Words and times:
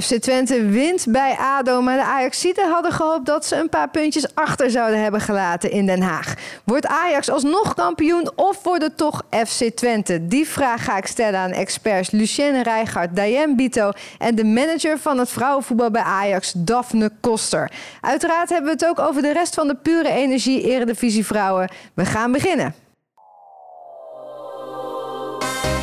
FC 0.00 0.14
Twente 0.14 0.66
wint 0.66 1.06
bij 1.08 1.36
ADO, 1.38 1.82
maar 1.82 1.96
de 1.96 2.04
Ajaxiden 2.04 2.70
hadden 2.70 2.92
gehoopt 2.92 3.26
dat 3.26 3.46
ze 3.46 3.56
een 3.56 3.68
paar 3.68 3.90
puntjes 3.90 4.34
achter 4.34 4.70
zouden 4.70 5.02
hebben 5.02 5.20
gelaten 5.20 5.70
in 5.70 5.86
Den 5.86 6.02
Haag. 6.02 6.34
Wordt 6.64 6.86
Ajax 6.86 7.30
alsnog 7.30 7.74
kampioen 7.74 8.30
of 8.34 8.62
wordt 8.62 8.82
het 8.82 8.96
toch 8.96 9.22
FC 9.46 9.64
Twente? 9.74 10.26
Die 10.26 10.48
vraag 10.48 10.84
ga 10.84 10.96
ik 10.96 11.06
stellen 11.06 11.40
aan 11.40 11.50
experts 11.50 12.10
Lucienne 12.10 12.62
Rijgaard, 12.62 13.16
Diane 13.16 13.54
Bito 13.54 13.90
en 14.18 14.34
de 14.34 14.44
manager 14.44 14.98
van 14.98 15.18
het 15.18 15.30
vrouwenvoetbal 15.30 15.90
bij 15.90 16.02
Ajax, 16.02 16.52
Daphne 16.56 17.10
Koster. 17.20 17.72
Uiteraard 18.00 18.48
hebben 18.48 18.66
we 18.66 18.84
het 18.84 18.86
ook 18.86 19.08
over 19.08 19.22
de 19.22 19.32
rest 19.32 19.54
van 19.54 19.68
de 19.68 19.76
pure 19.76 20.10
energie 20.10 20.62
Eredivisie 20.62 21.26
vrouwen. 21.26 21.70
We 21.94 22.04
gaan 22.04 22.32
beginnen. 22.32 22.81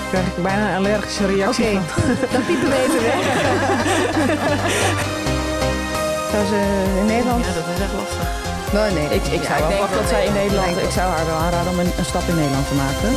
Krijg 0.10 0.26
ik 0.28 0.44
bijna 0.44 0.70
een 0.70 0.76
allergische 0.78 1.26
reactie 1.26 1.66
Oké, 1.66 1.82
van. 1.88 2.04
dan 2.34 2.46
piepen 2.46 2.70
we 2.70 2.76
even 2.86 3.02
weg. 3.10 3.20
Zou 6.32 6.46
ze 6.46 6.60
in 7.00 7.06
Nederland? 7.06 7.46
Ja, 7.46 7.54
dat 7.54 7.64
is 7.76 7.82
echt 7.82 7.94
lastig. 8.00 8.28
Oh, 8.74 8.92
nee. 8.98 9.06
Ik, 9.18 9.24
ik 9.38 9.42
Ja, 9.42 9.48
zou 9.48 9.54
ik 9.54 9.60
wel 9.60 9.68
denk 9.70 9.80
dat 9.80 9.94
dat 10.00 10.10
zij 10.10 10.26
in 10.26 10.34
nee, 10.34 10.44
Nederland... 10.44 10.78
Ik 10.78 10.92
zou 10.92 11.12
haar 11.12 11.26
wel 11.26 11.36
aanraden 11.36 11.72
om 11.72 11.80
een, 11.80 11.92
een 11.98 12.06
stap 12.06 12.22
in 12.28 12.36
Nederland 12.36 12.68
te 12.68 12.74
maken. 12.74 13.10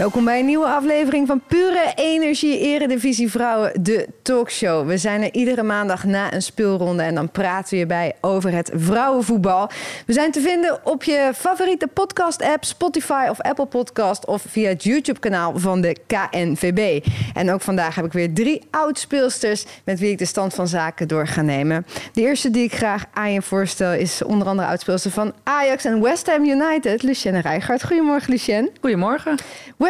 Welkom 0.00 0.24
bij 0.24 0.38
een 0.38 0.46
nieuwe 0.46 0.66
aflevering 0.66 1.26
van 1.26 1.42
Pure 1.46 1.92
Energie 1.94 2.58
Eredivisie 2.58 3.30
Vrouwen, 3.30 3.82
de 3.82 4.08
talkshow. 4.22 4.86
We 4.86 4.98
zijn 4.98 5.22
er 5.22 5.34
iedere 5.34 5.62
maandag 5.62 6.04
na 6.04 6.32
een 6.32 6.42
speelronde 6.42 7.02
en 7.02 7.14
dan 7.14 7.30
praten 7.30 7.70
we 7.70 7.76
hierbij 7.76 8.16
over 8.20 8.52
het 8.52 8.70
vrouwenvoetbal. 8.74 9.70
We 10.06 10.12
zijn 10.12 10.30
te 10.30 10.40
vinden 10.40 10.80
op 10.86 11.02
je 11.04 11.30
favoriete 11.34 11.86
podcast-app, 11.86 12.64
Spotify 12.64 13.26
of 13.30 13.40
Apple 13.40 13.66
Podcast 13.66 14.26
of 14.26 14.44
via 14.48 14.68
het 14.68 14.84
YouTube-kanaal 14.84 15.58
van 15.58 15.80
de 15.80 15.96
KNVB. 16.06 17.06
En 17.34 17.50
ook 17.50 17.60
vandaag 17.60 17.94
heb 17.94 18.04
ik 18.04 18.12
weer 18.12 18.34
drie 18.34 18.62
oud-speelsters 18.70 19.64
met 19.84 19.98
wie 19.98 20.10
ik 20.10 20.18
de 20.18 20.24
stand 20.24 20.54
van 20.54 20.68
zaken 20.68 21.08
door 21.08 21.26
ga 21.26 21.42
nemen. 21.42 21.86
De 22.12 22.20
eerste 22.20 22.50
die 22.50 22.64
ik 22.64 22.72
graag 22.72 23.04
aan 23.12 23.32
je 23.32 23.42
voorstel 23.42 23.92
is 23.92 24.22
onder 24.22 24.48
andere 24.48 24.68
oudspeelster 24.68 25.10
van 25.10 25.32
Ajax 25.42 25.84
en 25.84 26.02
West 26.02 26.26
Ham 26.26 26.44
United, 26.44 27.02
Lucienne 27.02 27.40
Rijgaard. 27.40 27.84
Goedemorgen, 27.84 28.30
Lucienne. 28.30 28.70
Goedemorgen. 28.80 29.38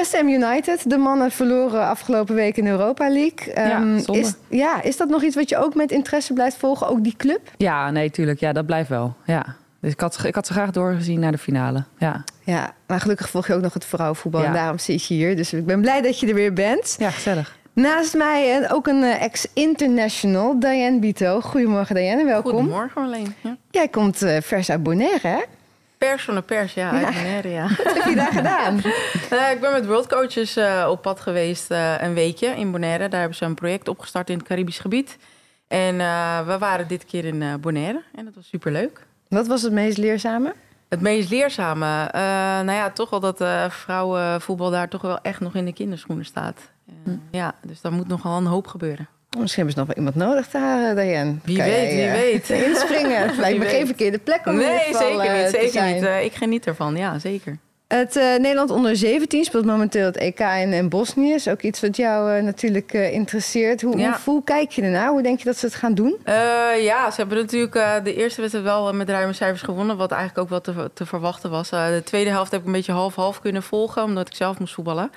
West 0.01 0.17
Ham 0.17 0.29
United, 0.29 0.91
de 0.91 0.97
mannen 0.97 1.31
verloren 1.31 1.87
afgelopen 1.87 2.35
week 2.35 2.57
in 2.57 2.65
de 2.65 2.71
Europa 2.71 3.09
League. 3.09 3.55
Ja, 3.55 3.71
Ehm, 3.71 3.97
is, 4.13 4.35
ja, 4.49 4.83
is 4.83 4.97
dat 4.97 5.09
nog 5.09 5.23
iets 5.23 5.35
wat 5.35 5.49
je 5.49 5.57
ook 5.57 5.75
met 5.75 5.91
interesse 5.91 6.33
blijft 6.33 6.57
volgen, 6.57 6.89
ook 6.89 7.05
die 7.05 7.15
club? 7.17 7.41
Ja, 7.57 7.91
nee, 7.91 8.11
tuurlijk. 8.11 8.41
Ja, 8.41 8.53
dat 8.53 8.67
blijft 8.67 8.89
wel. 8.89 9.15
Ja. 9.25 9.45
Dus 9.81 9.93
ik 9.93 10.01
had, 10.01 10.25
ik 10.25 10.35
had 10.35 10.47
ze 10.47 10.53
graag 10.53 10.71
doorgezien 10.71 11.21
naar 11.21 11.33
de 11.33 11.39
finale. 11.39 11.85
Ja, 11.99 12.25
Ja, 12.45 12.73
maar 12.87 13.01
gelukkig 13.01 13.31
volg 13.31 13.47
je 13.47 13.55
ook 13.55 13.63
nog 13.63 13.75
het 13.75 13.85
vrouwenvoetbal 13.85 14.45
en 14.45 14.53
daarom 14.53 14.79
zit 14.79 15.07
je 15.07 15.15
hier. 15.15 15.37
Dus 15.37 15.53
ik 15.53 15.67
ben 15.67 15.81
blij 15.81 16.03
dat 16.03 16.21
je 16.21 16.27
er 16.27 16.35
weer 16.35 16.53
bent. 16.53 16.97
ja 16.99 17.11
gezellig. 17.11 17.59
Naast 17.73 18.17
mij 18.17 18.55
en 18.57 18.71
ook 18.71 18.87
een 18.87 19.03
eh, 19.03 19.23
ex-international, 19.23 20.59
Diane 20.61 20.99
Bito. 20.99 21.41
Goedemorgen 21.41 21.95
Diane, 21.95 22.25
welkom. 22.25 22.53
Goedemorgen 22.53 23.01
Marleen. 23.03 23.35
Ja. 23.41 23.57
Jij 23.71 23.89
komt 23.89 24.23
eh, 24.23 24.37
vers 24.41 24.71
uit 24.71 24.83
Bonaire, 24.83 25.29
hè? 25.29 25.39
Pers 26.09 26.25
van 26.25 26.35
de 26.35 26.43
pers, 26.43 26.75
ja, 26.75 26.91
uit 26.91 27.07
Bonaire, 27.15 27.49
ja. 27.49 27.69
Wat 27.85 27.95
heb 27.95 28.05
je 28.05 28.15
daar 28.15 28.33
gedaan? 28.33 28.81
Eh, 29.31 29.51
ik 29.51 29.61
ben 29.61 29.73
met 29.73 29.87
World 29.87 30.07
Coaches 30.07 30.57
eh, 30.57 30.87
op 30.91 31.03
pad 31.03 31.21
geweest 31.21 31.71
eh, 31.71 31.95
een 32.01 32.15
weekje 32.15 32.47
in 32.47 32.71
Bonaire. 32.71 33.09
Daar 33.09 33.21
hebben 33.21 33.39
ze 33.39 33.45
een 33.45 33.55
project 33.55 33.89
opgestart 33.89 34.31
in 34.31 34.39
het 34.39 34.47
Caribisch 34.47 34.79
gebied. 34.79 35.17
En 35.69 35.97
we 36.47 36.57
waren 36.59 36.89
dit 36.89 37.05
keer 37.05 37.25
in 37.25 37.61
Bonaire 37.61 38.03
en 38.15 38.25
dat 38.25 38.35
was 38.35 38.49
superleuk. 38.49 39.07
Wat 39.29 39.47
was 39.47 39.63
het 39.63 39.73
meest 39.73 39.99
leerzame? 39.99 40.55
Het 40.89 41.01
meest 41.01 41.31
leerzame, 41.31 42.09
nou 42.65 42.73
ja, 42.73 42.91
toch 42.91 43.11
wel 43.11 43.21
dat 43.21 43.45
vrouwenvoetbal 43.73 44.71
daar 44.71 44.89
toch 44.89 45.03
wel 45.03 45.19
echt 45.23 45.41
nog 45.41 45.55
in 45.55 45.65
de 45.65 45.73
kinderschoenen 45.73 46.25
staat. 46.25 46.61
Eh, 47.05 47.13
Ja, 47.31 47.55
dus 47.63 47.81
daar 47.81 47.93
moet 47.93 48.09
nogal 48.09 48.37
een 48.37 48.47
hoop 48.47 48.67
gebeuren. 48.67 49.09
Misschien 49.39 49.65
hebben 49.65 49.73
ze 49.73 49.79
nog 49.79 49.87
wel 49.87 49.97
iemand 49.97 50.15
nodig 50.15 50.49
daar, 50.51 50.95
Diane. 50.95 51.35
Wie 51.45 51.57
Kan 51.57 51.67
weet, 51.67 51.91
jij, 51.93 51.95
wie 51.95 52.05
eh, 52.07 52.13
weet. 52.13 52.51
Inspringen. 52.69 53.23
Het 53.29 53.37
lijkt 53.37 53.59
me 53.59 53.65
geen 53.65 53.87
verkeerde 53.87 54.19
plek 54.19 54.47
om 54.47 54.57
Nee, 54.57 54.79
geval, 54.79 55.01
zeker 55.01 55.35
eh, 55.35 55.43
niet. 55.43 55.51
Zeker 55.51 55.71
zijn. 55.71 55.95
niet. 55.95 56.05
Eh, 56.05 56.25
ik 56.25 56.35
geniet 56.35 56.67
ervan, 56.67 56.97
ja, 56.97 57.19
zeker. 57.19 57.59
Het 57.89 58.17
eh, 58.17 58.25
Nederland 58.25 58.71
onder 58.71 58.97
17 58.97 59.45
speelt 59.45 59.65
momenteel 59.65 60.05
het 60.05 60.17
EK 60.17 60.39
in, 60.41 60.73
in 60.73 60.89
Bosnië. 60.89 61.33
Is 61.33 61.49
ook 61.49 61.63
iets 61.63 61.81
wat 61.81 61.97
jou 61.97 62.37
eh, 62.37 62.43
natuurlijk 62.43 62.93
eh, 62.93 63.13
interesseert. 63.13 63.83
Hoe, 63.83 63.99
Ja. 63.99 64.09
hoe, 64.11 64.19
hoe 64.35 64.45
kijk 64.45 64.71
je 64.71 64.83
ernaar? 64.83 65.09
Hoe 65.09 65.23
denk 65.23 65.39
je 65.39 65.45
dat 65.45 65.57
ze 65.57 65.67
het 65.67 65.75
gaan 65.75 65.95
doen? 65.95 66.17
Eh, 66.25 66.35
ja, 66.83 67.11
ze 67.11 67.21
hebben 67.21 67.39
natuurlijk 67.39 67.75
eh, 67.75 67.93
de 68.05 68.15
eerste 68.15 68.41
wedstrijd 68.41 68.67
wel 68.67 68.93
met 68.93 69.09
ruime 69.09 69.33
cijfers 69.33 69.63
gewonnen. 69.63 69.97
Wat 69.97 70.11
eigenlijk 70.11 70.41
ook 70.43 70.49
wel 70.49 70.61
te, 70.75 70.91
te 70.95 71.07
verwachten 71.07 71.51
was. 71.51 71.71
Eh, 71.71 71.87
de 71.87 72.03
tweede 72.05 72.31
helft 72.31 72.51
heb 72.51 72.61
ik 72.61 72.67
een 72.67 72.73
beetje 72.73 72.93
half-half 72.93 73.41
kunnen 73.41 73.63
volgen, 73.63 74.03
omdat 74.03 74.29
ik 74.29 74.35
zelf 74.35 74.59
moest 74.59 74.75
voetballen. 74.75 75.11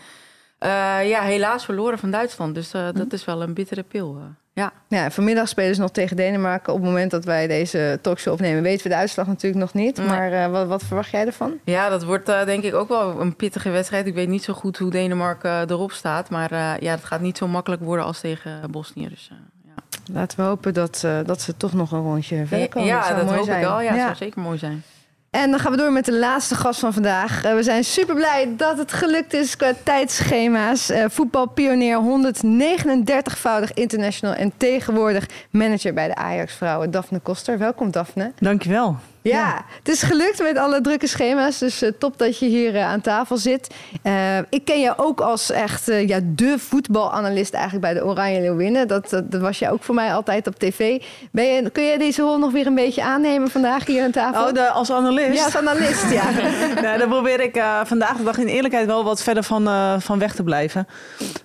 Eh, 0.63 1.09
ja, 1.09 1.21
helaas 1.21 1.65
verloren 1.65 1.99
van 1.99 2.11
Duitsland. 2.11 2.55
Dus 2.55 2.73
eh, 2.73 2.87
dat 2.93 3.13
is 3.13 3.25
wel 3.25 3.41
een 3.41 3.53
bittere 3.53 3.83
pil. 3.83 4.17
eh. 4.19 4.23
ja. 4.53 4.71
Ja, 4.87 5.11
vanmiddag 5.11 5.47
spelen 5.47 5.75
ze 5.75 5.81
nog 5.81 5.91
tegen 5.91 6.15
Denemarken. 6.15 6.73
Op 6.73 6.79
het 6.79 6.87
moment 6.89 7.11
dat 7.11 7.25
wij 7.25 7.47
deze 7.47 7.99
talkshow 8.01 8.33
opnemen, 8.33 8.63
weten 8.63 8.83
we 8.83 8.89
de 8.89 8.95
uitslag 8.95 9.27
natuurlijk 9.27 9.61
nog 9.61 9.73
niet. 9.73 9.97
Nee. 9.97 10.07
Maar 10.07 10.51
wat, 10.51 10.67
wat 10.67 10.83
verwacht 10.83 11.09
jij 11.11 11.25
ervan? 11.25 11.53
ja, 11.63 11.89
dat 11.89 12.03
wordt 12.03 12.25
denk 12.25 12.63
ik 12.63 12.73
ook 12.73 12.87
wel 12.87 13.21
een 13.21 13.35
pittige 13.35 13.69
wedstrijd. 13.69 14.07
Ik 14.07 14.13
weet 14.13 14.27
niet 14.27 14.43
zo 14.43 14.53
goed 14.53 14.77
hoe 14.77 14.91
Denemarken 14.91 15.69
erop 15.69 15.91
staat. 15.91 16.29
Maar 16.29 16.53
ja, 16.83 16.91
het 16.91 17.03
gaat 17.03 17.21
niet 17.21 17.37
zo 17.37 17.47
makkelijk 17.47 17.81
worden 17.81 18.05
als 18.05 18.19
tegen 18.19 18.71
Bosnië. 18.71 19.09
Dus, 19.09 19.31
ja, 19.65 19.73
Laten 20.13 20.37
we 20.37 20.43
hopen 20.43 20.73
dat, 20.73 21.05
dat 21.25 21.41
ze 21.41 21.57
toch 21.57 21.73
nog 21.73 21.91
een 21.91 22.01
rondje 22.01 22.45
verder 22.45 22.69
komen. 22.69 22.87
ja, 22.87 23.13
dat 23.13 23.29
hoop 23.29 23.43
zijn. 23.43 23.61
ik 23.61 23.67
wel. 23.67 23.81
Ja, 23.81 23.91
dat 23.91 24.01
zou 24.01 24.15
zeker 24.15 24.41
mooi 24.41 24.57
zijn. 24.57 24.83
En 25.33 25.51
dan 25.51 25.59
gaan 25.59 25.71
we 25.71 25.77
door 25.77 25.91
met 25.91 26.05
de 26.05 26.17
laatste 26.19 26.55
gast 26.55 26.79
van 26.79 26.93
vandaag. 26.93 27.43
Eh, 27.43 27.55
we 27.55 27.63
zijn 27.63 27.83
super 27.83 28.15
blij 28.15 28.53
dat 28.57 28.77
het 28.77 28.93
gelukt 28.93 29.33
is 29.33 29.55
qua 29.55 29.73
tijdschema's. 29.83 30.89
Eh, 30.89 31.05
voetbalpionier, 31.09 31.97
139-voudig 31.97 33.73
international 33.73 34.35
en 34.35 34.53
tegenwoordig 34.57 35.25
manager 35.49 35.93
bij 35.93 36.07
de 36.07 36.15
Ajax 36.15 36.53
Vrouwen, 36.53 36.91
Daphne 36.91 37.19
Koster. 37.19 37.57
Welkom, 37.57 37.91
Daphne. 37.91 38.31
Dankjewel. 38.39 38.97
Ja, 39.23 39.65
het 39.77 39.87
is 39.87 40.01
gelukt 40.01 40.41
met 40.41 40.57
alle 40.57 40.81
drukke 40.81 41.07
schema's. 41.07 41.57
Dus 41.57 41.81
eh, 41.81 41.91
top 41.99 42.17
dat 42.17 42.39
je 42.39 42.45
hier 42.45 42.75
eh, 42.75 42.85
aan 42.85 43.01
tafel 43.01 43.37
zit. 43.37 43.73
Eh, 44.01 44.37
ik 44.37 44.65
ken 44.65 44.79
je 44.79 44.93
ook 44.97 45.21
als 45.21 45.51
echt 45.51 45.85
ja, 45.85 46.19
de 46.23 46.55
voetbalanalist 46.57 47.53
eigenlijk 47.53 47.85
bij 47.85 47.93
de 47.93 48.05
Oranje 48.05 48.41
Leeuwinnen. 48.41 48.87
Dat, 48.87 49.09
dat, 49.09 49.41
was 49.41 49.59
je 49.59 49.71
ook 49.71 49.83
voor 49.83 49.95
mij 49.95 50.13
altijd 50.13 50.47
op 50.47 50.59
tv. 50.59 51.01
Ben 51.31 51.45
je, 51.45 51.69
kun 51.69 51.83
je 51.83 51.97
deze 51.97 52.21
rol 52.21 52.37
nog 52.37 52.51
weer 52.51 52.67
een 52.67 52.75
beetje 52.75 53.03
aannemen 53.03 53.49
vandaag 53.49 53.85
hier 53.85 54.03
aan 54.03 54.11
tafel? 54.11 54.45
Oh, 54.45 54.53
de, 54.53 54.69
als 54.69 54.91
analist? 54.91 55.37
Ja, 55.37 55.43
als 55.43 55.57
analist, 55.57 56.11
ja. 56.11 56.23
nou, 56.81 56.97
dan 56.97 57.09
probeer 57.09 57.39
ik 57.39 57.63
vandaag 57.83 58.17
de 58.17 58.23
dag 58.23 58.37
in 58.37 58.47
eerlijkheid 58.47 58.85
wel 58.85 59.03
wat 59.03 59.23
verder 59.23 59.43
van, 59.43 60.01
van 60.01 60.19
weg 60.19 60.35
te 60.35 60.43
blijven. 60.43 60.87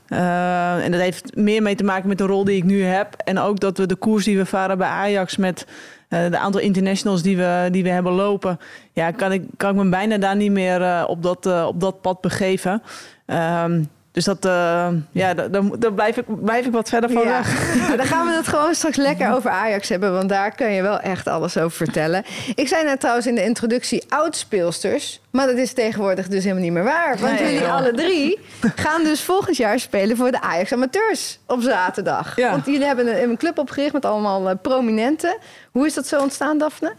En 0.08 0.90
dat 0.90 1.00
heeft 1.00 1.36
meer 1.36 1.62
mee 1.62 1.74
te 1.74 1.84
maken 1.84 2.08
met 2.08 2.18
de 2.18 2.24
rol 2.24 2.44
die 2.44 2.56
ik 2.56 2.64
nu 2.64 2.82
heb. 2.82 3.14
En 3.24 3.38
ook 3.38 3.60
dat 3.60 3.78
we 3.78 3.86
de 3.86 3.96
koers 3.96 4.24
die 4.24 4.38
we 4.38 4.46
varen 4.46 4.78
bij 4.78 4.88
Ajax 4.88 5.36
met 5.36 5.66
eh 6.08 6.30
de 6.30 6.38
aantal 6.38 6.60
internationals 6.60 7.22
die 7.22 7.36
we, 7.36 7.68
die 7.70 7.82
we 7.82 7.88
hebben 7.88 8.12
lopen. 8.12 8.58
Ja, 8.92 9.10
kan 9.10 9.32
ik, 9.32 9.42
kan 9.56 9.70
ik 9.70 9.82
me 9.82 9.88
bijna 9.88 10.18
daar 10.18 10.36
niet 10.36 10.50
meer 10.52 10.82
eh, 10.82 11.04
op, 11.06 11.22
dat, 11.22 11.46
eh, 11.46 11.66
op 11.66 11.80
dat 11.80 12.00
pad 12.00 12.20
begeven. 12.20 12.82
Ehm, 13.26 13.82
dus 14.18 14.26
dat, 14.26 14.44
eh, 14.44 14.88
ja, 15.12 15.34
daar, 15.34 15.92
blijf, 15.92 16.16
ik, 16.16 16.24
blijf 16.44 16.66
ik 16.66 16.72
wat 16.72 16.88
verder 16.88 17.10
van 17.10 17.22
Ja. 17.22 17.28
weg. 17.28 17.76
Maar 17.88 17.96
dan 18.02 18.06
gaan 18.06 18.26
we 18.26 18.32
het 18.32 18.48
gewoon 18.48 18.74
straks 18.74 18.96
lekker 18.96 19.32
over 19.32 19.50
Ajax 19.50 19.88
hebben, 19.88 20.12
want 20.12 20.28
daar 20.28 20.54
kun 20.54 20.70
je 20.70 20.82
wel 20.82 21.00
echt 21.00 21.26
alles 21.28 21.56
over 21.56 21.76
vertellen. 21.76 22.24
Ik 22.54 22.68
zei 22.68 22.84
net 22.84 23.00
trouwens 23.00 23.26
in 23.26 23.34
de 23.34 23.44
introductie 23.44 24.04
oudspeelsters, 24.08 25.20
maar 25.30 25.46
dat 25.46 25.56
is 25.56 25.72
tegenwoordig 25.72 26.28
dus 26.28 26.42
helemaal 26.42 26.62
niet 26.62 26.72
meer 26.72 26.84
waar. 26.84 27.16
Want 27.18 27.40
Nee, 27.40 27.52
jullie 27.52 27.68
alle 27.68 27.92
drie 27.92 28.38
gaan 28.76 29.02
dus 29.02 29.22
volgend 29.22 29.56
jaar 29.56 29.78
spelen 29.78 30.16
voor 30.16 30.30
de 30.30 30.40
Ajax 30.40 30.72
Amateurs 30.72 31.38
op 31.46 31.60
zaterdag. 31.62 32.36
Ja. 32.36 32.50
Want 32.50 32.66
jullie 32.66 32.86
hebben 32.86 33.06
een, 33.22 33.30
een 33.30 33.36
club 33.36 33.58
opgericht 33.58 33.92
met 33.92 34.04
allemaal 34.04 34.48
eh, 34.48 34.54
prominenten. 34.62 35.36
Hoe 35.72 35.86
is 35.86 35.94
dat 35.94 36.06
zo 36.06 36.20
ontstaan, 36.20 36.58
Daphne? 36.58 36.92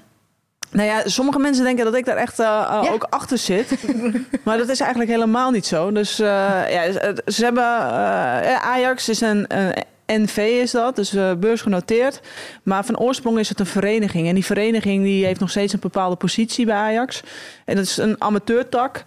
Nou 0.71 0.87
ja, 0.87 1.01
sommige 1.05 1.39
mensen 1.39 1.63
denken 1.63 1.85
dat 1.85 1.95
ik 1.95 2.05
daar 2.05 2.15
echt 2.17 2.39
eh, 2.39 2.45
eh, 2.45 2.83
Ja. 2.83 2.91
ook 2.91 3.07
achter 3.09 3.37
zit. 3.37 3.71
maar 4.45 4.57
dat 4.57 4.69
is 4.69 4.79
eigenlijk 4.79 5.11
helemaal 5.11 5.51
niet 5.51 5.65
zo. 5.65 5.91
Dus 5.91 6.19
eh, 6.19 6.27
ja, 6.69 6.91
ze- 7.25 7.43
hebben... 7.45 7.63
Ajax 8.61 9.09
is 9.09 9.21
een... 9.21 9.47
NV 10.11 10.37
is 10.37 10.71
dat, 10.71 10.95
dus 10.95 11.15
beursgenoteerd. 11.39 12.19
Maar 12.63 12.85
van 12.85 12.97
oorsprong 12.97 13.39
is 13.39 13.49
het 13.49 13.59
een 13.59 13.65
vereniging. 13.65 14.27
En 14.27 14.33
die 14.33 14.45
vereniging 14.45 15.03
die 15.03 15.25
heeft 15.25 15.39
nog 15.39 15.49
steeds 15.49 15.73
een 15.73 15.79
bepaalde 15.79 16.15
positie 16.15 16.65
bij 16.65 16.75
Ajax. 16.75 17.21
En 17.65 17.75
dat 17.75 17.85
is 17.85 17.97
een 17.97 18.15
amateurtak 18.21 19.01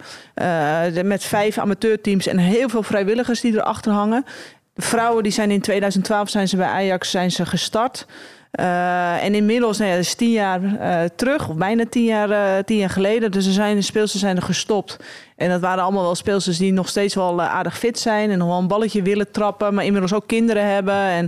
met 1.03 1.23
vijf 1.23 1.57
amateurteams 1.57 2.27
en 2.27 2.37
heel 2.37 2.69
veel 2.69 2.83
vrijwilligers 2.83 3.41
die 3.41 3.53
erachter 3.53 3.91
hangen. 3.91 4.25
De 4.73 4.81
vrouwen 4.81 5.23
die 5.23 5.31
zijn 5.31 5.51
in 5.51 5.61
2012 5.61 6.29
zijn 6.29 6.47
ze 6.47 6.57
bij 6.57 6.67
Ajax 6.67 7.09
zijn 7.11 7.31
ze 7.31 7.45
gestart. 7.45 8.05
Eh, 8.53 9.23
en 9.23 9.35
inmiddels, 9.35 9.77
nou 9.77 9.91
dat 9.91 9.99
is 9.99 10.13
tien 10.13 10.31
jaar 10.31 10.61
eh, 10.79 11.09
terug, 11.15 11.49
of 11.49 11.55
bijna 11.55 11.83
tien 11.89 12.03
jaar, 12.03 12.29
eh, 12.29 12.63
tien 12.63 12.77
jaar 12.77 12.89
geleden. 12.89 13.31
Dus 13.31 13.45
er 13.45 13.51
zijn, 13.51 13.75
de 13.75 13.81
speelsters 13.81 14.21
zijn 14.21 14.35
er 14.35 14.41
gestopt. 14.41 14.97
En 15.35 15.49
dat 15.49 15.61
waren 15.61 15.83
allemaal 15.83 16.03
wel 16.03 16.15
speelsters 16.15 16.57
die 16.57 16.73
nog 16.73 16.89
steeds 16.89 17.15
wel 17.15 17.41
aardig 17.41 17.77
fit 17.77 17.99
zijn. 17.99 18.31
En 18.31 18.37
nog 18.37 18.47
wel 18.47 18.57
een 18.57 18.67
balletje 18.67 19.01
willen 19.01 19.31
trappen, 19.31 19.73
maar 19.73 19.85
inmiddels 19.85 20.13
ook 20.13 20.27
kinderen 20.27 20.65
hebben. 20.73 20.93
En 20.93 21.27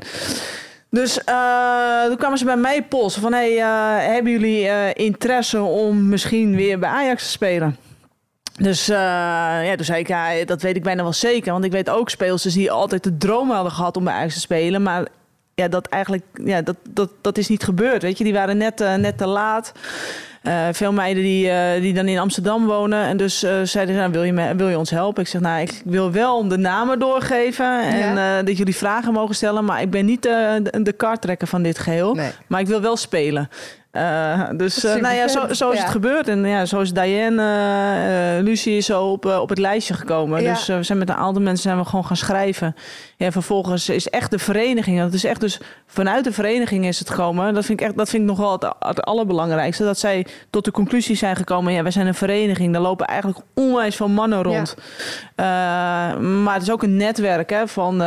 dus 0.90 1.14
toen 2.08 2.18
kwamen 2.18 2.38
ze 2.38 2.46
bij 2.46 2.58
mij 2.58 2.84
polsen 2.84 3.22
van... 3.22 3.34
Hey, 3.34 3.52
hebben 4.14 4.32
jullie 4.32 4.94
interesse 4.94 5.62
om 5.62 6.10
misschien 6.10 6.56
weer 6.56 6.80
bij 6.80 6.90
Ajax 6.90 7.24
te 7.24 7.30
spelen? 7.30 7.78
Dus 8.58 8.90
uh, 8.90 8.96
ja, 9.66 9.76
toen 9.76 9.86
zei 9.86 10.00
ik, 10.00 10.08
ja, 10.08 10.46
dat 10.46 10.62
weet 10.62 10.76
ik 10.76 10.84
bijna 10.84 11.04
wel 11.04 11.14
zeker. 11.14 11.52
Want 11.52 11.66
ik 11.66 11.72
weet 11.72 11.90
ook 11.90 12.10
speelsters 12.10 12.54
die 12.54 12.72
altijd 12.72 13.04
de 13.04 13.18
droom 13.18 13.50
hadden 13.50 13.72
gehad 13.72 13.98
om 13.98 14.04
bij 14.04 14.14
Ajax 14.14 14.34
te 14.34 14.40
spelen. 14.40 14.84
Maar 14.84 15.08
ja, 15.56 15.68
dat 15.68 15.88
eigenlijk, 15.88 16.24
ja, 16.34 16.62
dat, 16.62 16.76
dat, 16.90 17.12
dat 17.22 17.38
is 17.38 17.48
niet 17.48 17.64
gebeurd. 17.64 18.02
Weet 18.02 18.18
je, 18.18 18.24
die 18.24 18.34
waren 18.34 18.58
net, 18.58 18.82
uh, 18.82 18.96
net 18.96 19.18
te 19.18 19.28
laat. 19.28 19.72
Uh, 20.48 20.68
veel 20.72 20.94
meiden 20.94 21.24
die, 21.24 21.48
uh, 21.48 21.82
die 21.82 21.94
dan 21.94 22.08
in 22.08 22.20
Amsterdam 22.20 22.66
wonen. 22.66 23.04
En 23.04 23.18
dus 23.18 23.44
uh, 23.44 23.50
zeiden 23.64 23.96
ze, 23.96 24.02
nou, 24.02 24.12
wil, 24.12 24.24
je 24.24 24.34
me, 24.34 24.56
wil 24.56 24.70
je 24.70 24.78
ons 24.78 24.90
helpen? 24.90 25.22
Ik 25.24 25.30
zeg, 25.30 25.42
nou, 25.42 25.62
ik 25.62 25.82
wil 25.86 26.12
wel 26.12 26.48
de 26.48 26.58
namen 26.58 27.00
doorgeven. 27.00 27.82
En 27.82 28.16
ja. 28.16 28.44
dat 28.44 28.58
jullie 28.58 28.76
vragen 28.76 29.14
mogen 29.14 29.36
stellen. 29.36 29.66
Maar 29.66 29.82
ik 29.82 29.90
ben 29.90 30.06
niet 30.06 30.22
de, 30.22 30.62
de, 30.82 30.94
karttrekker 30.94 31.48
van 31.48 31.62
dit 31.62 31.80
geheel. 31.80 32.14
Nee. 32.14 32.32
Maar 32.48 32.60
ik 32.60 32.68
wil 32.68 32.82
wel 32.82 32.98
spelen. 32.98 33.50
Uh, 33.96 34.50
dus 34.58 34.86
uh, 34.86 34.96
nou 34.96 35.16
ja, 35.16 35.28
zo, 35.28 35.54
zo 35.54 35.70
is 35.70 35.78
ja. 35.78 35.84
het 35.84 35.92
gebeurd. 35.92 36.28
En 36.28 36.46
ja, 36.46 36.66
zo 36.66 36.80
is 36.80 36.94
Diane, 36.94 38.38
uh, 38.38 38.44
Lucie 38.44 38.78
is 38.78 38.86
zo 38.86 39.04
op, 39.04 39.26
op 39.26 39.50
het 39.50 39.58
lijstje 39.58 39.94
gekomen. 39.94 40.42
Ja. 40.42 40.54
Dus 40.54 40.68
we 40.68 40.84
zijn 40.84 40.98
met 40.98 41.10
een 41.10 41.16
aantal 41.16 41.42
mensen 41.42 41.64
zijn 41.64 41.78
we 41.78 41.86
gewoon 41.86 42.06
gaan 42.06 42.18
schrijven. 42.18 42.76
Ja, 43.18 43.32
vervolgens 43.32 43.90
is 43.90 44.10
echt 44.10 44.32
de 44.32 44.40
vereniging. 44.40 45.00
Dat 45.00 45.14
is 45.14 45.24
echt 45.24 45.40
dus 45.40 45.60
vanuit 45.86 46.24
de 46.24 46.32
vereniging 46.32 46.86
is 46.86 47.00
het 47.00 47.10
gekomen. 47.10 47.54
Dat 47.54 47.66
vind 47.66 47.80
ik 47.80 47.86
echt, 47.86 47.98
dat 47.98 48.10
vind 48.10 48.22
ik 48.22 48.30
nog 48.30 48.38
wel 48.38 48.52
het, 48.52 48.74
het 48.80 49.02
allerbelangrijkste. 49.02 49.84
Dat 49.84 50.00
zij 50.00 50.26
tot 50.50 50.66
de 50.66 50.72
conclusie 50.72 51.16
zijn 51.16 51.36
gekomen. 51.36 51.74
Ja, 51.74 51.82
wij 51.82 51.92
zijn 51.92 52.08
een 52.08 52.14
vereniging. 52.14 52.74
Daar 52.74 52.82
lopen 52.82 53.08
eigenlijk 53.08 53.40
onwijs 53.54 53.96
veel 53.96 54.10
mannen 54.10 54.44
rond. 54.44 54.76
maar 56.44 56.54
het 56.54 56.62
is 56.62 56.72
ook 56.72 56.84
een 56.84 56.98
netwerk 56.98 57.50
hè, 57.50 57.68
van, 57.68 58.04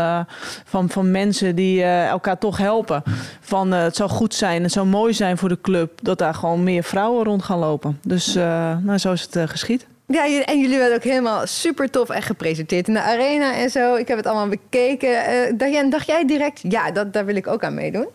van, 0.65 0.89
van 0.89 1.11
mensen 1.11 1.55
die 1.55 1.85
elkaar 1.85 2.39
toch 2.39 2.57
helpen. 2.57 3.03
Van 3.41 3.73
het 3.73 3.97
zou 3.97 4.11
goed 4.11 4.35
zijn, 4.35 4.63
het 4.63 4.73
zou 4.73 4.87
mooi 4.87 5.15
zijn 5.15 5.39
voor 5.39 5.49
de 5.49 5.61
club 5.61 5.91
dat 6.03 6.19
daar 6.19 6.35
gewoon 6.35 6.63
meer 6.63 6.83
vrouwen 6.83 7.25
rond 7.25 7.43
gaan 7.43 7.59
lopen. 7.59 7.99
Dus 8.03 8.35
nou, 8.35 8.99
zo 8.99 9.13
is 9.13 9.29
het 9.31 9.51
geschied. 9.51 9.87
Ja, 10.11 10.45
en 10.45 10.61
jullie 10.61 10.79
werden 10.79 10.97
ook 10.97 11.03
helemaal 11.03 11.47
super 11.47 11.91
tof 11.91 12.09
en 12.09 12.23
gepresenteerd 12.23 12.89
in 12.89 12.95
de 12.95 13.01
arena 13.01 13.55
en 13.55 13.71
zo. 13.71 13.95
Ik 13.95 14.09
heb 14.09 14.17
het 14.17 14.27
allemaal 14.27 14.49
bekeken. 14.49 15.11
Uh, 15.61 15.91
dacht 15.91 16.07
jij 16.07 16.27
direct, 16.27 16.61
ja, 16.69 16.91
dat, 16.91 17.13
daar 17.13 17.25
wil 17.25 17.37
ik 17.37 17.47
ook 17.47 17.65
aan 17.65 17.75
meedoen? 17.75 18.07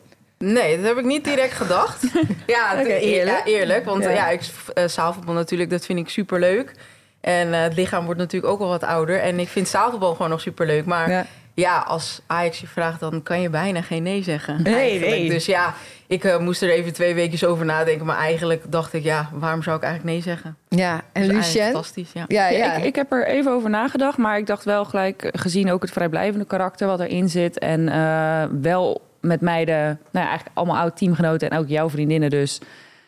Nee, 0.43 0.77
dat 0.77 0.85
heb 0.85 0.97
ik 0.97 1.05
niet 1.05 1.23
direct 1.23 1.53
gedacht. 1.53 2.03
ja, 2.47 2.71
okay, 2.71 2.99
eerlijk. 2.99 3.37
Ja, 3.37 3.45
eerlijk. 3.45 3.85
Want 3.85 4.03
ja, 4.03 4.09
ja 4.09 4.29
ik, 4.29 4.41
uh, 4.75 4.87
zaalvoetbal 4.87 5.33
natuurlijk, 5.33 5.69
dat 5.69 5.85
vind 5.85 5.99
ik 5.99 6.09
super 6.09 6.39
leuk. 6.39 6.73
En 7.21 7.47
uh, 7.47 7.61
het 7.61 7.75
lichaam 7.75 8.05
wordt 8.05 8.19
natuurlijk 8.19 8.53
ook 8.53 8.59
al 8.59 8.67
wat 8.67 8.83
ouder. 8.83 9.19
En 9.19 9.39
ik 9.39 9.47
vind 9.47 9.67
zaalvoetbal 9.67 10.11
gewoon 10.15 10.29
nog 10.29 10.41
super 10.41 10.65
leuk. 10.65 10.85
Maar 10.85 11.09
ja. 11.09 11.25
ja, 11.53 11.77
als 11.79 12.21
Ajax 12.27 12.59
je 12.59 12.67
vraagt, 12.67 12.99
dan 12.99 13.23
kan 13.23 13.41
je 13.41 13.49
bijna 13.49 13.81
geen 13.81 14.03
nee 14.03 14.23
zeggen. 14.23 14.61
Nee, 14.63 14.99
nee. 14.99 15.29
Dus 15.29 15.45
ja, 15.45 15.73
ik 16.07 16.23
uh, 16.23 16.37
moest 16.37 16.61
er 16.61 16.69
even 16.69 16.93
twee 16.93 17.13
weken 17.13 17.49
over 17.49 17.65
nadenken. 17.65 18.05
Maar 18.05 18.17
eigenlijk 18.17 18.63
dacht 18.71 18.93
ik, 18.93 19.03
ja, 19.03 19.29
waarom 19.33 19.63
zou 19.63 19.77
ik 19.77 19.83
eigenlijk 19.83 20.13
nee 20.13 20.23
zeggen? 20.23 20.57
Ja, 20.67 21.01
en 21.13 21.27
dus 21.27 21.31
Lucien? 21.31 21.63
Fantastisch, 21.63 22.11
ja. 22.13 22.25
ja, 22.27 22.49
ja. 22.49 22.73
Ik, 22.73 22.83
ik, 22.83 22.95
heb 22.95 23.11
er 23.11 23.27
even 23.27 23.51
over 23.51 23.69
nagedacht. 23.69 24.17
Maar 24.17 24.37
ik 24.37 24.47
dacht 24.47 24.63
wel 24.63 24.85
gelijk, 24.85 25.29
gezien 25.31 25.71
ook 25.71 25.81
het 25.81 25.91
vrijblijvende 25.91 26.45
karakter 26.45 26.87
wat 26.87 26.99
erin 26.99 27.29
zit. 27.29 27.59
En 27.59 27.87
uh, 27.87 28.43
wel 28.61 29.01
met 29.23 29.41
meiden, 29.41 29.83
nou 29.85 30.25
ja, 30.25 30.27
eigenlijk 30.27 30.57
allemaal 30.57 30.77
oud 30.77 30.97
teamgenoten. 30.97 31.49
En 31.49 31.59
ook 31.59 31.67
jouw 31.67 31.89
vriendinnen 31.89 32.29
dus 32.29 32.61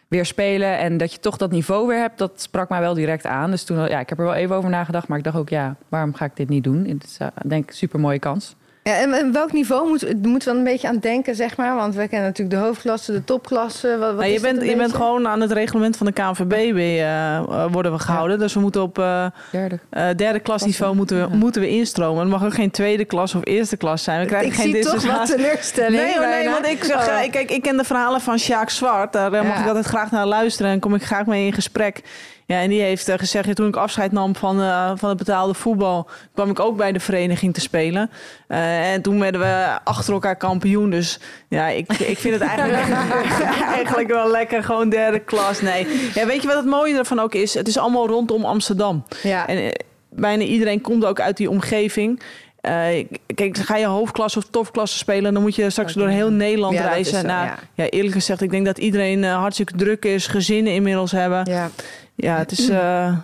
weer 0.07 0.25
spelen. 0.25 0.77
En 0.77 0.97
dat 0.97 1.13
je 1.13 1.19
toch 1.19 1.37
dat 1.37 1.51
niveau 1.51 1.87
weer 1.87 1.99
hebt, 1.99 2.17
dat 2.17 2.41
sprak 2.41 2.69
mij 2.69 2.79
wel 2.79 2.93
direct 2.93 3.25
aan. 3.25 3.51
Dus 3.51 3.63
toen, 3.63 3.77
ja, 3.77 3.99
ik 3.99 4.09
heb 4.09 4.17
er 4.17 4.25
wel 4.25 4.33
even 4.33 4.55
over 4.55 4.69
nagedacht. 4.69 5.07
Maar 5.07 5.17
ik 5.17 5.23
dacht 5.23 5.37
ook, 5.37 5.49
ja, 5.49 5.75
waarom 5.89 6.13
ga 6.13 6.25
ik 6.25 6.35
dit 6.35 6.49
niet 6.49 6.63
doen? 6.63 6.85
Het 6.85 7.03
is, 7.03 7.17
uh, 7.21 7.27
denk 7.45 7.71
super 7.71 7.99
mooie 7.99 8.19
kans. 8.19 8.55
Ja, 8.89 8.97
en, 8.97 9.13
en 9.13 9.31
welk 9.31 9.51
niveau 9.51 9.87
moet, 9.87 10.01
moeten 10.01 10.31
we 10.33 10.43
dan 10.43 10.55
een 10.55 10.63
beetje 10.63 10.87
aan 10.87 10.99
denken, 10.99 11.35
zeg 11.35 11.57
maar? 11.57 11.75
Want 11.75 11.95
we 11.95 12.07
kennen 12.07 12.27
natuurlijk 12.27 12.57
de 12.59 12.63
hoofdklasse, 12.65 13.11
de 13.11 13.23
topklasse. 13.23 13.97
Wat, 13.99 14.15
wat 14.15 14.25
ja, 14.25 14.31
je 14.31 14.39
bent, 14.39 14.63
je 14.63 14.75
bent 14.75 14.93
gewoon 14.93 15.27
aan 15.27 15.41
het 15.41 15.51
reglement 15.51 15.97
van 15.97 16.05
de 16.05 16.11
KNVB 16.11 16.73
weer, 16.73 17.05
uh, 17.05 17.65
worden 17.71 17.91
we 17.91 17.99
gehouden. 17.99 18.37
Ja. 18.37 18.43
Dus 18.43 18.53
we 18.53 18.59
moeten 18.59 18.81
op 18.81 18.99
uh, 18.99 19.25
derde, 19.51 19.79
uh, 19.91 20.07
derde 20.15 20.39
klasniveau 20.39 20.95
moeten 20.95 21.29
we, 21.29 21.35
moeten 21.35 21.61
we 21.61 21.69
instromen. 21.69 22.21
Het 22.21 22.29
mag 22.29 22.45
ook 22.45 22.53
geen 22.53 22.71
tweede 22.71 23.05
klas 23.05 23.35
of 23.35 23.41
eerste 23.45 23.77
klas 23.77 24.03
zijn. 24.03 24.19
We 24.19 24.25
krijgen 24.25 24.49
ik 24.49 24.55
geen 24.55 24.71
zie 24.71 24.83
toch 24.83 25.05
wat 25.05 25.25
teleurstelling. 25.25 26.01
Nee, 26.03 26.17
hoor, 26.17 26.27
nee, 26.27 26.49
want 26.49 26.65
ik, 26.65 26.83
zeg, 26.83 27.07
oh. 27.07 27.31
kijk, 27.31 27.51
ik 27.51 27.61
ken 27.61 27.77
de 27.77 27.83
verhalen 27.83 28.21
van 28.21 28.39
Sjaak 28.39 28.69
Zwart. 28.69 29.13
Daar 29.13 29.45
mag 29.45 29.59
ik 29.59 29.67
altijd 29.67 29.85
graag 29.85 30.11
naar 30.11 30.25
luisteren 30.25 30.71
en 30.71 30.79
kom 30.79 30.95
ik 30.95 31.03
graag 31.03 31.25
mee 31.25 31.45
in 31.45 31.53
gesprek. 31.53 32.01
Ja, 32.47 32.61
en 32.61 32.69
die 32.69 32.81
heeft 32.81 33.09
uh, 33.09 33.15
gezegd, 33.17 33.55
toen 33.55 33.67
ik 33.67 33.75
afscheid 33.75 34.11
nam 34.11 34.35
van, 34.35 34.61
uh, 34.61 34.91
van 34.95 35.09
het 35.09 35.17
betaalde 35.17 35.53
voetbal, 35.53 36.09
kwam 36.33 36.49
ik 36.49 36.59
ook 36.59 36.77
bij 36.77 36.91
de 36.91 36.99
vereniging 36.99 37.53
te 37.53 37.61
spelen. 37.61 38.09
Uh, 38.47 38.93
en 38.93 39.01
toen 39.01 39.19
werden 39.19 39.41
we 39.41 39.79
achter 39.83 40.13
elkaar 40.13 40.35
kampioen. 40.35 40.89
Dus 40.89 41.19
ja, 41.49 41.67
ik, 41.67 41.93
ik 41.93 42.17
vind 42.17 42.33
het 42.33 42.43
eigenlijk, 42.43 42.89
eigenlijk 43.75 44.07
wel 44.07 44.31
lekker, 44.31 44.63
gewoon 44.63 44.89
derde 44.89 45.19
klas. 45.19 45.61
Nee, 45.61 45.87
ja, 46.13 46.25
weet 46.25 46.41
je 46.41 46.47
wat 46.47 46.57
het 46.57 46.65
mooie 46.65 46.97
ervan 46.97 47.19
ook 47.19 47.33
is? 47.33 47.53
Het 47.53 47.67
is 47.67 47.77
allemaal 47.77 48.07
rondom 48.07 48.45
Amsterdam. 48.45 49.05
Ja. 49.23 49.47
En 49.47 49.71
bijna 50.09 50.43
iedereen 50.43 50.81
komt 50.81 51.05
ook 51.05 51.19
uit 51.19 51.37
die 51.37 51.49
omgeving. 51.49 52.21
Uh, 52.61 53.05
kijk, 53.35 53.57
ga 53.57 53.75
je 53.75 53.85
hoofdklasse 53.85 54.37
of 54.37 54.45
topklasse 54.49 54.97
spelen, 54.97 55.33
dan 55.33 55.41
moet 55.41 55.55
je 55.55 55.69
straks 55.69 55.93
door 55.93 56.07
heel 56.07 56.31
Nederland 56.31 56.73
ja, 56.73 56.87
reizen. 56.87 57.19
Zo, 57.19 57.27
nou, 57.27 57.45
ja. 57.45 57.57
ja. 57.73 57.85
eerlijk 57.85 58.13
gezegd, 58.13 58.41
ik 58.41 58.49
denk 58.49 58.65
dat 58.65 58.77
iedereen 58.77 59.23
uh, 59.23 59.35
hartstikke 59.35 59.75
druk 59.75 60.05
is, 60.05 60.27
gezinnen 60.27 60.73
inmiddels 60.73 61.11
hebben. 61.11 61.45
Ja, 61.49 61.69
ja 62.15 62.37
het 62.37 62.51
is. 62.51 62.69
Uh, 62.69 63.17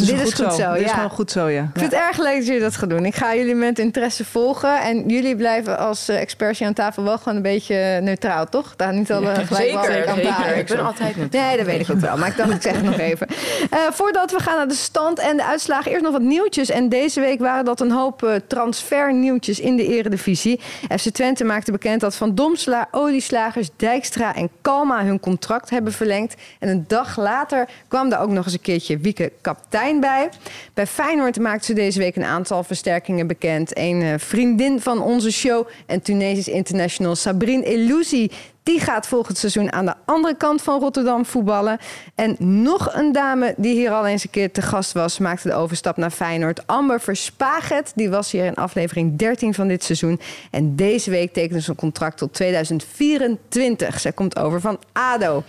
is 0.00 0.06
Dit 0.06 0.16
goed 0.16 0.26
is 0.26 0.34
goed 0.34 0.52
zo, 0.52 0.60
zo. 0.60 0.72
Dit 0.72 0.82
is 0.82 0.88
ja. 0.88 0.94
gewoon 0.94 1.10
goed 1.10 1.30
zo, 1.30 1.48
ja. 1.48 1.62
Ik 1.62 1.78
vind 1.78 1.92
het 1.92 2.00
erg 2.00 2.18
leuk 2.18 2.36
dat 2.36 2.46
jullie 2.46 2.60
dat 2.60 2.76
gaan 2.76 2.88
doen. 2.88 3.04
Ik 3.04 3.14
ga 3.14 3.34
jullie 3.34 3.54
met 3.54 3.78
interesse 3.78 4.24
volgen. 4.24 4.80
En 4.80 5.08
jullie 5.08 5.36
blijven 5.36 5.78
als 5.78 6.08
uh, 6.08 6.20
expertje 6.20 6.66
aan 6.66 6.72
tafel 6.72 7.02
wel 7.02 7.18
gewoon 7.18 7.36
een 7.36 7.42
beetje 7.42 8.00
neutraal, 8.02 8.48
toch? 8.48 8.76
Daar 8.76 8.94
niet 8.94 9.12
al 9.12 9.22
uh, 9.22 9.34
gelijk 9.34 9.54
zeker, 9.54 10.08
aan 10.08 10.16
zeker. 10.16 10.56
Ik 10.56 10.66
ben 10.66 10.84
altijd 10.84 11.16
neutraal. 11.16 11.46
Nee, 11.46 11.56
dat 11.56 11.66
weet 11.66 11.80
ik 11.80 11.90
ook 11.90 12.00
wel. 12.00 12.16
Maar 12.16 12.28
ik 12.28 12.36
dacht, 12.36 12.50
ik 12.50 12.62
zeg 12.62 12.74
het 12.74 12.84
nog 12.84 12.98
even. 12.98 13.26
Uh, 13.30 13.78
voordat 13.98 14.30
we 14.30 14.40
gaan 14.40 14.56
naar 14.56 14.68
de 14.68 14.74
stand 14.74 15.18
en 15.18 15.36
de 15.36 15.44
uitslagen, 15.44 15.90
eerst 15.90 16.02
nog 16.02 16.12
wat 16.12 16.22
nieuwtjes. 16.22 16.70
En 16.70 16.88
deze 16.88 17.20
week 17.20 17.40
waren 17.40 17.64
dat 17.64 17.80
een 17.80 17.90
hoop 17.90 18.22
uh, 18.22 18.34
transfernieuwtjes 18.46 19.60
in 19.60 19.76
de 19.76 19.86
eredivisie. 19.86 20.60
FC 20.98 21.08
Twente 21.08 21.44
maakte 21.44 21.72
bekend 21.72 22.00
dat 22.00 22.16
Van 22.16 22.34
Domsla, 22.34 22.88
Olieslagers, 22.90 23.68
Dijkstra 23.76 24.34
en 24.34 24.50
Kalma 24.60 25.04
hun 25.04 25.20
contract 25.20 25.70
hebben 25.70 25.92
verlengd. 25.92 26.34
En 26.58 26.68
een 26.68 26.84
dag 26.86 27.16
later 27.16 27.68
kwam 27.88 28.08
daar 28.08 28.20
ook 28.20 28.30
nog 28.30 28.44
eens 28.44 28.54
een 28.54 28.60
keertje 28.60 28.98
Wieke 28.98 29.32
kaptein 29.40 29.87
bij. 29.96 30.28
Bij 30.74 30.86
Feyenoord 30.86 31.38
maakten 31.38 31.64
ze 31.66 31.72
deze 31.72 31.98
week 31.98 32.16
een 32.16 32.24
aantal 32.24 32.64
versterkingen 32.64 33.26
bekend. 33.26 33.78
Een 33.78 34.00
uh, 34.00 34.14
vriendin 34.16 34.80
van 34.80 35.02
onze 35.02 35.32
show 35.32 35.68
en 35.86 36.02
Tunesisch 36.02 36.48
international 36.48 37.16
Sabrine 37.16 37.64
Elouzi. 37.64 38.30
Die 38.62 38.80
gaat 38.80 39.06
volgend 39.06 39.38
seizoen 39.38 39.72
aan 39.72 39.86
de 39.86 39.94
andere 40.04 40.36
kant 40.36 40.62
van 40.62 40.80
Rotterdam 40.80 41.26
voetballen. 41.26 41.78
En 42.14 42.36
nog 42.38 42.94
een 42.94 43.12
dame 43.12 43.54
die 43.56 43.74
hier 43.74 43.90
al 43.90 44.06
eens 44.06 44.24
een 44.24 44.30
keer 44.30 44.52
te 44.52 44.62
gast 44.62 44.92
was... 44.92 45.18
maakte 45.18 45.48
de 45.48 45.54
overstap 45.54 45.96
naar 45.96 46.10
Feyenoord. 46.10 46.66
Amber 46.66 47.00
Verspaget, 47.00 47.92
die 47.94 48.10
was 48.10 48.30
hier 48.30 48.44
in 48.44 48.54
aflevering 48.54 49.18
13 49.18 49.54
van 49.54 49.68
dit 49.68 49.84
seizoen. 49.84 50.20
En 50.50 50.76
deze 50.76 51.10
week 51.10 51.32
tekende 51.32 51.62
ze 51.62 51.70
een 51.70 51.76
contract 51.76 52.18
tot 52.18 52.34
2024. 52.34 54.00
Zij 54.00 54.12
komt 54.12 54.38
over 54.38 54.60
van 54.60 54.78
ADO. 54.92 55.42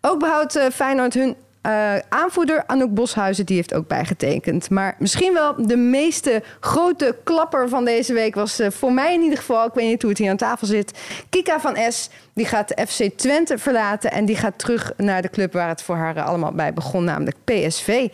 Ook 0.00 0.18
behoudt 0.18 0.56
uh, 0.56 0.64
Feyenoord 0.72 1.14
hun 1.14 1.36
uh, 1.66 1.96
aanvoerder 2.08 2.66
Anouk 2.66 2.94
Boshuizen 2.94 3.46
die 3.46 3.56
heeft 3.56 3.74
ook 3.74 3.86
bijgetekend. 3.88 4.70
Maar 4.70 4.96
misschien 4.98 5.32
wel 5.32 5.66
de 5.66 5.76
meeste 5.76 6.42
grote 6.60 7.16
klapper 7.24 7.68
van 7.68 7.84
deze 7.84 8.12
week 8.12 8.34
was 8.34 8.60
uh, 8.60 8.70
voor 8.70 8.92
mij 8.92 9.14
in 9.14 9.22
ieder 9.22 9.38
geval, 9.38 9.66
ik 9.66 9.74
weet 9.74 9.88
niet 9.88 10.02
hoe 10.02 10.10
het 10.10 10.18
hier 10.18 10.30
aan 10.30 10.36
tafel 10.36 10.66
zit, 10.66 10.98
Kika 11.28 11.60
van 11.60 11.76
S. 11.92 12.10
Die 12.34 12.46
gaat 12.46 12.68
de 12.68 12.86
FC 12.86 13.18
Twente 13.18 13.58
verlaten 13.58 14.12
en 14.12 14.24
die 14.24 14.36
gaat 14.36 14.58
terug 14.58 14.92
naar 14.96 15.22
de 15.22 15.30
club 15.30 15.52
waar 15.52 15.68
het 15.68 15.82
voor 15.82 15.96
haar 15.96 16.22
allemaal 16.22 16.52
bij 16.52 16.72
begon, 16.72 17.04
namelijk 17.04 17.36
PSV. 17.44 18.08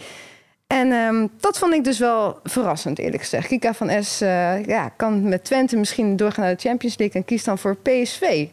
En 0.67 0.93
um, 0.93 1.31
dat 1.41 1.59
vond 1.59 1.75
ik 1.75 1.85
dus 1.85 1.99
wel 1.99 2.41
verrassend, 2.45 2.99
eerlijk 2.99 3.23
gezegd. 3.23 3.47
Kika 3.47 3.75
van 3.75 4.05
S 4.05 4.23
uh, 4.23 4.65
ja, 4.65 4.89
kan 4.89 5.29
met 5.29 5.45
Twente 5.45 5.77
misschien 5.77 6.17
doorgaan 6.17 6.45
naar 6.45 6.57
de 6.57 6.69
Champions 6.69 6.99
League 6.99 7.21
en 7.21 7.27
kiest 7.27 7.45
dan 7.45 7.59
voor 7.59 7.77
PSV. 7.77 8.47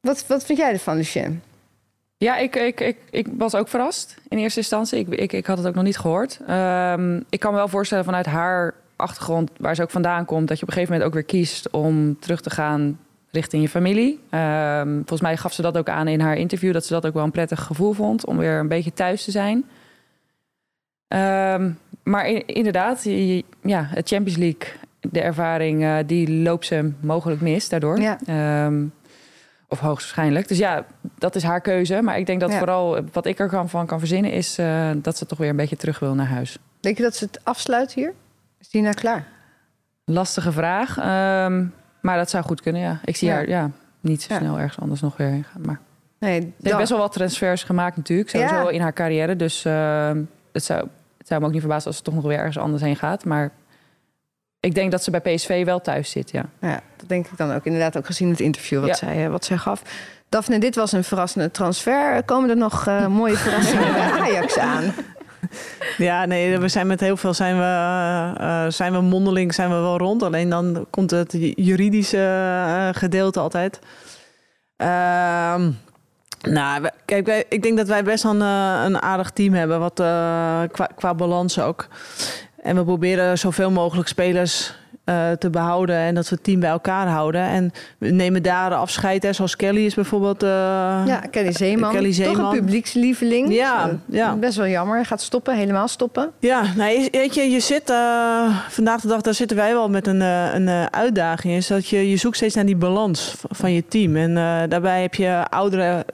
Wat, 0.00 0.24
wat 0.26 0.44
vind 0.44 0.58
jij 0.58 0.72
ervan, 0.72 0.96
Lucien? 0.96 1.42
Ja, 2.22 2.36
ik, 2.36 2.56
ik, 2.56 2.80
ik, 2.80 2.96
ik 3.10 3.26
was 3.38 3.54
ook 3.54 3.68
verrast 3.68 4.16
in 4.28 4.38
eerste 4.38 4.58
instantie. 4.58 4.98
Ik, 4.98 5.08
ik, 5.08 5.32
ik 5.32 5.46
had 5.46 5.58
het 5.58 5.66
ook 5.66 5.74
nog 5.74 5.84
niet 5.84 5.98
gehoord. 5.98 6.40
Um, 6.50 7.24
ik 7.28 7.40
kan 7.40 7.50
me 7.50 7.56
wel 7.56 7.68
voorstellen 7.68 8.04
vanuit 8.04 8.26
haar 8.26 8.74
achtergrond, 8.96 9.50
waar 9.58 9.74
ze 9.74 9.82
ook 9.82 9.90
vandaan 9.90 10.24
komt, 10.24 10.48
dat 10.48 10.56
je 10.56 10.62
op 10.62 10.68
een 10.68 10.74
gegeven 10.74 10.94
moment 10.94 11.10
ook 11.10 11.20
weer 11.20 11.40
kiest 11.42 11.70
om 11.70 12.18
terug 12.18 12.40
te 12.40 12.50
gaan 12.50 12.98
richting 13.30 13.62
je 13.62 13.68
familie. 13.68 14.20
Um, 14.30 14.96
volgens 14.96 15.20
mij 15.20 15.36
gaf 15.36 15.52
ze 15.52 15.62
dat 15.62 15.78
ook 15.78 15.88
aan 15.88 16.08
in 16.08 16.20
haar 16.20 16.36
interview, 16.36 16.72
dat 16.72 16.86
ze 16.86 16.92
dat 16.92 17.06
ook 17.06 17.14
wel 17.14 17.24
een 17.24 17.30
prettig 17.30 17.62
gevoel 17.62 17.92
vond 17.92 18.26
om 18.26 18.36
weer 18.36 18.58
een 18.58 18.68
beetje 18.68 18.92
thuis 18.92 19.24
te 19.24 19.30
zijn. 19.30 19.64
Um, 21.08 21.78
maar 22.02 22.28
in, 22.28 22.46
inderdaad, 22.46 23.02
ja, 23.62 23.86
het 23.86 24.08
Champions 24.08 24.38
League, 24.38 24.72
de 25.00 25.20
ervaring, 25.20 25.82
uh, 25.82 25.96
die 26.06 26.42
loopt 26.42 26.66
ze 26.66 26.92
mogelijk 27.00 27.40
mis 27.40 27.68
daardoor. 27.68 28.00
Ja. 28.00 28.18
Of 29.70 29.78
hoogstwaarschijnlijk. 29.80 30.48
Dus 30.48 30.58
ja, 30.58 30.84
dat 31.18 31.34
is 31.34 31.42
haar 31.42 31.60
keuze. 31.60 32.02
Maar 32.02 32.18
ik 32.18 32.26
denk 32.26 32.40
dat 32.40 32.50
Ja. 32.50 32.58
vooral 32.58 32.98
wat 33.12 33.26
ik 33.26 33.38
er 33.38 33.68
van 33.68 33.86
kan 33.86 33.98
verzinnen... 33.98 34.32
is 34.32 34.58
uh, 34.58 34.90
dat 34.96 35.16
ze 35.16 35.26
toch 35.26 35.38
weer 35.38 35.48
een 35.48 35.56
beetje 35.56 35.76
terug 35.76 35.98
wil 35.98 36.14
naar 36.14 36.26
huis. 36.26 36.58
Denk 36.80 36.96
je 36.96 37.02
dat 37.02 37.16
ze 37.16 37.24
het 37.24 37.40
afsluit 37.44 37.92
hier? 37.92 38.12
Is 38.58 38.68
die 38.68 38.82
nou 38.82 38.94
klaar? 38.94 39.26
Lastige 40.04 40.52
vraag. 40.52 40.96
Um, 40.96 41.74
maar 42.00 42.16
dat 42.16 42.30
zou 42.30 42.44
goed 42.44 42.60
kunnen, 42.60 42.82
ja. 42.82 43.00
Ik 43.04 43.16
zie 43.16 43.28
Ja. 43.28 43.34
haar 43.34 43.48
ja, 43.48 43.70
niet 44.00 44.22
zo 44.22 44.34
snel 44.34 44.58
ergens 44.58 44.80
anders 44.80 45.00
nog 45.00 45.16
weer 45.16 45.28
heen 45.28 45.44
gaan. 45.44 45.60
Maar 45.60 45.80
Nee, 46.18 46.40
ze 46.40 46.46
heeft 46.62 46.76
best 46.76 46.90
wel 46.90 46.98
wat 46.98 47.12
transfers 47.12 47.62
gemaakt 47.64 47.96
natuurlijk. 47.96 48.30
Sowieso 48.30 48.66
in 48.66 48.80
haar 48.80 48.92
carrière. 48.92 49.36
Dus 49.36 49.64
uh, 49.64 50.10
het, 50.52 50.64
zou, 50.64 50.88
het 51.18 51.26
zou 51.26 51.40
me 51.40 51.46
ook 51.46 51.52
niet 51.52 51.60
verbazen 51.60 51.86
als 51.86 51.96
het 51.96 52.04
toch 52.04 52.14
nog 52.14 52.24
weer 52.24 52.38
ergens 52.38 52.58
anders 52.58 52.82
heen 52.82 52.96
gaat. 52.96 53.24
Maar 53.24 53.50
ik 54.60 54.74
denk 54.74 54.90
dat 54.90 55.02
ze 55.02 55.10
bij 55.10 55.20
PSV 55.20 55.64
wel 55.64 55.80
thuis 55.80 56.10
zit, 56.10 56.30
ja. 56.30 56.44
Ja, 56.60 56.80
dat 56.96 57.08
denk 57.08 57.26
ik 57.26 57.36
dan 57.36 57.52
ook. 57.54 57.64
Inderdaad, 57.64 57.96
ook 57.96 58.06
gezien 58.06 58.30
het 58.30 58.40
interview 58.40 58.80
wat, 58.80 58.88
Ja. 58.88 58.94
zij, 58.94 59.24
eh, 59.24 59.30
wat 59.30 59.44
zij 59.44 59.56
gaf. 59.56 59.82
Daphne, 60.28 60.58
dit 60.58 60.74
was 60.74 60.92
een 60.92 61.04
verrassende 61.04 61.50
transfer. 61.50 62.22
Komen 62.24 62.50
er 62.50 62.56
nog 62.56 62.86
eh, 62.86 63.06
mooie 63.06 63.36
verrassingen 63.36 63.92
bij 63.92 64.10
Ajax 64.20 64.58
aan? 64.58 64.94
Ja, 65.98 66.24
nee, 66.24 66.58
we 66.58 66.68
zijn 66.68 66.86
met 66.86 67.00
heel 67.00 67.16
veel 67.16 67.34
zijn 67.34 67.56
we, 67.58 67.62
eh, 68.40 68.66
zijn 68.68 68.92
we 68.92 69.00
mondeling, 69.00 69.54
zijn 69.54 69.68
we 69.68 69.74
wel 69.74 69.98
rond. 69.98 70.22
Alleen 70.22 70.48
dan 70.48 70.86
komt 70.90 71.10
het 71.10 71.36
juridische 71.54 72.90
gedeelte 72.94 73.40
altijd. 73.40 73.78
Ehm, 74.76 75.70
nou, 76.40 76.82
we- 76.82 76.92
kijk, 77.04 77.26
wij, 77.26 77.44
ik 77.48 77.62
denk 77.62 77.76
dat 77.76 77.88
wij 77.88 78.02
best 78.04 78.22
wel 78.22 78.32
een, 78.34 78.40
een 78.84 79.02
aardig 79.02 79.30
team 79.30 79.52
hebben, 79.54 79.80
wat, 79.80 80.00
eh, 80.00 80.06
qua, 80.72 80.88
qua 80.96 81.14
balans 81.14 81.58
ook. 81.58 81.86
En 82.62 82.76
we 82.76 82.84
proberen 82.84 83.38
zoveel 83.38 83.70
mogelijk 83.70 84.08
spelers 84.08 84.74
eh, 85.04 85.30
te 85.38 85.50
behouden 85.50 85.96
en 85.96 86.14
dat 86.14 86.28
we 86.28 86.34
het 86.34 86.44
team 86.44 86.60
bij 86.60 86.70
elkaar 86.70 87.06
houden. 87.08 87.40
En 87.40 87.72
we 87.98 88.10
nemen 88.10 88.42
daar 88.42 88.74
afscheid, 88.74 89.22
hè, 89.22 89.32
zoals 89.32 89.56
Kelly 89.56 89.84
is 89.84 89.94
bijvoorbeeld. 89.94 90.42
eh, 90.42 90.48
Ja, 91.06 91.20
Kelly 91.30 91.52
Zeeman. 91.52 91.92
Kelly 91.92 92.12
Toch 92.14 92.14
Zeeman. 92.26 92.44
een 92.54 92.58
publiekslieveling. 92.60 93.54
Ja, 93.54 93.88
Eh, 93.88 93.94
ja. 94.06 94.34
Best 94.34 94.56
wel 94.56 94.66
jammer. 94.66 94.96
Hij 94.96 95.04
gaat 95.04 95.20
stoppen, 95.22 95.56
helemaal 95.56 95.88
stoppen. 95.88 96.30
Ja, 96.38 96.62
nou, 96.76 97.08
weet 97.12 97.34
je, 97.34 97.42
je 97.42 97.60
zit 97.60 97.92
vandaag 98.68 99.00
de 99.00 99.08
dag, 99.08 99.20
daar 99.20 99.34
zitten 99.34 99.56
wij 99.56 99.72
wel 99.72 99.88
met 99.88 100.06
een, 100.06 100.20
een 100.20 100.92
uitdaging. 100.92 101.54
Is 101.54 101.66
dat 101.66 101.88
je, 101.88 102.10
je 102.10 102.16
zoekt 102.16 102.36
steeds 102.36 102.54
naar 102.54 102.66
die 102.66 102.76
balans 102.76 103.34
van 103.50 103.72
je 103.72 103.84
team. 103.88 104.16
En 104.16 104.34
daarbij 104.68 105.02
heb 105.02 105.14
je 105.14 105.44
oudere, 105.48 106.04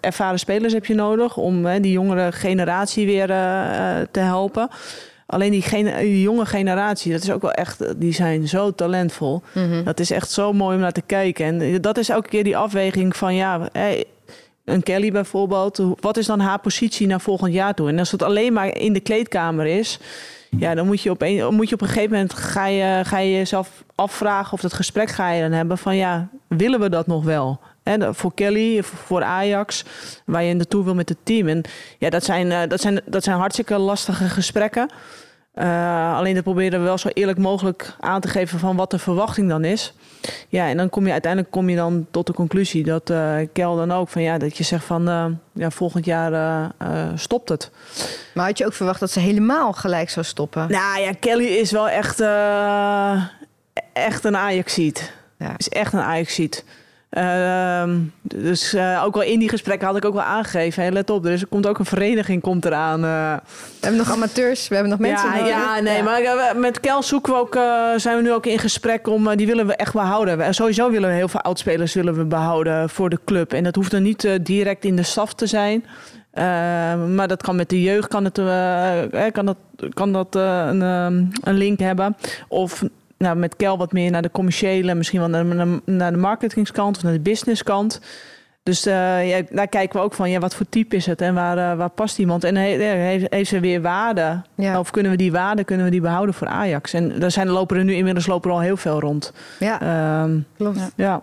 ervaren 0.00 0.38
spelers 0.38 0.72
heb 0.72 0.86
je 0.86 0.94
nodig 0.94 1.36
om 1.36 1.66
eh, 1.66 1.82
die 1.82 1.92
jongere 1.92 2.32
generatie 2.32 3.06
weer 3.06 3.26
te 4.10 4.20
helpen. 4.20 4.68
Alleen 5.26 5.50
die, 5.50 5.62
gene- 5.62 5.98
die 6.00 6.20
jonge 6.22 6.46
generatie, 6.46 7.12
dat 7.12 7.22
is 7.22 7.30
ook 7.30 7.42
wel 7.42 7.52
echt, 7.52 8.00
die 8.00 8.12
zijn 8.12 8.48
zo 8.48 8.74
talentvol. 8.74 9.42
Dat 9.84 10.00
is 10.00 10.10
echt 10.10 10.30
zo 10.30 10.52
mooi 10.52 10.74
om 10.74 10.80
naar 10.82 10.92
te 10.92 11.02
kijken. 11.06 11.44
En 11.46 11.80
dat 11.80 11.98
is 11.98 12.08
elke 12.08 12.28
keer 12.28 12.44
die 12.44 12.56
afweging 12.56 13.16
van 13.16 13.34
ja, 13.34 13.68
hey, 13.72 14.04
een 14.64 14.82
Kelly 14.82 15.12
bijvoorbeeld. 15.12 15.82
Wat 16.00 16.16
is 16.16 16.26
dan 16.26 16.40
haar 16.40 16.58
positie 16.58 17.06
naar 17.06 17.20
volgend 17.20 17.52
jaar 17.52 17.74
toe? 17.74 17.88
En 17.88 17.98
als 17.98 18.10
het 18.12 18.22
alleen 18.22 18.52
maar 18.52 18.76
in 18.76 18.92
de 18.92 19.00
kleedkamer 19.00 19.66
is, 19.66 19.98
ja, 20.58 20.74
dan 20.74 20.86
moet 20.86 21.00
je 21.02 21.10
op 21.10 21.22
een, 21.22 21.54
moet 21.54 21.68
je 21.68 21.74
op 21.74 21.80
een 21.80 21.86
gegeven 21.88 22.10
moment 22.10 22.34
ga 22.34 22.66
je, 22.66 23.04
ga 23.04 23.18
je 23.18 23.32
jezelf 23.32 23.84
afvragen 23.94 24.52
of 24.52 24.60
dat 24.60 24.72
gesprek 24.72 25.08
ga 25.10 25.30
je 25.30 25.42
dan 25.42 25.52
hebben 25.52 25.78
van 25.78 25.96
ja, 25.96 26.28
willen 26.48 26.80
we 26.80 26.88
dat 26.88 27.06
nog 27.06 27.24
wel? 27.24 27.60
Hè, 27.88 28.14
voor 28.14 28.34
Kelly, 28.34 28.82
voor 28.82 29.22
Ajax, 29.22 29.84
waar 30.24 30.42
je 30.42 30.54
naartoe 30.54 30.84
wil 30.84 30.94
met 30.94 31.08
het 31.08 31.18
team. 31.22 31.48
En 31.48 31.62
ja, 31.98 32.10
dat 32.10 32.24
zijn, 32.24 32.52
eh, 32.52 32.68
dat 32.68 32.80
zijn, 32.80 33.00
dat 33.04 33.24
zijn 33.24 33.36
hartstikke 33.38 33.78
lastige 33.78 34.28
gesprekken. 34.28 34.90
Eh, 35.52 36.16
alleen 36.16 36.34
dat 36.34 36.42
proberen 36.42 36.78
we 36.78 36.84
wel 36.84 36.98
zo 36.98 37.08
eerlijk 37.08 37.38
mogelijk 37.38 37.94
aan 38.00 38.20
te 38.20 38.28
geven 38.28 38.58
van 38.58 38.76
wat 38.76 38.90
de 38.90 38.98
verwachting 38.98 39.48
dan 39.48 39.64
is. 39.64 39.94
Ja, 40.48 40.68
en 40.68 40.76
dan 40.76 40.88
kom 40.88 41.06
je 41.06 41.12
uiteindelijk 41.12 41.52
kom 41.52 41.68
je 41.68 41.76
dan 41.76 42.06
tot 42.10 42.26
de 42.26 42.32
conclusie 42.32 42.84
dat 42.84 43.10
eh 43.10 43.36
Kel 43.52 43.76
dan 43.76 43.92
ook 43.92 44.08
van 44.08 44.22
ja, 44.22 44.38
dat 44.38 44.56
je 44.56 44.64
zegt 44.64 44.84
van 44.84 45.38
ja, 45.52 45.70
volgend 45.70 46.04
jaar 46.04 46.70
stopt 47.14 47.48
het. 47.48 47.70
Maar 48.34 48.46
had 48.46 48.58
je 48.58 48.66
ook 48.66 48.72
verwacht 48.72 49.00
dat 49.00 49.10
ze 49.10 49.20
helemaal 49.20 49.72
gelijk 49.72 50.10
zou 50.10 50.26
stoppen? 50.26 50.70
Nou 50.70 51.00
ja, 51.00 51.12
Kelly 51.20 51.46
is 51.46 51.70
wel 51.70 51.88
echt, 51.88 52.20
echt 53.92 54.24
een 54.24 54.36
Ajaxiet. 54.36 55.12
Ja. 55.38 55.54
Is 55.56 55.68
echt 55.68 55.92
een 55.92 56.00
Ajaxiet. 56.00 56.64
Ehm 57.16 57.90
dus 58.22 58.74
eh, 58.74 59.02
ook 59.04 59.14
wel 59.14 59.22
in 59.22 59.38
die 59.38 59.48
gesprekken 59.48 59.86
had 59.86 59.96
ik 59.96 60.04
ook 60.04 60.14
wel 60.14 60.22
aangegeven. 60.22 60.92
Let 60.92 61.10
op, 61.10 61.24
er, 61.24 61.32
is, 61.32 61.40
er 61.40 61.46
komt 61.46 61.66
ook 61.66 61.78
een 61.78 61.84
vereniging 61.84 62.42
komt 62.42 62.64
eraan. 62.64 63.04
eh. 63.04 63.34
We 63.80 63.86
hebben 63.86 63.98
nog 64.06 64.10
amateurs, 64.12 64.68
we 64.68 64.74
hebben 64.74 64.92
nog 64.92 65.00
mensen 65.00 65.46
ja, 65.46 65.80
nee, 65.80 66.02
maar 66.02 66.20
eh, 66.20 66.52
we- 66.52 66.58
met 66.58 66.80
Kel 66.80 67.02
zoeken 67.02 67.32
we 67.32 67.38
ook, 67.38 67.54
zijn 67.96 68.16
we 68.16 68.22
nu 68.22 68.32
ook 68.32 68.46
in 68.46 68.58
gesprek 68.58 69.08
om, 69.08 69.36
die 69.36 69.46
willen 69.46 69.66
we 69.66 69.76
echt 69.76 69.92
behouden. 69.92 70.40
En 70.40 70.54
sowieso 70.54 70.90
willen 70.90 71.08
we 71.08 71.14
heel 71.14 71.28
veel 71.28 71.40
oudspelers 71.40 71.94
willen 71.94 72.14
we 72.16 72.24
behouden 72.24 72.88
voor 72.90 73.10
de 73.10 73.18
club. 73.24 73.52
En 73.52 73.64
dat 73.64 73.74
hoeft 73.74 73.90
dan 73.90 74.02
niet 74.02 74.28
direct 74.42 74.84
in 74.84 74.96
de 74.96 75.02
staf 75.02 75.34
te 75.34 75.46
zijn. 75.46 75.84
Eh, 76.30 76.44
maar 77.14 77.28
dat 77.28 77.42
kan 77.42 77.56
met 77.56 77.68
de 77.68 77.82
jeugd, 77.82 78.08
kan, 78.08 78.24
het, 78.24 78.40
kan 79.32 79.46
dat, 79.46 79.56
kan 79.94 80.12
dat 80.12 80.36
eh, 80.36 80.66
een, 80.68 80.82
ehm, 80.82 81.24
een 81.42 81.56
link 81.56 81.78
hebben. 81.78 82.16
Of 82.48 82.82
nou, 83.18 83.36
met 83.36 83.56
Kel 83.56 83.78
wat 83.78 83.92
meer 83.92 84.10
naar 84.10 84.22
de 84.22 84.30
commerciële, 84.30 84.94
misschien 84.94 85.20
wel 85.20 85.28
naar, 85.28 85.44
naar, 85.44 85.66
naar 85.84 86.10
de 86.12 86.18
marketingskant 86.18 86.96
of 86.96 87.02
naar 87.02 87.12
de 87.12 87.20
businesskant. 87.20 88.00
Dus 88.62 88.86
eh, 88.86 89.28
ja, 89.28 89.42
daar 89.50 89.68
kijken 89.68 89.98
we 89.98 90.04
ook 90.04 90.14
van, 90.14 90.30
ja, 90.30 90.38
wat 90.38 90.54
voor 90.54 90.66
type 90.68 90.96
is 90.96 91.06
het 91.06 91.20
en 91.20 91.34
waar, 91.34 91.58
eh, 91.70 91.76
waar 91.78 91.88
past 91.90 92.18
iemand? 92.18 92.44
En 92.44 92.56
he- 92.56 92.76
he- 92.82 92.96
heeft, 92.96 93.26
heeft 93.28 93.48
ze 93.48 93.60
weer 93.60 93.82
waarde? 93.82 94.42
Ja. 94.54 94.78
Of 94.78 94.90
kunnen 94.90 95.10
we 95.10 95.16
die 95.18 95.32
waarde 95.32 95.64
kunnen 95.64 95.84
we 95.84 95.90
die 95.90 96.00
behouden 96.00 96.34
voor 96.34 96.46
Ajax? 96.46 96.92
En 96.92 97.18
daar 97.20 97.30
zijn 97.30 97.48
lopen 97.48 97.76
er 97.76 97.84
nu 97.84 97.94
inmiddels 97.94 98.26
lopen 98.26 98.50
er 98.50 98.56
al 98.56 98.62
heel 98.62 98.76
veel 98.76 99.00
rond. 99.00 99.32
Ja, 99.58 99.80
Ehm, 99.80 100.38
klopt. 100.56 100.78
ja. 100.78 100.88
ja. 100.96 101.22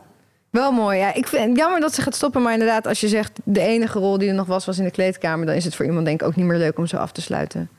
Wel 0.50 0.72
mooi. 0.72 0.98
Ja. 0.98 1.14
Ik 1.14 1.28
vind 1.28 1.48
het 1.50 1.58
jammer 1.58 1.80
dat 1.80 1.94
ze 1.94 2.02
gaat 2.02 2.16
stoppen. 2.16 2.42
Maar 2.42 2.54
inderdaad, 2.54 2.88
als 2.88 3.00
je 3.02 3.08
zegt 3.08 3.40
de 3.44 3.62
enige 3.62 4.00
rol 4.00 4.18
die 4.18 4.30
er 4.30 4.36
nog 4.36 4.48
was, 4.48 4.66
was 4.66 4.78
in 4.78 4.84
de 4.84 4.92
kleedkamer. 4.92 5.46
Dan 5.46 5.56
is 5.56 5.66
het 5.66 5.76
voor 5.76 5.86
iemand 5.86 6.06
denk 6.06 6.22
ik 6.22 6.28
ook 6.28 6.36
niet 6.36 6.46
meer 6.46 6.58
leuk 6.58 6.78
om 6.78 6.86
zo 6.88 6.98
af 6.98 7.12
te 7.12 7.22
sluiten. 7.22 7.70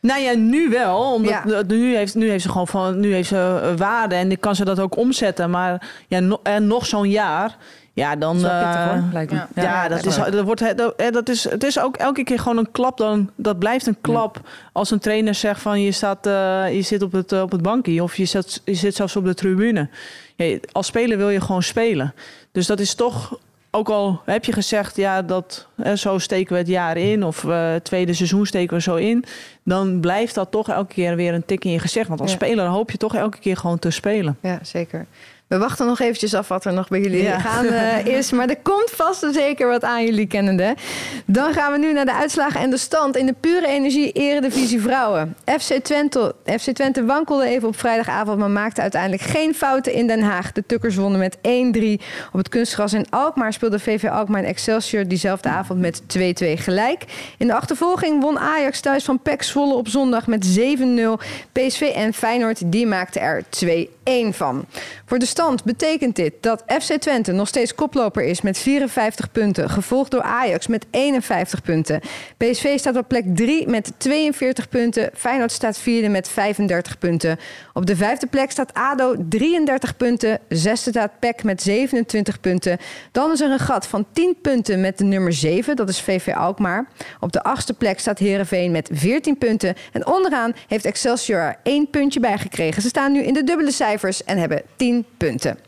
Nou 0.00 0.20
ja, 0.20 0.34
nu 0.34 0.68
wel. 0.68 1.12
Omdat 1.12 1.42
Ja. 1.46 1.62
nu, 1.66 1.96
heeft, 1.96 2.14
nu 2.14 2.30
heeft 2.30 2.42
ze 2.42 2.48
gewoon 2.50 2.66
van, 2.68 3.00
nu 3.00 3.12
heeft 3.12 3.28
ze 3.28 3.60
eh, 3.62 3.76
waarde 3.76 4.14
en 4.14 4.28
dan 4.28 4.38
kan 4.40 4.54
ze 4.56 4.64
dat 4.64 4.80
ook 4.80 4.96
omzetten. 4.96 5.50
Maar 5.50 5.88
ja, 6.08 6.20
no- 6.20 6.40
en 6.42 6.66
nog 6.66 6.86
zo'n 6.86 7.10
jaar, 7.10 7.56
ja, 7.92 8.16
dan. 8.16 8.40
Dat 8.40 8.44
is 8.44 8.58
wel 8.58 8.62
pittig 8.62 8.80
eh, 8.80 8.90
hoor, 8.90 9.02
lijkt 9.12 9.32
me. 9.32 9.36
ja. 9.54 9.62
Ja, 9.62 9.88
dat 9.88 10.04
is, 10.06 10.16
dat 10.16 10.40
wordt, 10.44 10.76
dat, 10.76 10.94
eh, 10.96 11.10
dat 11.10 11.28
is, 11.28 11.44
het 11.50 11.64
is 11.64 11.80
ook 11.80 11.96
elke 11.96 12.24
keer 12.24 12.38
gewoon 12.38 12.58
een 12.58 12.70
klap. 12.70 12.96
Dan, 12.98 13.30
dat 13.36 13.58
blijft 13.58 13.86
een 13.86 14.00
klap 14.00 14.40
als 14.72 14.90
een 14.90 14.98
trainer 14.98 15.34
zegt 15.34 15.60
van 15.62 15.80
je, 15.82 15.92
staat, 15.92 16.26
eh, 16.26 16.74
je 16.74 16.82
zit 16.82 17.02
op 17.02 17.12
het, 17.12 17.32
op 17.42 17.50
het 17.52 17.62
bankje 17.62 18.02
of 18.02 18.16
je 18.16 18.24
zit, 18.24 18.62
je 18.64 18.74
zit 18.74 18.94
zelfs 18.94 19.16
op 19.16 19.24
de 19.24 19.34
tribune. 19.34 19.88
Ja, 20.36 20.58
als 20.72 20.86
speler 20.86 21.16
wil 21.18 21.28
je 21.30 21.40
gewoon 21.40 21.62
spelen. 21.62 22.14
Dus 22.52 22.66
dat 22.66 22.80
is 22.80 22.94
toch, 22.94 23.38
ook 23.78 23.88
al 23.88 24.20
heb 24.24 24.44
je 24.44 24.52
gezegd, 24.52 24.96
ja, 24.96 25.22
dat, 25.22 25.66
zo 25.94 26.18
steken 26.18 26.52
we 26.52 26.58
het 26.58 26.68
jaar 26.68 26.96
in 26.96 27.24
of 27.24 27.44
eh, 27.44 27.72
het 27.72 27.84
tweede 27.84 28.12
seizoen 28.14 28.46
steken 28.46 28.76
we 28.76 28.82
zo 28.82 28.94
in. 28.94 29.24
Dan 29.64 30.00
blijft 30.00 30.34
dat 30.34 30.50
toch 30.50 30.68
elke 30.68 30.94
keer 30.94 31.16
weer 31.16 31.34
een 31.34 31.44
tik 31.46 31.64
in 31.64 31.70
je 31.70 31.78
gezicht. 31.78 32.08
Want 32.08 32.20
als 32.20 32.30
Ja. 32.30 32.36
speler 32.36 32.66
hoop 32.66 32.90
je 32.90 32.98
toch 32.98 33.14
elke 33.14 33.38
keer 33.38 33.56
gewoon 33.56 33.78
te 33.78 33.90
spelen. 33.90 34.36
Ja, 34.42 34.58
zeker. 34.62 35.06
We 35.48 35.58
wachten 35.58 35.86
nog 35.86 36.00
eventjes 36.00 36.34
af 36.34 36.48
wat 36.48 36.64
er 36.64 36.72
nog 36.72 36.88
bij 36.88 37.00
jullie 37.00 37.22
Ja. 37.22 37.38
gaande 37.38 38.02
is. 38.10 38.30
Maar 38.32 38.48
er 38.48 38.58
komt 38.62 38.90
vast 38.90 39.22
en 39.22 39.32
zeker 39.32 39.68
wat 39.68 39.84
aan 39.84 40.04
jullie 40.04 40.26
kennende. 40.26 40.74
Dan 41.26 41.52
gaan 41.52 41.72
we 41.72 41.78
nu 41.78 41.92
naar 41.92 42.04
de 42.04 42.14
uitslagen 42.14 42.60
en 42.60 42.70
de 42.70 42.76
stand 42.76 43.16
in 43.16 43.26
de 43.26 43.34
pure 43.40 43.66
energie 43.66 44.12
Eredivisie 44.12 44.80
Vrouwen. 44.80 45.36
FC 45.60 45.72
Twente, 45.82 46.34
FC 46.44 46.70
Twente 46.70 47.04
wankelde 47.04 47.46
even 47.46 47.68
op 47.68 47.78
vrijdagavond, 47.78 48.38
maar 48.38 48.50
maakte 48.50 48.80
uiteindelijk 48.80 49.22
geen 49.22 49.54
fouten 49.54 49.92
in 49.92 50.06
Den 50.06 50.22
Haag. 50.22 50.52
De 50.52 50.64
Tukkers 50.66 50.94
wonnen 50.96 51.18
met 51.20 51.36
1-3 51.36 51.40
op 52.32 52.38
het 52.38 52.48
kunstgras 52.48 52.92
in 52.92 53.06
Alkmaar. 53.10 53.52
Speelde 53.52 53.78
VV 53.78 54.04
Alkmaar 54.08 54.42
en 54.42 54.48
Excelsior 54.48 55.08
diezelfde 55.08 55.48
avond 55.48 55.80
met 55.80 56.02
2-2 56.06 56.58
gelijk. 56.58 57.04
In 57.38 57.46
de 57.46 57.54
achtervolging 57.54 58.22
won 58.22 58.38
Ajax 58.38 58.80
thuis 58.80 59.04
van 59.04 59.20
PEC 59.22 59.42
Zwolle 59.42 59.74
op 59.74 59.88
zondag 59.88 60.26
met 60.26 60.58
7-0. 60.58 61.18
PSV 61.52 61.80
en 61.94 62.12
Feyenoord 62.14 62.72
die 62.72 62.86
maakten 62.86 63.20
er 63.20 63.42
2-1 64.08 64.28
van. 64.30 64.64
Voor 65.06 65.18
de 65.18 65.26
stand 65.26 65.64
betekent 65.64 66.16
dit 66.16 66.32
dat 66.40 66.62
FC 66.66 66.92
Twente 66.92 67.32
nog 67.32 67.48
steeds 67.48 67.74
koploper 67.74 68.22
is 68.22 68.40
met 68.40 68.58
54 68.58 69.32
punten, 69.32 69.70
gevolgd 69.70 70.10
door 70.10 70.22
Ajax 70.22 70.66
met 70.66 70.86
51 70.90 71.62
punten. 71.62 72.00
PSV 72.36 72.78
staat 72.78 72.96
op 72.96 73.08
plek 73.08 73.24
3 73.34 73.68
met 73.68 73.92
42 73.96 74.68
punten. 74.68 75.10
Feyenoord 75.14 75.52
staat 75.52 75.78
vierde 75.78 76.08
met 76.08 76.28
35 76.28 76.98
punten. 76.98 77.38
Op 77.72 77.86
de 77.86 77.96
vijfde 77.96 78.26
plek 78.26 78.50
staat 78.50 78.74
ADO 78.74 79.14
33 79.28 79.96
punten. 79.96 80.40
Zesde 80.48 80.90
staat 80.90 81.18
PEC 81.18 81.42
met 81.42 81.62
27 81.62 82.40
punten. 82.40 82.78
Dan 83.12 83.32
is 83.32 83.40
er 83.40 83.50
een 83.50 83.58
gat 83.58 83.86
van 83.86 84.06
10 84.12 84.36
punten 84.42 84.80
met 84.80 84.98
de 84.98 85.04
nummer 85.04 85.32
7, 85.32 85.76
dat 85.76 85.88
is 85.88 86.00
VV 86.00 86.34
Alkmaar. 86.34 86.88
Op 87.20 87.32
de 87.32 87.42
achtste 87.42 87.74
plek 87.74 87.98
staat 87.98 88.18
Herenveen 88.18 88.70
met 88.70 88.90
14 88.92 89.38
punten. 89.38 89.74
En 89.92 90.06
onderaan 90.06 90.52
heeft 90.66 90.84
Excelsior 90.84 91.40
er 91.40 91.56
één 91.62 91.90
puntje 91.90 92.20
bij 92.20 92.38
gekregen. 92.38 92.82
Ze 92.82 92.88
staan 92.88 93.12
nu 93.12 93.22
in 93.22 93.34
de 93.34 93.44
dubbele 93.44 93.70
cijfers 93.70 93.97
en 94.24 94.38
hebben 94.38 94.62
10 94.76 95.04
punten. 95.16 95.58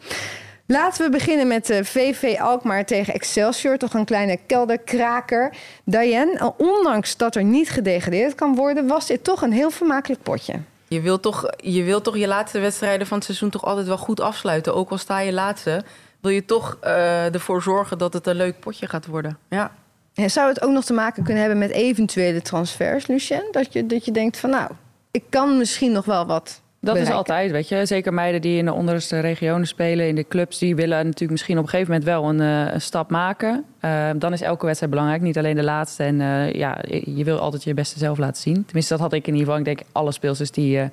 Laten 0.66 1.04
we 1.04 1.10
beginnen 1.10 1.46
met 1.46 1.66
de 1.66 1.84
VV 1.84 2.36
Alkmaar 2.40 2.84
tegen 2.84 3.14
Excelsior. 3.14 3.78
Toch 3.78 3.94
een 3.94 4.04
kleine 4.04 4.38
kelderkraker. 4.46 5.52
Diane, 5.84 6.52
ondanks 6.56 7.16
dat 7.16 7.36
er 7.36 7.44
niet 7.44 7.70
gedegradeerd 7.70 8.34
kan 8.34 8.54
worden... 8.54 8.86
was 8.86 9.06
dit 9.06 9.24
toch 9.24 9.42
een 9.42 9.52
heel 9.52 9.70
vermakelijk 9.70 10.22
potje. 10.22 10.54
Je 10.88 11.00
wilt, 11.00 11.22
toch, 11.22 11.50
je 11.56 11.82
wilt 11.82 12.04
toch 12.04 12.16
je 12.16 12.26
laatste 12.26 12.58
wedstrijden 12.58 13.06
van 13.06 13.16
het 13.16 13.26
seizoen 13.26 13.50
toch 13.50 13.64
altijd 13.64 13.86
wel 13.86 13.98
goed 13.98 14.20
afsluiten. 14.20 14.74
Ook 14.74 14.90
al 14.90 14.98
sta 14.98 15.18
je 15.18 15.32
laatste, 15.32 15.84
wil 16.20 16.30
je 16.30 16.44
toch 16.44 16.76
eh, 16.80 17.34
ervoor 17.34 17.62
zorgen 17.62 17.98
dat 17.98 18.12
het 18.12 18.26
een 18.26 18.36
leuk 18.36 18.60
potje 18.60 18.86
gaat 18.86 19.06
worden. 19.06 19.38
Ja. 19.48 19.72
En 20.14 20.30
zou 20.30 20.48
het 20.48 20.62
ook 20.62 20.72
nog 20.72 20.84
te 20.84 20.92
maken 20.92 21.22
kunnen 21.22 21.42
hebben 21.42 21.60
met 21.60 21.70
eventuele 21.70 22.42
transfers, 22.42 23.06
Lucien? 23.06 23.48
Dat 23.50 23.72
je, 23.72 23.86
dat 23.86 24.04
je 24.04 24.12
denkt 24.12 24.38
van 24.38 24.50
nou, 24.50 24.70
ik 25.10 25.22
kan 25.28 25.58
misschien 25.58 25.92
nog 25.92 26.04
wel 26.04 26.26
wat 26.26 26.60
Dat 26.80 26.96
is 26.96 27.10
altijd, 27.10 27.50
weet 27.50 27.68
je. 27.68 27.86
Zeker 27.86 28.14
meiden 28.14 28.40
die 28.40 28.58
in 28.58 28.64
de 28.64 28.72
onderste 28.72 29.20
regionen 29.20 29.66
spelen, 29.66 30.08
in 30.08 30.14
de 30.14 30.28
clubs, 30.28 30.58
die 30.58 30.74
willen 30.74 31.04
natuurlijk 31.04 31.30
misschien 31.30 31.58
op 31.58 31.64
een 31.64 31.70
gegeven 31.70 31.92
moment 31.92 32.08
wel 32.08 32.28
een, 32.28 32.40
eh, 32.40 32.72
een 32.72 32.80
stap 32.80 33.10
maken. 33.10 33.64
Eh, 33.80 34.10
dan 34.16 34.32
is 34.32 34.40
elke 34.40 34.64
wedstrijd 34.66 34.92
belangrijk, 34.92 35.22
niet 35.22 35.38
alleen 35.38 35.56
de 35.56 35.62
laatste. 35.62 36.02
En 36.02 36.20
eh, 36.20 36.52
ja, 36.52 36.78
je 37.04 37.24
wil 37.24 37.38
altijd 37.38 37.64
je 37.64 37.74
beste 37.74 37.98
zelf 37.98 38.18
laten 38.18 38.42
zien. 38.42 38.64
Tenminste, 38.64 38.92
dat 38.92 39.02
had 39.02 39.12
ik 39.12 39.26
in 39.26 39.32
ieder 39.32 39.44
geval. 39.46 39.58
Ik 39.58 39.64
denk 39.64 39.80
alle 39.92 40.12
speelsters 40.12 40.50
die 40.50 40.78
eh, 40.78 40.86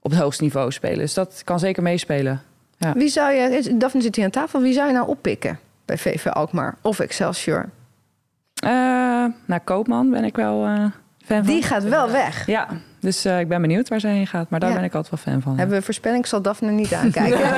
op 0.00 0.10
het 0.10 0.20
hoogste 0.20 0.42
niveau 0.42 0.72
spelen. 0.72 0.98
Dus 0.98 1.14
dat 1.14 1.42
kan 1.44 1.58
zeker 1.58 1.82
meespelen. 1.82 2.42
Wie 2.94 3.08
zou 3.08 3.32
je, 3.32 3.76
Daphne 3.78 4.02
zit 4.02 4.16
hier 4.16 4.24
aan 4.24 4.30
tafel, 4.30 4.60
wie 4.60 4.72
zou 4.72 4.86
je 4.86 4.92
nou 4.92 5.08
oppikken 5.08 5.58
bij 5.84 5.98
VV 5.98 6.26
Alkmaar 6.26 6.76
of 6.80 6.98
Excelsior? 7.00 7.70
Eh 8.54 8.70
nou, 9.46 9.60
Koopman 9.64 10.10
ben 10.10 10.24
ik 10.24 10.36
wel 10.36 10.64
fan 10.64 10.92
van. 11.36 11.42
Die 11.42 11.62
gaat 11.62 11.82
wel 11.82 12.10
weg. 12.10 12.46
Ja, 12.46 12.68
dus 13.04 13.24
eh, 13.24 13.40
ik 13.40 13.48
ben 13.48 13.60
benieuwd 13.60 13.88
waar 13.88 14.00
zij 14.00 14.12
heen 14.12 14.26
gaat. 14.26 14.50
Maar 14.50 14.60
daar 14.60 14.68
Ja. 14.68 14.74
ben 14.74 14.84
ik 14.84 14.94
altijd 14.94 15.24
wel 15.24 15.34
fan 15.34 15.42
van. 15.42 15.58
Hebben 15.58 15.76
we 15.78 15.84
voorspelling? 15.84 16.20
Ik 16.22 16.26
zal 16.28 16.42
Daphne 16.42 16.70
niet 16.70 16.94
aankijken. 16.94 17.38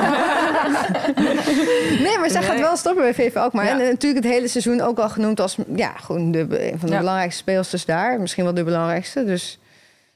nee, 2.05 2.17
maar 2.19 2.29
zij 2.29 2.43
gaat 2.43 2.59
wel 2.59 2.77
stoppen 2.77 3.03
bij 3.03 3.13
VV 3.13 3.35
Alkmaar. 3.35 3.65
Ja. 3.65 3.71
En 3.71 3.79
eh, 3.79 3.87
natuurlijk 3.89 4.23
het 4.25 4.33
hele 4.33 4.47
seizoen 4.47 4.81
ook 4.81 4.97
al 4.99 5.09
genoemd 5.09 5.39
als 5.39 5.57
ja, 5.75 5.91
gewoon 5.97 6.31
de, 6.31 6.39
een 6.71 6.79
van 6.79 6.87
de 6.87 6.93
Ja. 6.93 6.99
belangrijkste 6.99 7.39
speelsters 7.41 7.85
daar. 7.85 8.19
Misschien 8.19 8.43
wel 8.43 8.53
de 8.53 8.63
belangrijkste. 8.63 9.23
Dus 9.25 9.59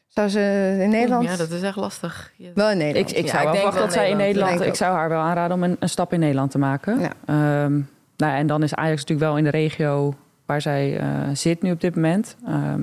zou 0.07 0.29
ze 0.29 0.77
in 0.81 0.89
Nederland... 0.89 1.23
Ja, 1.29 1.35
dat 1.35 1.51
is 1.51 1.61
echt 1.61 1.75
lastig. 1.75 2.31
Ja. 2.37 2.49
Wel 2.55 2.69
in 2.69 2.77
Ik, 2.77 2.83
Nederland. 2.83 3.17
ik 3.17 3.25
Ja, 3.25 3.31
zou 3.31 3.37
ik 3.37 3.43
wel 3.43 3.51
denk 3.51 3.55
verwachten 3.55 3.79
wel 3.79 3.85
dat 3.87 3.93
zij 3.93 4.09
in 4.09 4.17
Nederland. 4.17 4.61
Ik 4.61 4.67
Ik 4.67 4.75
zou 4.75 4.95
haar 4.95 5.09
wel 5.09 5.19
aanraden 5.21 5.55
om 5.57 5.63
een, 5.63 5.75
een 5.79 5.89
stap 5.89 6.13
in 6.13 6.19
Nederland 6.19 6.51
te 6.51 6.57
maken. 6.57 6.99
Ja. 6.99 7.09
Ehm, 7.25 7.71
nou, 8.17 8.31
ja, 8.31 8.35
en 8.35 8.47
dan 8.47 8.63
is 8.63 8.75
Ajax 8.75 8.99
natuurlijk 9.01 9.27
wel 9.29 9.37
in 9.37 9.43
de 9.43 9.49
regio 9.49 10.13
waar 10.45 10.61
zij 10.61 10.97
eh, 10.99 11.07
zit 11.33 11.61
nu 11.61 11.71
op 11.71 11.81
dit 11.81 11.95
moment. 11.95 12.35
Ehm, 12.45 12.81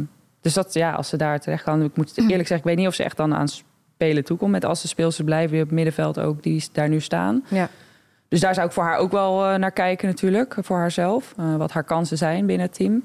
dus 0.55 0.65
dat, 0.65 0.75
ja, 0.75 0.93
als 0.93 1.09
ze 1.09 1.17
daar 1.17 1.41
terecht 1.41 1.63
kan... 1.63 1.83
Ik 1.83 1.97
moet 1.97 2.13
eerlijk 2.17 2.39
zeggen, 2.39 2.57
ik 2.57 2.65
weet 2.65 2.77
niet 2.77 2.87
of 2.87 2.95
ze 2.95 3.03
echt 3.03 3.17
dan 3.17 3.35
aan 3.35 3.49
spelen 3.49 4.25
toekomt. 4.25 4.51
Met 4.51 4.65
als 4.65 4.83
de 4.83 4.89
speelsters 4.89 5.27
blijven 5.27 5.51
die 5.51 5.61
op 5.61 5.67
het 5.67 5.75
middenveld 5.75 6.21
ook, 6.21 6.43
die 6.43 6.65
daar 6.73 6.89
nu 6.89 7.01
staan. 7.01 7.45
Ja. 7.49 7.69
Dus 8.29 8.41
daar 8.41 8.55
zou 8.55 8.67
ik 8.67 8.73
voor 8.73 8.85
haar 8.85 8.97
ook 8.97 9.11
wel 9.11 9.45
eh, 9.47 9.59
naar 9.59 9.71
kijken 9.71 10.09
natuurlijk. 10.09 10.57
Voor 10.61 10.77
haarzelf. 10.79 11.35
eh, 11.37 11.57
wat 11.57 11.73
haar 11.73 11.85
kansen 11.85 12.19
zijn 12.19 12.47
binnen 12.47 12.67
het 12.67 12.75
team. 12.77 13.03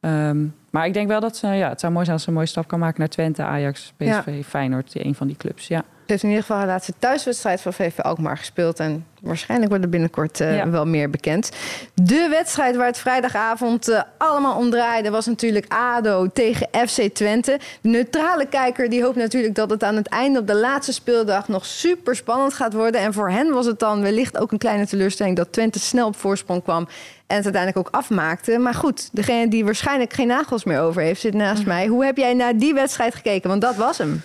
Ehm, 0.00 0.46
maar 0.70 0.86
ik 0.86 0.92
denk 0.92 1.08
wel 1.08 1.20
dat 1.20 1.36
ze... 1.36 1.46
Ja, 1.46 1.68
het 1.68 1.80
zou 1.80 1.92
mooi 1.92 2.04
zijn 2.04 2.16
als 2.16 2.24
ze 2.24 2.30
een 2.30 2.36
mooie 2.36 2.48
stap 2.48 2.68
kan 2.68 2.78
maken 2.78 2.98
naar 3.00 3.08
Twente, 3.08 3.42
Ajax, 3.42 3.92
PSV, 3.96 4.44
Feyenoord. 4.46 4.92
Een 4.94 5.14
van 5.14 5.26
die 5.26 5.36
clubs, 5.36 5.68
ja. 5.68 5.84
Ze 6.06 6.12
heeft 6.12 6.22
in 6.22 6.28
ieder 6.28 6.44
geval 6.44 6.58
haar 6.58 6.66
laatste 6.66 6.92
thuiswedstrijd 6.98 7.60
van 7.60 7.72
VV 7.72 7.98
Alkmaar 7.98 8.36
gespeeld. 8.38 8.80
En 8.80 9.06
waarschijnlijk 9.20 9.70
wordt 9.70 9.84
er 9.84 9.90
binnenkort 9.90 10.40
eh, 10.40 10.56
Ja. 10.56 10.68
wel 10.70 10.86
meer 10.86 11.10
bekend. 11.10 11.50
De 11.94 12.26
wedstrijd 12.30 12.76
waar 12.76 12.86
het 12.86 12.98
vrijdagavond 12.98 13.88
eh, 13.88 14.02
allemaal 14.18 14.56
om 14.56 14.70
draaide... 14.70 15.10
was 15.10 15.26
natuurlijk 15.26 15.72
ADO 15.72 16.26
tegen 16.32 16.68
FC 16.88 17.02
Twente. 17.14 17.58
De 17.80 17.88
neutrale 17.88 18.46
kijker 18.46 18.88
die 18.88 19.02
hoopt 19.02 19.16
natuurlijk 19.16 19.54
dat 19.54 19.70
het 19.70 19.82
aan 19.84 19.96
het 19.96 20.08
einde... 20.08 20.38
op 20.38 20.46
de 20.46 20.54
laatste 20.54 20.92
speeldag 20.92 21.48
nog 21.48 21.66
super 21.66 22.16
spannend 22.16 22.54
gaat 22.54 22.72
worden. 22.72 23.00
En 23.00 23.12
voor 23.12 23.30
hen 23.30 23.52
was 23.52 23.66
het 23.66 23.78
dan 23.78 24.02
wellicht 24.02 24.38
ook 24.38 24.52
een 24.52 24.58
kleine 24.58 24.86
teleurstelling... 24.86 25.36
dat 25.36 25.52
Twente 25.52 25.78
snel 25.78 26.06
op 26.06 26.16
voorsprong 26.16 26.62
kwam 26.62 26.88
en 27.26 27.36
het 27.36 27.44
uiteindelijk 27.44 27.86
ook 27.88 27.94
afmaakte. 27.94 28.58
Maar 28.58 28.74
goed, 28.74 29.08
degene 29.12 29.48
die 29.48 29.64
waarschijnlijk 29.64 30.12
geen 30.12 30.26
nagels 30.26 30.64
meer 30.64 30.80
over 30.80 31.02
heeft... 31.02 31.20
zit 31.20 31.34
naast 31.34 31.66
mij. 31.66 31.86
Hoe 31.86 32.04
heb 32.04 32.16
jij 32.16 32.34
naar 32.34 32.58
die 32.58 32.74
wedstrijd 32.74 33.14
gekeken? 33.14 33.48
Want 33.48 33.60
dat 33.60 33.76
was 33.76 33.98
hem. 33.98 34.22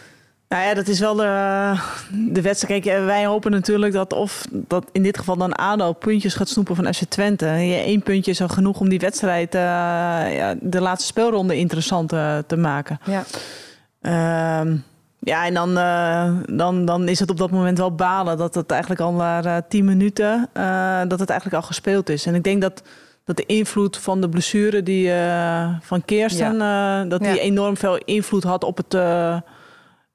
Nou 0.49 0.63
ja, 0.63 0.73
dat 0.73 0.87
is 0.87 0.99
wel 0.99 1.15
de, 1.15 1.73
de 2.11 2.41
wedstrijd. 2.41 2.83
Kijk, 2.83 2.97
eh, 2.97 3.05
wij 3.05 3.25
hopen 3.25 3.51
natuurlijk 3.51 3.93
dat 3.93 4.13
of 4.13 4.45
dat 4.51 4.85
in 4.91 5.03
dit 5.03 5.17
geval 5.17 5.37
dan 5.37 5.53
ADO 5.53 5.93
puntjes 5.93 6.33
gaat 6.33 6.49
snoepen 6.49 6.75
van 6.75 6.93
FC 6.93 7.03
Twente. 7.03 7.45
Één 7.45 8.01
puntje 8.01 8.31
is 8.31 8.41
al 8.41 8.47
genoeg 8.47 8.79
om 8.79 8.89
die 8.89 8.99
wedstrijd, 8.99 9.55
eh, 9.55 9.61
ja, 10.35 10.55
de 10.61 10.81
laatste 10.81 11.07
speelronde 11.07 11.57
interessant 11.57 12.13
eh, 12.13 12.37
te 12.47 12.57
maken. 12.57 12.99
Ja. 13.05 13.23
Ehm, 14.01 14.75
ja, 15.19 15.45
en 15.45 15.53
dan, 15.53 15.77
eh, 15.77 16.31
dan, 16.57 16.85
dan 16.85 17.07
is 17.07 17.19
het 17.19 17.29
op 17.29 17.37
dat 17.37 17.51
moment 17.51 17.77
wel 17.77 17.95
balen 17.95 18.37
dat 18.37 18.55
het 18.55 18.71
eigenlijk 18.71 19.01
al 19.01 19.13
na 19.13 19.43
eh, 19.43 19.55
tien 19.69 19.85
minuten 19.85 20.49
eh, 20.53 21.01
dat 21.07 21.19
het 21.19 21.29
eigenlijk 21.29 21.61
al 21.61 21.67
gespeeld 21.67 22.09
is. 22.09 22.25
En 22.25 22.35
ik 22.35 22.43
denk 22.43 22.61
dat, 22.61 22.81
dat 23.25 23.37
de 23.37 23.45
invloed 23.45 23.97
van 23.97 24.21
de 24.21 24.29
blessure 24.29 24.83
die, 24.83 25.11
eh, 25.11 25.69
van 25.81 26.05
Kirsten, 26.05 26.61
eh, 26.61 27.01
dat 27.07 27.19
die 27.19 27.29
Ja. 27.33 27.41
enorm 27.41 27.77
veel 27.77 27.97
invloed 27.97 28.43
had 28.43 28.63
op, 28.63 28.77
het, 28.77 28.93
eh, 28.93 29.37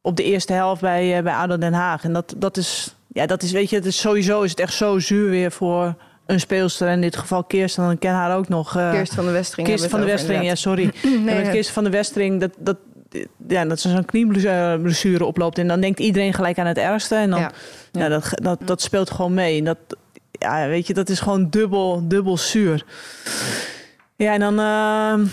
op 0.07 0.17
de 0.17 0.23
eerste 0.23 0.53
helft 0.53 0.81
bij, 0.81 1.17
eh, 1.17 1.23
bij 1.23 1.33
ADO 1.33 1.59
Den 1.59 1.73
Haag. 1.73 2.05
En 2.05 2.13
dat, 2.13 2.35
dat 2.37 2.57
is, 2.57 2.95
ja, 3.09 3.27
dat 3.27 3.43
is, 3.43 3.53
weet 3.53 3.71
je, 3.71 3.77
het 3.77 3.87
is 3.87 4.01
sowieso 4.01 4.43
is 4.43 4.51
het 4.51 4.61
echt 4.61 4.75
zo 4.75 4.99
zuur 4.99 5.31
weer 5.31 5.53
voor 5.53 5.95
een 6.27 6.41
speelster. 6.41 6.89
In 6.89 7.01
dit 7.01 7.17
geval 7.17 7.45
Kirsten, 7.45 7.85
dan 7.85 7.99
ken 7.99 8.13
haar 8.13 8.37
ook 8.37 8.49
nog. 8.49 8.77
eh, 8.77 8.91
Kirsten 8.91 9.17
van 9.17 9.27
de 9.27 9.33
Westering. 9.33 9.69
Kirsten 9.71 9.91
van 9.91 10.01
de 10.01 10.07
Westering, 10.07 10.37
over, 10.39 10.51
ja, 10.51 10.55
sorry. 10.55 10.93
Nee, 11.03 11.35
met 11.43 11.51
Kirsten 11.51 11.75
van 11.75 11.85
de 11.85 11.91
Westering, 11.91 12.41
dat, 12.41 12.51
dat, 12.59 12.77
ja, 13.49 13.65
dat 13.65 13.81
ze 13.81 13.89
zo'n 13.89 14.05
knieblessure 14.05 15.25
oploopt. 15.25 15.59
En 15.59 15.69
dan 15.69 15.81
denkt 15.81 16.01
iedereen 16.01 16.33
gelijk 16.35 16.59
aan 16.59 16.67
het 16.67 16.79
ergste. 16.79 17.15
En 17.15 17.31
dan, 17.31 17.41
Ja. 17.41 17.51
ja. 17.93 18.09
dat, 18.09 18.29
dat, 18.33 18.59
dat 18.65 18.83
speelt 18.83 19.11
gewoon 19.11 19.35
mee. 19.35 19.59
En 19.59 19.65
dat, 19.65 19.79
ja, 20.31 20.67
weet 20.69 20.87
je, 20.87 20.95
dat 20.95 21.09
is 21.09 21.21
gewoon 21.21 21.51
dubbel, 21.51 22.09
dubbel 22.09 22.37
zuur. 22.39 22.85
Ja, 24.17 24.33
en 24.33 24.41
dan 24.41 24.59
eh, 24.59 25.31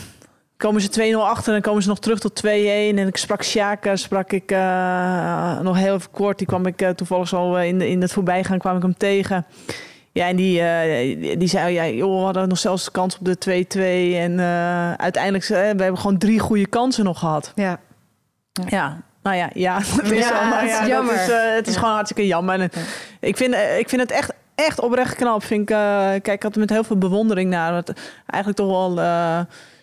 komen 0.62 0.82
ze 0.82 1.13
2-0 1.15 1.17
achter 1.17 1.47
en 1.47 1.54
dan 1.54 1.62
komen 1.62 1.82
ze 1.82 1.89
nog 1.89 2.00
terug 2.00 2.19
tot 2.19 2.41
2-1. 2.45 2.47
En 2.47 2.97
ik 3.08 3.17
sprak 3.17 3.43
Sjaka, 3.43 3.95
sprak 3.95 4.32
ik 4.32 4.52
eh, 4.52 5.60
nog 5.60 5.78
heel 5.78 5.95
even 5.95 6.12
kort. 6.12 6.38
Die 6.38 6.47
kwam 6.47 6.65
ik 6.65 6.82
eh, 6.82 6.89
toevallig 6.89 7.28
zo 7.28 7.56
eh, 7.56 7.67
in, 7.67 7.80
de, 7.80 7.89
in 7.89 8.02
het 8.02 8.13
voorbijgaan, 8.13 8.58
kwam 8.58 8.76
ik 8.76 8.82
hem 8.82 8.97
tegen. 8.97 9.45
Ja, 10.13 10.28
en 10.28 10.36
die, 10.36 10.62
eh, 10.62 11.39
die 11.39 11.47
zei, 11.47 11.74
ja, 11.74 11.88
joh, 11.88 12.17
we 12.17 12.24
hadden 12.24 12.47
nog 12.47 12.58
zelfs 12.58 12.86
de 12.86 12.91
kans 12.91 13.17
op 13.17 13.26
de 13.26 13.38
2-2. 13.38 14.15
En 14.17 14.39
eh, 14.39 14.93
uiteindelijk, 14.93 15.43
eh, 15.43 15.50
we 15.50 15.84
hebben 15.84 15.97
gewoon 15.97 16.17
drie 16.17 16.39
goede 16.39 16.67
kansen 16.67 17.04
nog 17.04 17.19
gehad. 17.19 17.52
Ja. 17.56 17.80
Ja, 18.69 19.02
nou 19.24 19.36
ja, 19.36 19.50
ja, 19.54 19.80
dat 19.95 20.12
is, 20.12 20.28
Ja, 20.28 20.60
het 20.60 20.69
is 20.69 20.78
ja, 20.78 20.88
jammer. 20.88 21.15
Dat 21.15 21.28
is, 21.28 21.34
eh, 21.34 21.54
het 21.56 21.67
is 21.67 21.76
gewoon 21.76 21.93
hartstikke 21.93 22.28
jammer. 22.28 22.60
En, 22.60 22.69
ik, 23.19 23.38
vind, 23.38 23.54
eh, 23.54 23.80
ik 23.80 23.89
vind 23.89 24.02
het 24.02 24.12
echt, 24.12 24.34
echt 24.56 24.80
oprecht 24.80 25.15
knap. 25.15 25.43
Vind 25.43 25.62
ik, 25.62 25.69
eh, 25.69 25.78
kijk, 26.08 26.28
ik 26.28 26.43
had 26.43 26.54
er 26.54 26.60
met 26.60 26.69
heel 26.69 26.84
veel 26.84 26.97
bewondering 26.97 27.50
naar. 27.50 27.71
Want 27.71 27.93
eigenlijk 28.26 28.58
toch 28.58 28.67
wel... 28.67 29.06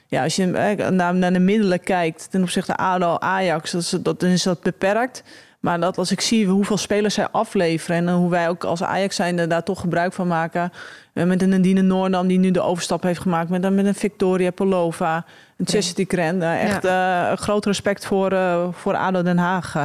ja, 0.08 0.22
als 0.22 0.36
je 0.36 0.52
eh, 0.52 0.88
naar, 0.88 1.14
naar 1.14 1.32
de 1.32 1.38
middelen 1.38 1.80
kijkt 1.80 2.30
ten 2.30 2.42
opzichte 2.42 2.72
van 2.76 2.86
ADO, 2.86 3.16
Ajax, 3.18 3.70
dat 4.02 4.22
is, 4.22 4.42
dat, 4.42 4.62
beperkt. 4.62 5.22
Maar 5.60 5.80
dat 5.80 5.98
als 5.98 6.10
ik 6.10 6.20
zie 6.20 6.46
hoeveel 6.46 6.76
spelers 6.76 7.14
zij 7.14 7.28
afleveren... 7.28 8.08
en 8.08 8.14
hoe 8.14 8.30
wij 8.30 8.48
ook 8.48 8.64
als 8.64 8.82
Ajax 8.82 9.16
zijn 9.16 9.48
daar 9.48 9.62
toch 9.62 9.80
gebruik 9.80 10.12
van 10.12 10.26
maken... 10.26 10.72
eh, 11.12 11.24
met 11.24 11.42
een 11.42 11.48
Nadine 11.48 11.82
Noordam 11.82 12.26
die 12.26 12.38
nu 12.38 12.50
de 12.50 12.60
overstap 12.60 13.02
heeft 13.02 13.20
gemaakt... 13.20 13.48
met, 13.50 13.70
met 13.74 13.86
een 13.86 13.94
Victoria 13.94 14.50
Polova, 14.50 15.24
een 15.58 15.66
Chastity 15.66 16.16
eh, 16.16 16.62
echt 16.62 16.84
eh, 16.84 17.32
groot 17.32 17.64
respect 17.64 18.06
voor, 18.06 18.32
eh, 18.32 18.66
voor 18.72 18.96
ADO 18.96 19.22
Den 19.22 19.38
Haag. 19.38 19.76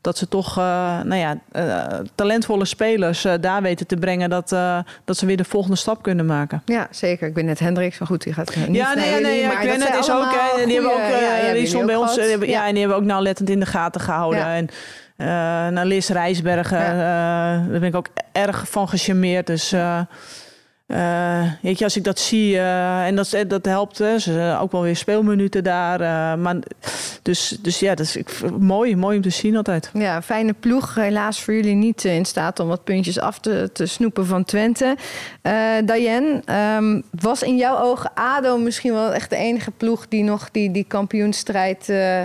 dat 0.00 0.18
ze 0.18 0.28
toch 0.28 0.56
nou 0.56 1.14
ja, 1.14 1.36
talentvolle 2.14 2.64
spelers 2.64 3.26
daar 3.40 3.62
weten 3.62 3.86
te 3.86 3.96
brengen... 3.96 4.30
Dat, 4.30 4.48
dat 5.04 5.16
ze 5.16 5.26
weer 5.26 5.36
de 5.36 5.44
volgende 5.44 5.76
stap 5.76 6.02
kunnen 6.02 6.26
maken. 6.26 6.62
Ja, 6.64 6.86
zeker. 6.90 7.28
Ik 7.28 7.34
ben 7.34 7.44
net 7.44 7.58
Hendricks, 7.58 7.98
maar 7.98 8.08
goed, 8.08 8.22
die 8.22 8.32
gaat 8.32 8.56
niet 8.56 8.76
Ja, 8.76 8.94
nee, 8.94 9.10
nee, 9.10 9.20
jullie, 9.20 9.40
ja, 9.40 9.60
ik 9.60 9.68
weet 9.68 9.88
het. 9.88 9.98
Is 9.98 10.10
ook, 10.10 10.30
die 10.64 10.74
hebben 10.74 10.92
ook, 10.92 11.20
ja, 11.20 11.36
ja, 11.36 11.52
die 11.52 11.66
stond 11.66 11.86
bij 11.86 11.96
ook 11.96 12.02
ons, 12.02 12.16
hebben- 12.16 12.48
ja. 12.48 12.60
Ja. 12.60 12.66
en 12.66 12.70
die 12.70 12.80
hebben 12.80 12.96
ook 12.98 13.04
nauwlettend 13.04 13.50
in 13.50 13.60
de 13.60 13.66
gaten 13.66 14.00
gehouden. 14.00 14.40
Ja. 14.40 14.54
En 14.54 14.68
eh 15.16 15.26
naar 15.72 15.86
Liz 15.86 16.08
Rijsbergen, 16.08 16.78
eh, 16.80 16.98
daar 16.98 17.80
ben 17.80 17.82
ik 17.82 17.94
ook 17.94 18.08
erg 18.32 18.68
van 18.68 18.88
gecharmeerd. 18.88 19.46
Dus 19.46 19.74
eh, 20.86 21.42
weet 21.62 21.78
je, 21.78 21.84
als 21.84 21.96
ik 21.96 22.04
dat 22.04 22.18
zie, 22.18 22.56
eh, 22.56 23.06
en 23.06 23.16
dat, 23.16 23.36
dat 23.48 23.64
helpt, 23.64 23.98
hè, 23.98 24.18
ze 24.18 24.58
ook 24.60 24.72
wel 24.72 24.82
weer 24.82 24.96
speelminuten 24.96 25.64
daar. 25.64 26.00
eh, 26.00 26.42
maar, 26.42 26.56
dus, 27.22 27.58
dus 27.62 27.78
ja, 27.78 27.94
dat 27.94 28.06
is 28.06 28.16
ik, 28.16 28.50
mooi, 28.58 28.96
mooi 28.96 29.16
om 29.16 29.22
te 29.22 29.30
zien 29.30 29.56
altijd. 29.56 29.90
Ja, 29.92 30.22
fijne 30.22 30.52
ploeg. 30.52 30.94
Helaas 30.94 31.42
voor 31.42 31.54
jullie 31.54 31.74
niet 31.74 32.04
eh, 32.04 32.16
in 32.16 32.24
staat 32.24 32.60
om 32.60 32.68
wat 32.68 32.84
puntjes 32.84 33.20
af 33.20 33.38
te, 33.38 33.70
te 33.72 33.86
snoepen 33.86 34.26
van 34.26 34.44
Twente. 34.44 34.96
Eh 35.42 35.52
Diane, 35.84 36.42
ehm, 36.44 37.00
was 37.20 37.42
in 37.42 37.56
jouw 37.56 37.78
ogen 37.78 38.10
ADO 38.14 38.58
misschien 38.58 38.92
wel 38.92 39.12
echt 39.12 39.30
de 39.30 39.36
enige 39.36 39.70
ploeg... 39.70 40.08
die 40.08 40.22
nog 40.22 40.50
die, 40.50 40.70
die 40.70 40.84
kampioenstrijd 40.84 41.88
eh, 41.88 42.22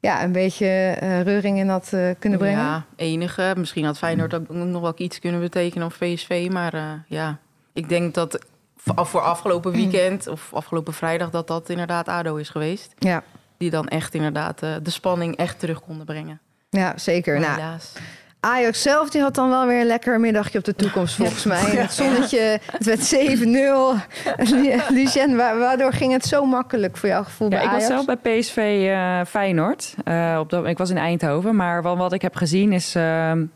ja, 0.00 0.24
een 0.24 0.32
beetje 0.32 0.66
eh, 0.66 1.22
reuring 1.22 1.58
in 1.58 1.68
had 1.68 1.92
eh, 1.92 2.08
kunnen 2.18 2.38
brengen? 2.38 2.60
Ja, 2.60 2.84
enige. 2.96 3.52
Misschien 3.56 3.84
had 3.84 3.98
Feyenoord 3.98 4.34
ook 4.34 4.48
nog 4.48 4.82
wel 4.82 4.92
iets 4.96 5.18
kunnen 5.18 5.40
betekenen 5.40 5.86
of 5.86 5.98
PSV. 5.98 6.48
Maar 6.52 6.74
eh, 6.74 6.82
ja, 7.06 7.38
ik 7.80 7.88
denk 7.88 8.14
dat 8.14 8.38
voor 8.86 9.20
afgelopen 9.20 9.72
weekend 9.72 10.26
of 10.26 10.48
afgelopen 10.54 10.92
vrijdag... 10.92 11.30
dat 11.30 11.46
dat 11.46 11.68
inderdaad 11.68 12.08
ADO 12.08 12.36
is 12.36 12.48
geweest. 12.48 12.94
Ja, 12.98 13.22
Die 13.56 13.70
dan 13.70 13.88
echt 13.88 14.14
inderdaad 14.14 14.62
eh, 14.62 14.70
de 14.82 14.90
spanning 14.90 15.36
echt 15.36 15.58
terug 15.58 15.82
konden 15.82 16.06
brengen. 16.06 16.40
ja 16.70 16.92
zeker. 16.96 17.32
Maar 17.40 17.48
Nou, 17.48 17.60
helaas. 17.60 17.92
Ajax 18.40 18.82
zelf 18.82 19.10
die 19.10 19.20
had 19.20 19.34
dan 19.34 19.48
wel 19.48 19.66
weer 19.66 19.80
een 19.80 19.86
lekker 19.86 20.20
middagje 20.20 20.58
op 20.58 20.64
de 20.64 20.74
toekomst, 20.74 21.14
volgens 21.14 21.44
mij. 21.44 21.60
Het 21.60 21.92
zonnetje, 21.92 22.60
het 22.72 22.84
werd 22.84 23.14
7-0. 23.14 24.88
Lucien, 24.96 25.36
wa- 25.36 25.56
waardoor 25.58 25.92
ging 25.92 26.12
het 26.12 26.24
zo 26.24 26.44
makkelijk 26.44 26.96
voor 26.96 27.08
jouw 27.08 27.22
gevoel 27.24 27.50
Ja, 27.50 27.56
bij 27.56 27.64
ik 27.64 27.70
was 27.72 27.82
Ajax? 27.82 28.04
zelf 28.04 28.20
bij 28.20 28.38
PSV 28.38 28.86
eh, 28.90 29.20
Feyenoord. 29.30 29.94
Eh, 30.04 30.36
op 30.40 30.50
dat, 30.50 30.66
ik 30.66 30.78
was 30.78 30.90
in 30.90 30.98
Eindhoven. 30.98 31.56
Maar 31.56 31.82
wat, 31.82 31.96
wat 31.96 32.12
ik 32.12 32.22
heb 32.22 32.34
gezien 32.36 32.72
is, 32.72 32.94
eh, 32.94 33.30
en 33.30 33.48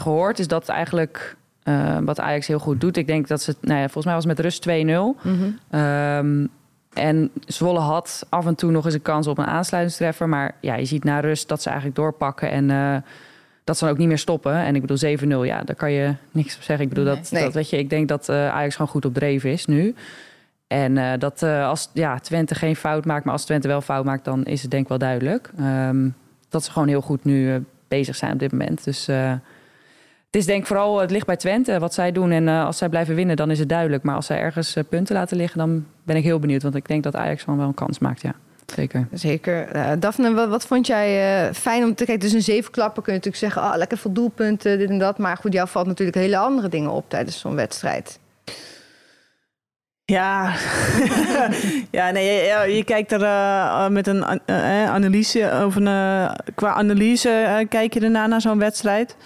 gehoord 0.00 0.38
is 0.38 0.48
dat 0.48 0.68
eigenlijk 0.68 1.36
eh, 1.62 1.98
wat 2.04 2.20
Ajax 2.20 2.46
heel 2.46 2.58
goed 2.58 2.80
doet. 2.80 2.96
Ik 2.96 3.06
denk 3.06 3.28
dat 3.28 3.42
ze, 3.42 3.54
nou 3.60 3.74
ja, 3.78 3.82
volgens 3.82 4.04
mij 4.04 4.14
was 4.14 4.24
het 4.24 4.36
met 4.36 4.44
rust 4.44 4.62
2-0. 4.62 5.16
Mhm. 5.22 5.50
Ehm, 5.70 6.46
en 6.92 7.30
Zwolle 7.46 7.78
had 7.78 8.26
af 8.28 8.46
en 8.46 8.54
toe 8.54 8.70
nog 8.70 8.84
eens 8.84 8.94
een 8.94 9.02
kans 9.02 9.26
op 9.26 9.38
een 9.38 9.44
aansluitingstreffer. 9.46 10.28
Maar 10.28 10.54
ja, 10.60 10.74
je 10.74 10.84
ziet 10.84 11.04
na 11.04 11.20
rust 11.20 11.48
dat 11.48 11.62
ze 11.62 11.68
eigenlijk 11.68 11.98
doorpakken. 11.98 12.50
En 12.50 12.70
eh, 12.70 12.96
dat 13.64 13.78
ze 13.78 13.84
dan 13.84 13.92
ook 13.92 13.98
niet 13.98 14.08
meer 14.08 14.18
stoppen. 14.18 14.54
En 14.54 14.74
ik 14.74 14.80
bedoel 14.80 15.16
7-0, 15.18 15.44
ja, 15.44 15.62
daar 15.62 15.76
kan 15.76 15.92
je 15.92 16.14
niks 16.30 16.56
op 16.56 16.62
zeggen. 16.62 16.84
Ik 16.84 16.88
bedoel, 16.94 17.14
dat, 17.14 17.30
Nee. 17.30 17.42
dat 17.42 17.54
weet 17.54 17.70
je, 17.70 17.78
ik 17.78 17.90
denk 17.90 18.08
dat 18.08 18.28
eh, 18.28 18.48
Ajax 18.48 18.74
gewoon 18.74 18.90
goed 18.90 19.04
op 19.04 19.14
dreef 19.14 19.44
is 19.44 19.66
nu. 19.66 19.94
En 20.66 21.18
dat 21.18 21.42
als 21.42 21.90
ja, 21.92 22.18
Twente 22.18 22.54
geen 22.54 22.76
fout 22.76 23.04
maakt, 23.04 23.24
maar 23.24 23.32
als 23.32 23.44
Twente 23.44 23.68
wel 23.68 23.80
fout 23.80 24.04
maakt, 24.04 24.24
dan 24.24 24.44
is 24.44 24.62
het 24.62 24.70
denk 24.70 24.82
ik 24.82 24.88
wel 24.88 24.98
duidelijk. 24.98 25.50
Ehm, 25.58 26.08
dat 26.48 26.64
ze 26.64 26.70
gewoon 26.70 26.88
heel 26.88 27.00
goed 27.00 27.24
nu 27.24 27.64
bezig 27.88 28.16
zijn 28.16 28.32
op 28.32 28.38
dit 28.38 28.52
moment. 28.52 28.84
Dus 28.84 29.08
het 30.32 30.40
is 30.40 30.46
denk 30.46 30.60
ik 30.60 30.66
vooral, 30.66 31.00
het 31.00 31.10
ligt 31.10 31.26
bij 31.26 31.36
Twente 31.36 31.78
wat 31.78 31.94
zij 31.94 32.12
doen. 32.12 32.30
En 32.30 32.48
eh, 32.48 32.64
als 32.64 32.78
zij 32.78 32.88
blijven 32.88 33.14
winnen, 33.14 33.36
dan 33.36 33.50
is 33.50 33.58
het 33.58 33.68
duidelijk. 33.68 34.02
Maar 34.02 34.14
als 34.14 34.26
zij 34.26 34.38
ergens 34.38 34.76
eh, 34.76 34.84
punten 34.88 35.14
laten 35.14 35.36
liggen, 35.36 35.58
dan 35.58 35.86
ben 36.02 36.16
ik 36.16 36.24
heel 36.24 36.38
benieuwd. 36.38 36.62
Want 36.62 36.74
ik 36.74 36.88
denk 36.88 37.02
dat 37.02 37.16
Ajax 37.16 37.44
wel 37.44 37.58
een 37.60 37.74
kans 37.74 37.98
maakt, 37.98 38.22
ja. 38.22 38.34
Zeker. 38.74 39.08
Zeker. 39.12 39.68
Eh, 39.68 39.90
Daphne, 39.98 40.48
wat, 40.48 40.66
vond 40.66 40.86
jij 40.86 41.54
fijn 41.54 41.84
om 41.84 41.94
te 41.94 42.04
kijken? 42.04 42.24
Dus 42.24 42.32
een 42.32 42.42
zevenklapper 42.42 43.02
kun 43.02 43.12
je 43.12 43.18
natuurlijk 43.18 43.52
zeggen... 43.52 43.72
ah, 43.72 43.76
lekker 43.76 43.98
veel 43.98 44.12
doelpunten, 44.12 44.78
dit 44.78 44.90
en 44.90 44.98
dat. 44.98 45.18
Maar 45.18 45.36
goed, 45.36 45.52
jou 45.52 45.68
valt 45.68 45.86
natuurlijk 45.86 46.16
hele 46.16 46.36
andere 46.36 46.68
dingen 46.68 46.90
op 46.90 47.04
tijdens 47.08 47.38
zo'n 47.38 47.54
wedstrijd. 47.54 48.18
Ja, 50.12 50.52
ja 51.98 52.10
nee, 52.10 52.44
ja, 52.44 52.62
je 52.62 52.84
kijkt 52.84 53.12
er 53.12 53.22
eh, 53.22 53.88
met 53.88 54.06
een 54.06 54.24
eh, 54.44 54.90
analyse, 54.90 55.62
of 55.66 55.76
een, 55.76 56.30
qua 56.54 56.72
analyse 56.72 57.66
kijk 57.68 57.94
je 57.94 58.00
erna 58.00 58.26
naar 58.26 58.40
zo'n 58.40 58.58
wedstrijd. 58.58 59.16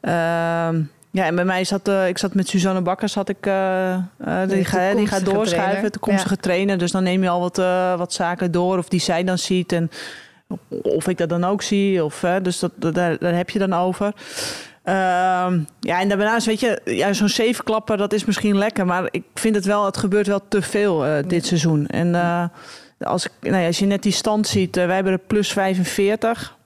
Ehm, 0.00 0.80
ja, 1.10 1.24
en 1.24 1.34
bij 1.34 1.44
mij 1.44 1.64
zat, 1.64 1.88
ik 1.88 2.18
zat 2.18 2.34
met 2.34 2.48
Suzanne 2.48 2.80
Bakker, 2.80 3.08
zat 3.08 3.28
ik, 3.28 3.42
die, 3.42 4.64
ga, 4.64 4.94
die 4.94 5.06
gaat 5.06 5.24
doorschuiven, 5.24 5.54
trainer. 5.56 5.90
toekomstige 5.90 6.36
trainer. 6.36 6.78
Dus 6.78 6.90
dan 6.90 7.02
neem 7.02 7.22
je 7.22 7.28
al 7.28 7.40
wat, 7.40 7.56
wat 7.98 8.12
zaken 8.12 8.50
door, 8.50 8.78
of 8.78 8.88
die 8.88 9.00
zij 9.00 9.24
dan 9.24 9.38
ziet 9.38 9.72
en 9.72 9.90
of 10.82 11.08
ik 11.08 11.18
dat 11.18 11.28
dan 11.28 11.44
ook 11.44 11.62
zie. 11.62 12.04
Of, 12.04 12.24
dus 12.42 12.58
dat, 12.58 12.72
dat- 12.76 12.94
daar, 12.94 13.18
daar 13.18 13.34
heb 13.34 13.50
je 13.50 13.58
dan 13.58 13.72
over. 13.74 14.12
Ehm, 14.84 15.60
ja, 15.80 16.00
en 16.00 16.08
daarnaast, 16.08 16.46
weet 16.46 16.60
je, 16.60 16.80
ja, 16.84 17.12
zo'n 17.12 17.28
zevenklapper, 17.28 17.96
dat 17.96 18.12
is 18.12 18.24
misschien 18.24 18.58
lekker. 18.58 18.86
Maar 18.86 19.08
ik 19.10 19.24
vind 19.34 19.54
het 19.54 19.64
wel, 19.64 19.84
het 19.84 19.96
gebeurt 19.96 20.26
wel 20.26 20.40
te 20.48 20.62
veel 20.62 21.04
eh, 21.06 21.24
dit 21.26 21.46
seizoen. 21.46 21.86
En 21.86 22.14
eh, 22.14 22.44
als, 22.98 23.24
ik, 23.24 23.32
nou 23.40 23.56
ja, 23.56 23.66
als 23.66 23.78
je 23.78 23.86
net 23.86 24.02
die 24.02 24.12
stand 24.12 24.46
ziet, 24.46 24.76
eh, 24.76 24.86
wij 24.86 24.94
hebben 24.94 25.12
er 25.12 25.18
plus 25.18 25.52
45. 25.52 26.56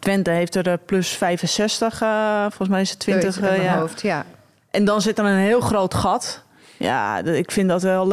Twente 0.00 0.30
heeft 0.30 0.54
er 0.54 0.78
plus 0.78 1.08
65. 1.08 2.02
eh, 2.02 2.40
volgens 2.40 2.68
mij 2.68 2.80
is 2.80 2.90
het 2.90 2.98
20. 2.98 3.22
Zoiets 3.22 3.40
uit 3.40 3.50
eh, 3.50 3.64
mijn 3.64 3.74
ja. 3.74 3.80
hoofd, 3.80 4.02
ja. 4.02 4.24
En 4.70 4.84
dan 4.84 5.02
zit 5.02 5.18
er 5.18 5.24
een 5.24 5.36
heel 5.36 5.60
groot 5.60 5.94
gat. 5.94 6.42
Ja, 6.76 7.18
ik 7.18 7.50
vind 7.50 7.68
dat 7.68 7.82
wel. 7.82 8.08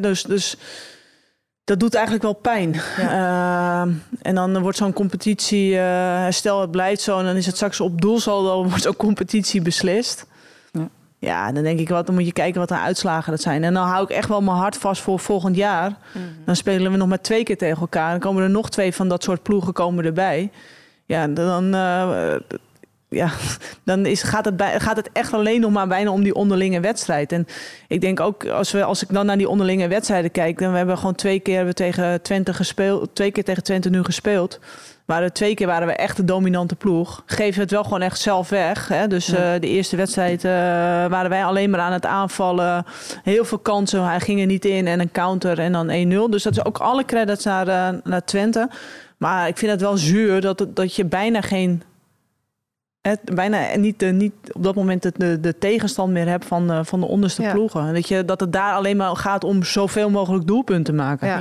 dus, 0.00 0.22
dus 0.22 0.56
dat 1.66 1.80
doet 1.80 1.94
eigenlijk 1.94 2.24
wel 2.24 2.32
pijn. 2.32 2.74
Eh, 2.96 3.80
en 4.22 4.34
dan 4.34 4.58
wordt 4.58 4.76
zo'n 4.76 4.92
competitie. 4.92 5.78
eh, 5.78 6.26
stel 6.30 6.60
het 6.60 6.70
blijft 6.70 7.00
zo 7.00 7.18
en 7.18 7.24
dan 7.24 7.36
is 7.36 7.46
het 7.46 7.54
straks 7.54 7.80
op 7.80 8.00
doelsaldo 8.00 8.62
wordt 8.68 8.82
zo'n 8.82 8.96
competitie 8.96 9.62
beslist. 9.62 10.26
Ja. 10.72 10.88
Ja, 11.18 11.52
dan 11.52 11.62
denk 11.62 11.78
ik 11.78 11.88
wat, 11.88 12.06
dan 12.06 12.14
moet 12.14 12.26
je 12.26 12.32
kijken 12.32 12.60
wat 12.60 12.68
de 12.68 12.78
uitslagen 12.78 13.30
dat 13.30 13.40
zijn. 13.40 13.64
En 13.64 13.74
dan 13.74 13.86
hou 13.86 14.04
ik 14.04 14.10
echt 14.10 14.28
wel 14.28 14.42
mijn 14.42 14.56
hart 14.56 14.76
vast 14.76 15.02
voor 15.02 15.18
volgend 15.18 15.56
jaar. 15.56 15.96
Dan 16.44 16.56
spelen 16.56 16.90
we 16.90 16.96
nog 16.96 17.08
maar 17.08 17.20
twee 17.20 17.42
keer 17.42 17.58
tegen 17.58 17.80
elkaar. 17.80 18.10
Dan 18.10 18.20
komen 18.20 18.42
er 18.42 18.50
nog 18.50 18.70
twee 18.70 18.94
van 18.94 19.08
dat 19.08 19.22
soort 19.22 19.42
ploegen 19.42 19.72
komen 19.72 20.04
erbij. 20.04 20.50
Ja, 21.04 21.26
dan, 21.26 21.74
eh, 21.74 22.34
ja, 23.08 23.30
dan 23.84 24.06
is, 24.06 24.22
gaat, 24.22 24.44
het 24.44 24.56
bij, 24.56 24.80
gaat 24.80 24.96
het 24.96 25.10
echt 25.12 25.32
alleen 25.32 25.60
nog 25.60 25.70
maar 25.70 25.88
bijna 25.88 26.10
om 26.10 26.22
die 26.22 26.34
onderlinge 26.34 26.80
wedstrijd. 26.80 27.32
En 27.32 27.46
ik 27.88 28.00
denk 28.00 28.20
ook, 28.20 28.46
als, 28.46 28.72
we, 28.72 28.84
als 28.84 29.02
ik 29.02 29.12
dan 29.12 29.26
naar 29.26 29.38
die 29.38 29.48
onderlinge 29.48 29.88
wedstrijden 29.88 30.30
kijk... 30.30 30.58
dan 30.58 30.70
we 30.70 30.76
hebben 30.76 30.98
gewoon 30.98 31.14
twee 31.14 31.40
keer 31.40 31.54
hebben 31.56 31.74
we 31.74 31.82
tegen 31.82 32.22
Twente 32.22 32.54
gespeeld. 32.54 33.14
Twee 33.14 33.30
keer 33.30 33.44
tegen 33.44 33.62
Twente 33.62 33.90
nu 33.90 34.04
gespeeld. 34.04 34.58
Maar 35.06 35.20
de 35.20 35.32
twee 35.32 35.54
keer 35.54 35.66
waren 35.66 35.86
we 35.86 35.92
echt 35.92 36.16
de 36.16 36.24
dominante 36.24 36.74
ploeg. 36.74 37.22
Geven 37.26 37.54
we 37.54 37.60
het 37.60 37.70
wel 37.70 37.82
gewoon 37.82 38.02
echt 38.02 38.20
zelf 38.20 38.48
weg. 38.48 38.88
Hè? 38.88 39.06
Dus 39.06 39.28
eh, 39.28 39.52
de 39.60 39.68
eerste 39.68 39.96
wedstrijd 39.96 40.44
eh, 40.44 40.50
waren 41.06 41.30
wij 41.30 41.44
alleen 41.44 41.70
maar 41.70 41.80
aan 41.80 41.92
het 41.92 42.06
aanvallen. 42.06 42.84
Heel 43.22 43.44
veel 43.44 43.58
kansen, 43.58 44.04
hij 44.04 44.20
ging 44.20 44.40
er 44.40 44.46
niet 44.46 44.64
in. 44.64 44.86
En 44.86 45.00
een 45.00 45.12
counter 45.12 45.58
en 45.58 45.72
dan 45.72 45.88
1-0. 45.88 46.30
Dus 46.30 46.42
dat 46.42 46.52
is 46.52 46.64
ook 46.64 46.78
alle 46.78 47.04
credits 47.04 47.44
naar, 47.44 47.68
eh, 47.68 47.88
naar 48.04 48.24
Twente. 48.24 48.68
Maar 49.16 49.48
ik 49.48 49.58
vind 49.58 49.70
het 49.72 49.80
wel 49.80 49.96
zuur 49.96 50.40
dat, 50.40 50.66
dat 50.68 50.94
je 50.94 51.04
bijna 51.04 51.40
geen... 51.40 51.82
Het, 53.08 53.20
bijna 53.34 53.76
niet, 53.76 53.98
de, 53.98 54.06
niet 54.06 54.32
op 54.52 54.62
dat 54.62 54.74
moment 54.74 55.02
de, 55.02 55.12
de, 55.16 55.40
de 55.40 55.58
tegenstand 55.58 56.12
meer 56.12 56.28
hebt 56.28 56.44
van, 56.44 56.66
de- 56.66 56.84
van 56.84 57.00
de 57.00 57.06
onderste 57.06 57.42
Ja. 57.42 57.52
ploegen. 57.52 57.94
Dat, 57.94 58.08
je, 58.08 58.24
dat 58.24 58.40
het 58.40 58.52
daar 58.52 58.72
alleen 58.74 58.96
maar 58.96 59.16
gaat 59.16 59.44
om 59.44 59.62
zoveel 59.62 60.10
mogelijk 60.10 60.46
doelpunten 60.46 60.84
te 60.84 60.92
maken. 61.02 61.28
Ja. 61.28 61.40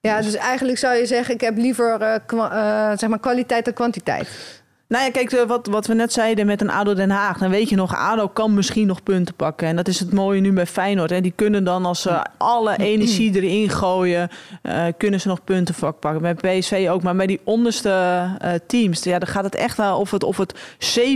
Ja, 0.00 0.20
dus 0.22 0.34
eigenlijk 0.34 0.78
zou 0.78 0.94
je 0.94 1.06
zeggen, 1.06 1.34
ik 1.34 1.40
heb 1.40 1.56
liever 1.56 2.00
eh, 2.00 2.14
eh, 2.14 2.98
zeg 2.98 3.08
maar 3.08 3.18
kwaliteit 3.20 3.64
dan 3.64 3.74
kwantiteit. 3.74 4.59
Nou 4.90 5.04
ja, 5.04 5.10
kijk, 5.10 5.32
eh, 5.32 5.46
wat, 5.46 5.66
wat 5.66 5.86
we 5.86 5.94
net 5.94 6.12
zeiden 6.12 6.46
met 6.46 6.60
een 6.60 6.70
ADO 6.70 6.94
Den 6.94 7.10
Haag. 7.10 7.38
Dan 7.38 7.50
weet 7.50 7.68
je 7.68 7.76
nog, 7.76 7.96
ADO 7.96 8.28
kan 8.28 8.54
misschien 8.54 8.86
nog 8.86 9.02
punten 9.02 9.34
pakken. 9.34 9.68
En 9.68 9.76
dat 9.76 9.88
is 9.88 10.00
het 10.00 10.12
mooie 10.12 10.40
nu 10.40 10.52
bij 10.52 10.66
Feyenoord. 10.66 11.10
Hè. 11.10 11.20
Die 11.20 11.32
kunnen 11.36 11.64
dan, 11.64 11.84
als 11.84 12.02
ze 12.02 12.22
alle 12.38 12.76
energie 12.76 13.34
erin 13.34 13.68
gooien... 13.70 14.28
eh, 14.62 14.84
kunnen 14.96 15.20
ze 15.20 15.28
nog 15.28 15.44
punten 15.44 15.74
pakken. 16.00 16.20
Bij 16.20 16.34
PSV 16.58 16.88
ook. 16.90 17.02
Maar 17.02 17.16
bij 17.16 17.26
die 17.26 17.40
onderste 17.44 17.90
eh, 18.38 18.52
teams... 18.66 19.02
Ja, 19.02 19.18
dan 19.18 19.28
gaat 19.28 19.44
het 19.44 19.54
echt 19.54 19.76
wel 19.76 19.98
of 19.98 20.10
het, 20.10 20.24
of 20.24 20.36
het 20.36 20.54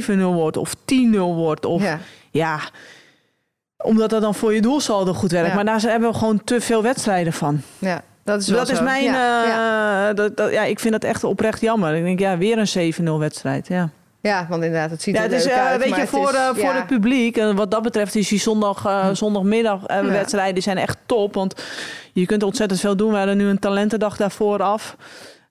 7-0 0.06 0.14
wordt 0.16 0.56
of 0.56 0.74
10-0 0.76 1.18
wordt. 1.18 1.64
Of, 1.64 1.82
ja. 1.82 1.98
Ja. 2.30 2.60
omdat 3.76 4.10
dat 4.10 4.22
dan 4.22 4.34
voor 4.34 4.54
je 4.54 4.60
doelsaldo 4.60 5.12
goed 5.12 5.30
werkt. 5.30 5.48
Ja. 5.48 5.54
Maar 5.54 5.64
daar 5.64 5.80
hebben 5.80 6.10
we 6.10 6.18
gewoon 6.18 6.44
te 6.44 6.60
veel 6.60 6.82
wedstrijden 6.82 7.32
van. 7.32 7.60
ja, 7.78 8.02
dat 8.24 8.40
is 8.40 8.46
dat 8.46 8.68
is 8.70 8.80
mijn... 8.80 9.04
Ja, 9.04 9.42
eh, 9.42 9.48
ja. 9.48 10.12
Dat, 10.12 10.37
dat, 10.37 10.52
ja, 10.52 10.62
ik 10.64 10.78
vind 10.80 10.92
dat 10.92 11.04
echt 11.04 11.24
oprecht 11.24 11.60
jammer. 11.60 11.94
Ik 11.94 12.04
denk, 12.04 12.18
ja, 12.18 12.38
weer 12.38 12.58
een 12.74 12.94
7-0 12.94 13.02
wedstrijd. 13.18 13.68
Ja. 13.68 13.88
ja, 14.20 14.46
want 14.48 14.62
inderdaad, 14.64 14.90
het 14.90 15.02
ziet 15.02 15.14
Ja, 15.16 15.22
er 15.22 15.30
het 15.30 15.38
is, 15.38 15.44
leuk 15.44 15.54
eh, 15.54 15.66
uit. 15.66 15.80
weet 15.80 15.94
je, 15.94 16.00
het 16.00 16.08
voor, 16.08 16.28
is- 16.28 16.34
eh, 16.34 16.46
voor 16.48 16.58
ja. 16.58 16.74
het 16.74 16.87
publiek, 16.87 17.37
en 17.37 17.56
wat 17.56 17.70
dat 17.70 17.82
betreft 17.82 18.14
is 18.14 18.28
die 18.28 18.40
zondag, 18.40 18.84
eh, 18.87 19.08
zondagmiddag 19.12 19.84
eh, 19.87 19.96
Ja. 19.96 20.04
wedstrijden 20.08 20.62
zijn 20.62 20.78
echt 20.78 20.96
top. 21.06 21.34
Want 21.34 21.62
je 22.12 22.26
kunt 22.26 22.42
ontzettend 22.42 22.80
veel 22.80 22.96
doen. 22.96 23.10
We 23.10 23.16
hadden 23.16 23.37
nu 23.37 23.46
een 23.48 23.58
talentendag 23.58 24.16
daarvoor 24.16 24.62
af. 24.62 24.96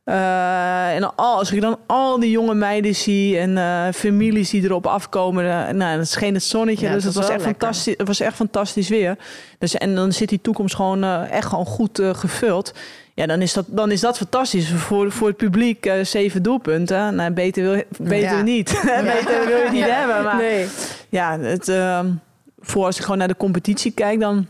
Eh, 0.03 0.95
en 0.95 1.15
al, 1.15 1.37
als 1.37 1.51
ik 1.51 1.61
dan 1.61 1.77
al 1.87 2.19
die 2.19 2.31
jonge 2.31 2.53
meiden 2.53 2.95
zie 2.95 3.37
en 3.37 3.57
eh, 3.57 3.87
families 3.93 4.49
die 4.49 4.63
erop 4.63 4.87
afkomen, 4.87 5.67
eh, 5.67 5.73
nou, 5.73 5.97
dat 5.97 6.07
scheen 6.07 6.33
het 6.33 6.43
zonnetje, 6.43 6.85
Ja, 6.87 6.93
dus 6.93 7.03
het 7.03 7.13
was 7.13 7.29
echt 7.29 7.45
lekker. 7.45 7.55
fantastisch, 7.67 7.93
het 7.97 8.07
was 8.07 8.19
echt 8.19 8.35
fantastisch 8.35 8.89
weer. 8.89 9.17
Dus, 9.59 9.75
en 9.77 9.95
dan 9.95 10.11
zit 10.11 10.29
die 10.29 10.41
toekomst 10.41 10.75
gewoon 10.75 11.03
echt 11.23 11.47
gewoon 11.47 11.65
goed 11.65 12.01
gevuld. 12.13 12.73
Ja, 13.15 13.25
dan 13.25 13.41
is 13.41 13.53
dat, 13.53 13.65
dan 13.67 13.91
is 13.91 14.01
dat 14.01 14.17
fantastisch. 14.17 14.71
Voor, 14.71 15.11
voor 15.11 15.27
het 15.27 15.37
publiek 15.37 15.91
zeven 16.01 16.43
doelpunten. 16.43 17.15
Nou, 17.15 17.31
beter, 17.31 17.63
wil, 17.63 17.81
beter 17.97 18.37
Ja. 18.37 18.41
niet. 18.41 18.69
beter 19.03 19.45
wil 19.47 19.57
je 19.57 19.69
niet 19.71 19.89
hebben. 19.89 20.23
Maar 20.23 20.35
Nee. 20.35 20.67
ja, 21.09 21.39
het, 21.39 21.67
ehm, 21.67 22.11
voor 22.59 22.85
als 22.85 22.97
ik 22.97 23.01
gewoon 23.03 23.17
naar 23.17 23.27
de 23.27 23.37
competitie 23.37 23.91
kijk, 23.91 24.19
dan 24.19 24.47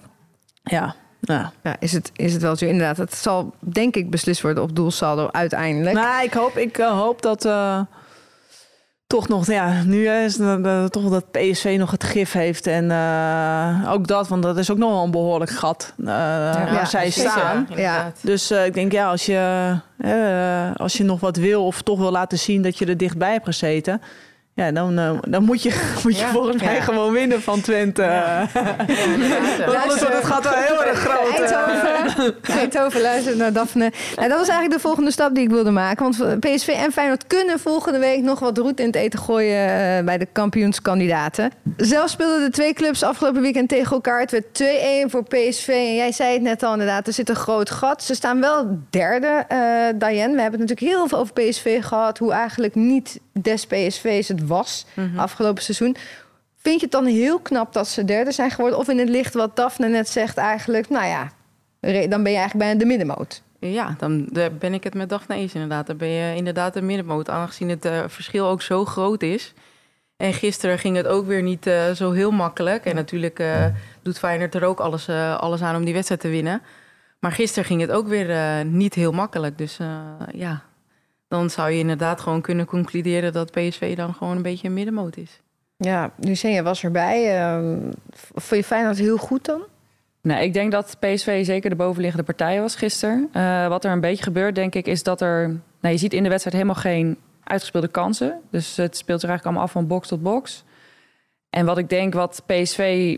ja, 0.63 0.95
nou. 1.23 1.45
Ja, 1.63 1.75
is, 1.79 1.91
het, 1.91 2.11
is 2.15 2.33
het 2.33 2.41
wel 2.41 2.55
zo 2.55 2.65
inderdaad. 2.65 2.97
Het 2.97 3.15
zal 3.15 3.53
denk 3.59 3.95
ik 3.95 4.09
beslist 4.09 4.41
worden 4.41 4.63
op 4.63 4.75
doelsaldo 4.75 5.29
uiteindelijk. 5.31 5.95
Nou, 5.95 6.23
ik 6.23 6.33
hoop, 6.33 6.57
ik 6.57 6.77
eh, 6.77 6.99
hoop 6.99 7.21
dat 7.21 7.45
eh, 7.45 7.79
toch 9.07 9.27
nog, 9.27 9.47
ja, 9.47 9.83
nu 9.83 10.05
eh, 10.05 10.23
is 10.23 10.35
toch 10.89 11.09
dat 11.09 11.31
PSV 11.31 11.75
nog 11.79 11.91
het 11.91 12.03
gif 12.03 12.31
heeft 12.31 12.67
en 12.67 12.83
ook 13.87 14.07
dat, 14.07 14.27
want 14.27 14.43
dat 14.43 14.57
is 14.57 14.71
ook 14.71 14.77
nog 14.77 14.91
wel 14.91 15.03
een 15.03 15.11
behoorlijk 15.11 15.51
gat 15.51 15.93
waar 15.97 16.87
zij 16.87 17.09
staan. 17.09 17.67
Ja. 17.75 18.11
Dus 18.21 18.51
ik 18.51 18.73
denk, 18.73 18.91
ja, 18.91 19.09
als 19.09 19.25
je, 19.25 19.73
als 20.75 20.97
je 20.97 21.03
nog 21.03 21.19
wat 21.19 21.37
wil 21.37 21.65
of 21.65 21.81
toch 21.81 21.99
wil 21.99 22.11
laten 22.11 22.39
zien 22.39 22.61
dat 22.61 22.77
je 22.77 22.85
er 22.85 22.97
dichtbij 22.97 23.31
hebt 23.31 23.45
gezeten, 23.45 24.01
ja, 24.55 24.71
dan, 24.71 24.99
eh, 24.99 25.11
dan 25.21 25.43
moet 25.43 25.63
je, 25.63 25.69
moet 26.03 26.17
je 26.17 26.25
Ja. 26.25 26.31
volgens 26.31 26.61
mij 26.63 26.75
Ja. 26.75 26.81
gewoon 26.81 27.11
winnen 27.11 27.41
van 27.41 27.61
Twente. 27.61 28.01
Ja. 28.01 28.47
Want 29.65 29.99
het 29.99 30.25
gat 30.25 30.43
wel 30.43 30.53
heel 30.53 30.83
erg 30.85 30.99
groot. 30.99 31.39
eh. 31.39 31.55
Eindhoven, 31.55 32.35
Eindhoven 32.59 33.01
luistert 33.01 33.37
naar 33.37 33.53
Daphne. 33.53 33.91
Nou, 34.15 34.27
dat 34.29 34.37
was 34.37 34.47
eigenlijk 34.47 34.71
de 34.71 34.79
volgende 34.87 35.11
stap 35.11 35.35
die 35.35 35.43
ik 35.43 35.49
wilde 35.49 35.71
maken. 35.71 36.03
Want 36.17 36.39
PSV 36.39 36.67
en 36.67 36.91
Feyenoord 36.91 37.27
kunnen 37.27 37.59
volgende 37.59 37.99
week 37.99 38.21
nog 38.21 38.39
wat 38.39 38.57
roet 38.57 38.79
in 38.79 38.85
het 38.85 38.95
eten 38.95 39.19
gooien 39.19 39.67
eh, 39.97 40.03
bij 40.05 40.17
de 40.17 40.27
kampioenskandidaten. 40.31 41.51
Zelf 41.77 42.09
speelden 42.09 42.41
de 42.41 42.49
twee 42.49 42.73
clubs 42.73 43.03
afgelopen 43.03 43.41
weekend 43.41 43.69
tegen 43.69 43.91
elkaar. 43.91 44.19
Het 44.19 44.31
werd 44.31 44.45
2-1 44.63 45.09
voor 45.09 45.23
PSV. 45.23 45.67
En 45.67 45.95
jij 45.95 46.11
zei 46.11 46.33
het 46.33 46.41
net 46.41 46.63
al 46.63 46.71
inderdaad, 46.71 47.07
er 47.07 47.13
zit 47.13 47.29
een 47.29 47.35
groot 47.35 47.69
gat. 47.71 48.03
Ze 48.03 48.15
staan 48.15 48.39
wel 48.39 48.79
derde, 48.89 49.27
eh 49.47 49.57
Diane. 49.95 50.35
We 50.35 50.41
hebben 50.41 50.59
het 50.59 50.69
natuurlijk 50.69 50.79
heel 50.97 51.07
veel 51.07 51.17
over 51.17 51.33
PSV 51.33 51.83
gehad. 51.83 52.17
Hoe 52.17 52.31
eigenlijk 52.33 52.75
niet 52.75 53.19
des 53.33 53.65
PSV's 53.65 54.27
het 54.27 54.47
was 54.47 54.85
afgelopen 55.15 55.63
seizoen. 55.63 55.95
Vind 56.57 56.75
je 56.79 56.83
het 56.83 56.91
dan 56.91 57.05
heel 57.05 57.39
knap 57.39 57.73
dat 57.73 57.87
ze 57.87 58.05
derde 58.05 58.31
zijn 58.31 58.51
geworden? 58.51 58.79
Of 58.79 58.87
in 58.87 58.99
het 58.99 59.09
licht 59.09 59.33
wat 59.33 59.55
Daphne 59.55 59.87
net 59.87 60.09
zegt 60.09 60.37
eigenlijk... 60.37 60.89
nou 60.89 61.05
ja, 61.05 61.31
dan 62.07 62.23
ben 62.23 62.31
je 62.31 62.37
eigenlijk 62.37 62.57
bijna 62.57 62.79
de 62.79 62.85
middenmoot. 62.85 63.41
Ja, 63.71 63.95
dan 63.97 64.29
ben 64.59 64.73
ik 64.73 64.83
het 64.83 64.93
met 64.93 65.09
Daphne 65.09 65.35
eens 65.35 65.53
inderdaad. 65.53 65.87
Dan 65.87 65.97
ben 65.97 66.07
je 66.07 66.35
inderdaad 66.35 66.75
een 66.75 66.85
middenmoot, 66.85 67.29
aangezien 67.29 67.69
het 67.69 67.85
eh, 67.85 68.03
verschil 68.07 68.47
ook 68.47 68.61
zo 68.61 68.85
groot 68.85 69.21
is. 69.21 69.53
En 70.17 70.33
gisteren 70.33 70.79
ging 70.79 70.95
het 70.97 71.07
ook 71.07 71.25
weer 71.25 71.41
niet 71.41 71.67
eh, 71.67 71.91
zo 71.91 72.11
heel 72.11 72.31
makkelijk. 72.31 72.85
En 72.85 72.95
natuurlijk 72.95 73.39
eh, 73.39 73.65
doet 74.01 74.19
Feyenoord 74.19 74.55
er 74.55 74.63
ook 74.63 74.79
alles, 74.79 75.09
alles 75.37 75.61
aan 75.61 75.75
om 75.75 75.85
die 75.85 75.93
wedstrijd 75.93 76.21
te 76.21 76.29
winnen. 76.29 76.61
Maar 77.19 77.31
gisteren 77.31 77.65
ging 77.65 77.81
het 77.81 77.91
ook 77.91 78.07
weer 78.07 78.65
niet 78.65 78.93
heel 78.93 79.11
makkelijk. 79.11 79.57
Dus 79.57 79.77
ja, 80.33 80.63
dan 81.33 81.49
zou 81.49 81.71
je 81.71 81.79
inderdaad 81.79 82.21
gewoon 82.21 82.41
kunnen 82.41 82.65
concluderen 82.65 83.33
dat 83.33 83.51
PSV 83.51 83.95
dan 83.95 84.13
gewoon 84.13 84.35
een 84.35 84.41
beetje 84.41 84.67
een 84.67 84.73
middenmoot 84.73 85.17
is. 85.17 85.39
Ja, 85.77 86.11
Lucien 86.19 86.63
was 86.63 86.83
erbij. 86.83 87.41
Ehm 87.41 87.91
vond 88.33 88.61
je 88.61 88.63
Feyenoord 88.63 88.97
heel 88.97 89.17
goed 89.17 89.45
dan? 89.45 89.61
Nou, 90.21 90.43
ik 90.43 90.53
denk 90.53 90.71
dat 90.71 90.97
PSV 90.99 91.45
zeker 91.45 91.69
de 91.69 91.75
bovenliggende 91.75 92.25
partij 92.25 92.61
was 92.61 92.75
gisteren. 92.75 93.29
Eh, 93.31 93.67
wat 93.67 93.85
er 93.85 93.91
een 93.91 93.99
beetje 93.99 94.23
gebeurt, 94.23 94.55
denk 94.55 94.75
ik, 94.75 94.87
is 94.87 95.03
dat 95.03 95.21
er... 95.21 95.47
Nou, 95.79 95.93
je 95.93 95.97
ziet 95.97 96.13
in 96.13 96.23
de 96.23 96.29
wedstrijd 96.29 96.55
helemaal 96.55 96.81
geen 96.81 97.17
uitgespeelde 97.43 97.87
kansen. 97.87 98.41
Dus 98.49 98.77
het 98.77 98.97
speelt 98.97 99.19
zich 99.19 99.29
eigenlijk 99.29 99.45
allemaal 99.45 99.63
af 99.63 99.71
van 99.71 99.87
box 99.87 100.07
tot 100.07 100.21
box. 100.21 100.63
En 101.49 101.65
wat 101.65 101.77
ik 101.77 101.89
denk 101.89 102.13
wat 102.13 102.43
PSV 102.45 103.17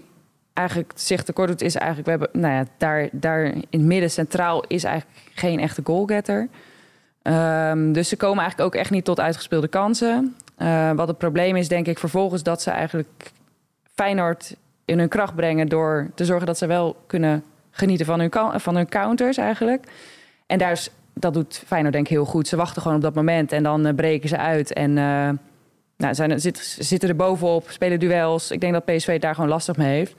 eigenlijk 0.54 0.92
zich 0.96 1.24
tekort 1.24 1.48
doet, 1.48 1.62
is 1.62 1.76
eigenlijk... 1.76 2.06
We 2.06 2.12
hebben, 2.24 2.42
nou 2.42 2.54
ja, 2.54 2.66
daar, 2.78 3.10
daar 3.12 3.46
in 3.46 3.66
het 3.70 3.82
midden 3.82 4.12
centraal 4.12 4.64
is 4.68 4.84
eigenlijk 4.84 5.20
geen 5.34 5.60
echte 5.60 5.82
goalgetter. 5.84 6.50
Ehm, 7.26 7.92
dus 7.92 8.10
ze 8.10 8.18
komen 8.18 8.40
eigenlijk 8.40 8.74
ook 8.74 8.82
echt 8.82 8.92
niet 8.92 9.06
tot 9.06 9.20
uitgespeelde 9.20 9.68
kansen. 9.68 10.36
Eh, 10.58 10.92
wat 10.92 11.08
het 11.08 11.18
probleem 11.18 11.56
is, 11.56 11.68
denk 11.68 11.88
ik, 11.88 12.00
vervolgens 12.00 12.44
dat 12.44 12.62
ze 12.62 12.72
eigenlijk 12.72 13.32
Feyenoord 13.94 14.56
in 14.86 15.00
hun 15.00 15.08
kracht 15.08 15.36
brengen 15.36 15.68
door 15.68 16.10
te 16.16 16.26
zorgen 16.26 16.46
dat 16.46 16.58
ze 16.58 16.66
wel 16.66 16.96
kunnen 17.08 17.44
genieten 17.72 18.06
van 18.06 18.20
hun, 18.20 18.32
van 18.56 18.76
hun 18.76 18.90
counters 18.90 19.38
eigenlijk. 19.38 19.84
En 20.48 20.58
daar 20.58 20.88
dat 21.14 21.34
doet 21.34 21.64
Feyenoord 21.66 21.94
denk 21.94 22.06
ik 22.06 22.12
heel 22.12 22.26
goed. 22.26 22.48
Ze 22.48 22.56
wachten 22.56 22.82
gewoon 22.82 22.98
op 22.98 23.04
dat 23.04 23.16
moment 23.16 23.52
en 23.52 23.64
dan 23.64 23.86
eh, 23.86 23.96
breken 23.96 24.30
ze 24.30 24.38
uit. 24.38 24.74
En 24.74 24.98
eh, 24.98 25.30
nou, 25.98 26.14
zijn, 26.14 26.40
zit, 26.40 26.78
zitten 26.80 27.10
er 27.10 27.16
bovenop, 27.16 27.70
spelen 27.70 28.00
duels. 28.00 28.52
Ik 28.52 28.62
denk 28.62 28.74
dat 28.74 28.86
PSV 28.86 29.20
daar 29.20 29.36
gewoon 29.36 29.50
lastig 29.50 29.78
mee 29.78 29.96
heeft. 29.96 30.16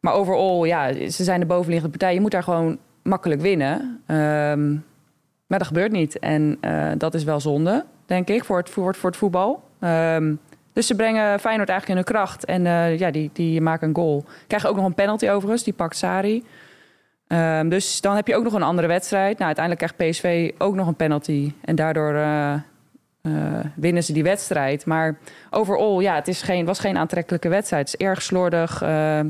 Maar 0.00 0.12
overal, 0.12 0.64
ja, 0.64 0.92
ze 0.92 1.24
zijn 1.24 1.40
de 1.40 1.46
bovenliggende 1.46 1.98
partij. 1.98 2.14
Je 2.14 2.20
moet 2.20 2.30
daar 2.30 2.42
gewoon 2.42 2.78
makkelijk 3.02 3.40
winnen. 3.40 4.02
Ehm, 4.06 4.76
maar 5.50 5.58
dat 5.58 5.68
gebeurt 5.68 5.92
niet. 5.92 6.18
En 6.18 6.56
eh, 6.60 6.90
dat 6.96 7.14
is 7.14 7.24
wel 7.24 7.40
zonde, 7.40 7.84
denk 8.06 8.28
ik, 8.28 8.44
voor 8.44 8.56
het, 8.58 8.70
voor, 8.70 8.94
het- 9.02 9.16
voetbal. 9.16 9.62
Ehm, 9.80 10.34
dus 10.72 10.86
ze 10.86 10.94
brengen 10.94 11.40
Feyenoord 11.40 11.68
eigenlijk 11.68 11.88
in 11.88 11.94
hun 11.94 12.04
kracht. 12.04 12.44
En 12.44 12.66
eh, 12.66 12.98
ja, 12.98 13.10
die, 13.10 13.30
die 13.32 13.60
maken 13.60 13.88
een 13.88 13.94
goal. 13.94 14.24
Krijgen 14.46 14.68
ook 14.68 14.76
nog 14.76 14.84
een 14.84 14.94
penalty 14.94 15.28
overigens. 15.28 15.62
Die 15.64 15.72
pakt 15.72 15.96
Sari. 15.96 16.44
Ehm, 17.26 17.68
dus 17.68 18.00
dan 18.00 18.16
heb 18.16 18.26
je 18.26 18.36
ook 18.36 18.44
nog 18.44 18.52
een 18.52 18.62
andere 18.62 18.88
wedstrijd. 18.88 19.38
Nou, 19.38 19.46
uiteindelijk 19.54 19.92
krijgt 19.94 20.12
PSV 20.12 20.50
ook 20.58 20.74
nog 20.74 20.86
een 20.86 20.94
penalty. 20.94 21.52
En 21.64 21.74
daardoor 21.74 22.14
eh, 22.14 22.54
winnen 23.74 24.04
ze 24.04 24.12
die 24.12 24.22
wedstrijd. 24.22 24.86
Maar 24.86 25.18
overal, 25.50 26.00
ja, 26.00 26.14
het 26.14 26.28
is 26.28 26.42
geen, 26.42 26.64
was 26.64 26.78
geen 26.78 26.98
aantrekkelijke 26.98 27.48
wedstrijd. 27.48 27.90
Het 27.90 28.00
is 28.00 28.06
erg 28.06 28.22
slordig. 28.22 28.82
Ehm, 28.82 29.26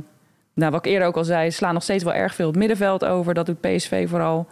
nou, 0.54 0.72
wat 0.72 0.86
ik 0.86 0.92
eerder 0.92 1.08
ook 1.08 1.16
al 1.16 1.24
zei, 1.24 1.50
ze 1.50 1.56
slaan 1.56 1.74
nog 1.74 1.82
steeds 1.82 2.04
wel 2.04 2.14
erg 2.14 2.34
veel 2.34 2.46
het 2.46 2.56
middenveld 2.56 3.04
over. 3.04 3.34
Dat 3.34 3.46
doet 3.46 3.60
PSV 3.60 4.08
vooral. 4.08 4.46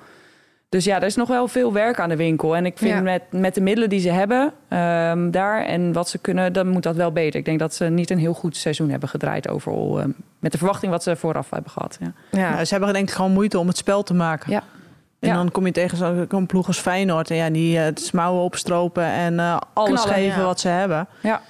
Dus 0.68 0.85
ja, 0.85 0.96
er 0.96 1.02
is 1.07 1.16
nog 1.16 1.28
wel 1.28 1.48
veel 1.48 1.72
werk 1.72 2.00
aan 2.00 2.09
de 2.09 2.16
winkel. 2.16 2.57
En 2.57 2.66
ik 2.66 2.78
vind 2.78 2.90
Ja. 2.90 3.00
met, 3.00 3.22
met 3.31 3.54
de 3.54 3.61
middelen 3.61 3.88
die 3.88 4.00
ze 4.00 4.11
hebben 4.11 4.52
ehm, 4.68 5.31
daar 5.31 5.64
en 5.64 5.92
wat 5.92 6.09
ze 6.09 6.18
kunnen, 6.18 6.52
dan 6.52 6.68
moet 6.68 6.83
dat 6.83 6.96
wel 6.96 7.12
beter. 7.12 7.38
Ik 7.38 7.44
denk 7.44 7.59
dat 7.59 7.74
ze 7.74 7.85
niet 7.85 8.11
een 8.11 8.18
heel 8.18 8.33
goed 8.35 8.57
seizoen 8.57 8.90
hebben 8.90 9.09
gedraaid 9.09 9.48
overal. 9.48 10.00
ehm, 10.00 10.11
met 10.38 10.52
de 10.52 10.59
verwachting 10.59 10.92
wat 10.92 11.02
ze 11.02 11.16
vooraf 11.16 11.50
hebben 11.50 11.70
gehad. 11.70 11.98
Ja. 12.00 12.12
Ja. 12.31 12.50
Nou, 12.50 12.64
ze 12.64 12.74
hebben 12.74 12.92
denk 12.92 13.09
ik 13.09 13.14
gewoon 13.14 13.33
moeite 13.33 13.59
om 13.59 13.66
het 13.66 13.76
spel 13.76 14.02
te 14.02 14.14
maken. 14.14 14.50
Ja. 14.50 14.62
En 15.20 15.28
Ja. 15.28 15.35
dan 15.35 15.50
kom 15.50 15.66
je 15.66 15.72
tegen 15.72 16.26
zo'n 16.31 16.46
ploeg 16.46 16.66
als 16.66 16.78
Feyenoord. 16.78 17.31
En 17.31 17.37
ja, 17.37 17.50
die 17.50 17.78
eh, 17.78 17.85
het 17.85 18.00
smouwen 18.00 18.42
opstropen 18.42 19.04
en 19.04 19.38
eh, 19.40 19.57
alles 19.72 20.02
Knallen, 20.02 20.14
geven 20.22 20.40
ja. 20.40 20.46
wat 20.46 20.61
ze 20.61 20.68
hebben. 20.68 21.09
Ja. 21.22 21.40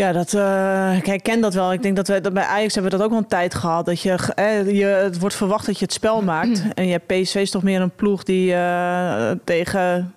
Ja, 0.00 0.12
dat, 0.12 0.34
eh, 0.34 0.96
ik 0.96 1.06
herken 1.06 1.40
dat 1.40 1.54
wel. 1.54 1.72
Ik 1.72 1.82
denk 1.82 1.96
dat, 1.96 2.08
we, 2.08 2.20
dat 2.20 2.32
bij 2.32 2.44
Ajax 2.44 2.74
hebben 2.74 2.92
we 2.92 2.96
dat 2.96 3.06
ook 3.06 3.12
wel 3.12 3.22
een 3.22 3.28
tijd 3.28 3.54
gehad. 3.54 3.86
Dat 3.86 4.00
je, 4.00 4.32
eh, 4.34 4.70
je, 4.70 4.84
het 4.84 5.18
wordt 5.18 5.34
verwacht 5.34 5.66
dat 5.66 5.78
je 5.78 5.84
het 5.84 5.94
spel 5.94 6.22
maakt. 6.22 6.62
En 6.74 6.84
je 6.86 6.92
hebt 6.92 7.06
PSV 7.06 7.34
is 7.34 7.50
toch 7.50 7.62
meer 7.62 7.80
een 7.80 7.94
ploeg 7.94 8.22
die 8.22 8.54
eh, 8.54 9.30
tegen, 9.44 10.14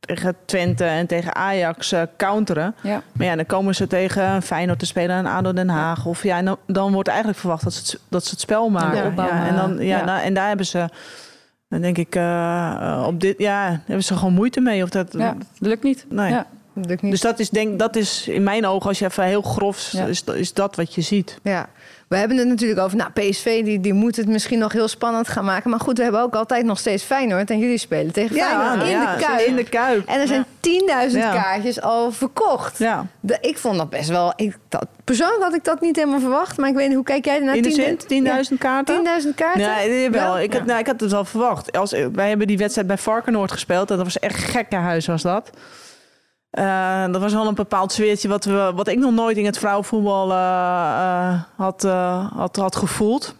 tegen 0.00 0.36
Twente 0.44 0.84
en 0.84 1.06
tegen 1.06 1.34
Ajax 1.34 1.94
counteren. 2.16 2.74
Ja. 2.80 3.02
Maar 3.12 3.26
ja, 3.26 3.36
dan 3.36 3.46
komen 3.46 3.74
ze 3.74 3.86
tegen 3.86 4.42
Feyenoord 4.42 4.78
te 4.78 4.86
spelen 4.86 5.16
en 5.16 5.26
ADO 5.26 5.52
Den 5.52 5.68
Haag. 5.68 6.06
Of 6.06 6.22
ja, 6.22 6.36
en 6.36 6.44
dan, 6.44 6.56
dan 6.66 6.92
wordt 6.92 7.08
eigenlijk 7.08 7.38
verwacht 7.38 7.64
dat 7.64 7.72
ze 7.72 7.80
het, 7.80 8.00
dat 8.08 8.24
ze 8.24 8.30
het 8.30 8.40
spel 8.40 8.68
maken. 8.68 9.14
ja, 9.16 9.46
en, 9.46 9.56
dan, 9.56 9.86
ja, 9.86 10.04
nou, 10.04 10.20
en 10.20 10.34
daar 10.34 10.48
hebben 10.48 10.66
ze, 10.66 10.88
dan 11.68 11.80
denk 11.80 11.98
ik, 11.98 12.18
op 13.06 13.20
dit, 13.20 13.38
ja, 13.38 13.80
hebben 13.84 14.04
ze 14.04 14.16
gewoon 14.16 14.34
moeite 14.34 14.60
mee. 14.60 14.82
Of 14.82 14.88
dat 14.88 15.14
lukt 15.58 15.82
niet. 15.82 16.06
Nee. 16.08 16.30
Ja. 16.30 16.46
Dat 16.80 16.90
lukt 16.90 17.02
niet. 17.02 17.10
Dus 17.12 17.20
dat 17.20 17.38
is, 17.38 17.50
denk, 17.50 17.78
dat 17.78 17.96
is 17.96 18.28
in 18.28 18.42
mijn 18.42 18.66
ogen, 18.66 18.88
als 18.88 18.98
je 18.98 19.04
even 19.04 19.24
heel 19.24 19.42
grof, 19.42 19.88
Ja. 19.90 20.04
is, 20.04 20.24
is 20.24 20.52
dat 20.52 20.76
wat 20.76 20.94
je 20.94 21.00
ziet. 21.00 21.38
Ja, 21.42 21.68
we 22.08 22.16
hebben 22.16 22.36
het 22.36 22.48
natuurlijk 22.48 22.80
over. 22.80 22.96
Nou, 22.96 23.10
PSV 23.10 23.64
die, 23.64 23.80
die 23.80 23.92
moet 23.92 24.16
het 24.16 24.28
misschien 24.28 24.58
nog 24.58 24.72
heel 24.72 24.88
spannend 24.88 25.28
gaan 25.28 25.44
maken. 25.44 25.70
Maar 25.70 25.80
goed, 25.80 25.96
we 25.96 26.02
hebben 26.02 26.20
ook 26.22 26.34
altijd 26.34 26.64
nog 26.64 26.78
steeds 26.78 27.02
Feyenoord. 27.02 27.50
En 27.50 27.58
jullie 27.58 27.78
spelen 27.78 28.12
tegen 28.12 28.36
Feyenoord 28.36 28.82
in 28.82 28.88
ja, 28.88 29.16
de 29.16 29.22
Kuip. 29.24 29.46
In 29.46 29.56
de 29.56 29.64
Kuip. 29.64 30.06
En 30.08 30.20
er 30.20 30.26
zijn 30.26 30.44
10.000 31.10 31.18
Ja. 31.18 31.32
kaartjes 31.32 31.80
al 31.80 32.12
verkocht. 32.12 32.78
Ja. 32.78 33.06
De- 33.20 33.38
ik 33.40 33.58
vond 33.58 33.76
dat 33.76 33.90
best 33.90 34.08
wel... 34.08 34.32
Ik, 34.36 34.56
dat, 34.68 34.86
persoonlijk 35.04 35.42
had 35.42 35.54
ik 35.54 35.64
dat 35.64 35.80
niet 35.80 35.96
helemaal 35.96 36.20
verwacht. 36.20 36.56
Maar 36.56 36.68
ik 36.68 36.74
weet 36.74 36.86
niet, 36.86 36.96
hoe 36.96 37.04
kijk 37.04 37.24
jij 37.24 37.36
ernaar? 37.38 37.56
In 37.56 37.62
de 37.62 37.96
10.000 38.00 38.06
zin, 38.06 38.26
10.000 38.52 38.58
kaarten? 38.58 39.02
Ja, 39.02 39.20
10.000 39.20 39.34
kaarten? 39.34 39.62
Nee, 39.88 40.10
wel. 40.10 40.38
Ik, 40.40 40.52
had, 40.52 40.64
nou, 40.64 40.78
ik 40.78 40.86
had 40.86 41.00
het 41.00 41.10
wel 41.10 41.24
verwacht. 41.24 41.72
Als, 41.78 41.94
wij 42.12 42.28
hebben 42.28 42.46
die 42.46 42.58
wedstrijd 42.58 42.86
bij 42.86 42.98
Varkenoord 42.98 43.52
gespeeld. 43.52 43.90
En 43.90 43.96
dat 43.96 44.04
was 44.04 44.18
echt 44.18 44.44
gekkenhuis 44.44 45.06
was 45.06 45.22
dat. 45.22 45.50
Eh, 46.50 47.06
dat 47.12 47.20
was 47.20 47.32
wel 47.32 47.46
een 47.46 47.54
bepaald 47.54 47.92
sfeertje 47.92 48.28
wat, 48.28 48.44
we, 48.44 48.72
wat 48.74 48.88
ik 48.88 48.98
nog 48.98 49.12
nooit 49.12 49.36
in 49.36 49.44
het 49.44 49.58
vrouwenvoetbal 49.58 50.30
eh, 50.30 50.36
eh, 50.38 51.40
had, 51.56 51.84
eh, 51.84 52.32
had, 52.36 52.56
had 52.56 52.76
gevoeld. 52.76 53.34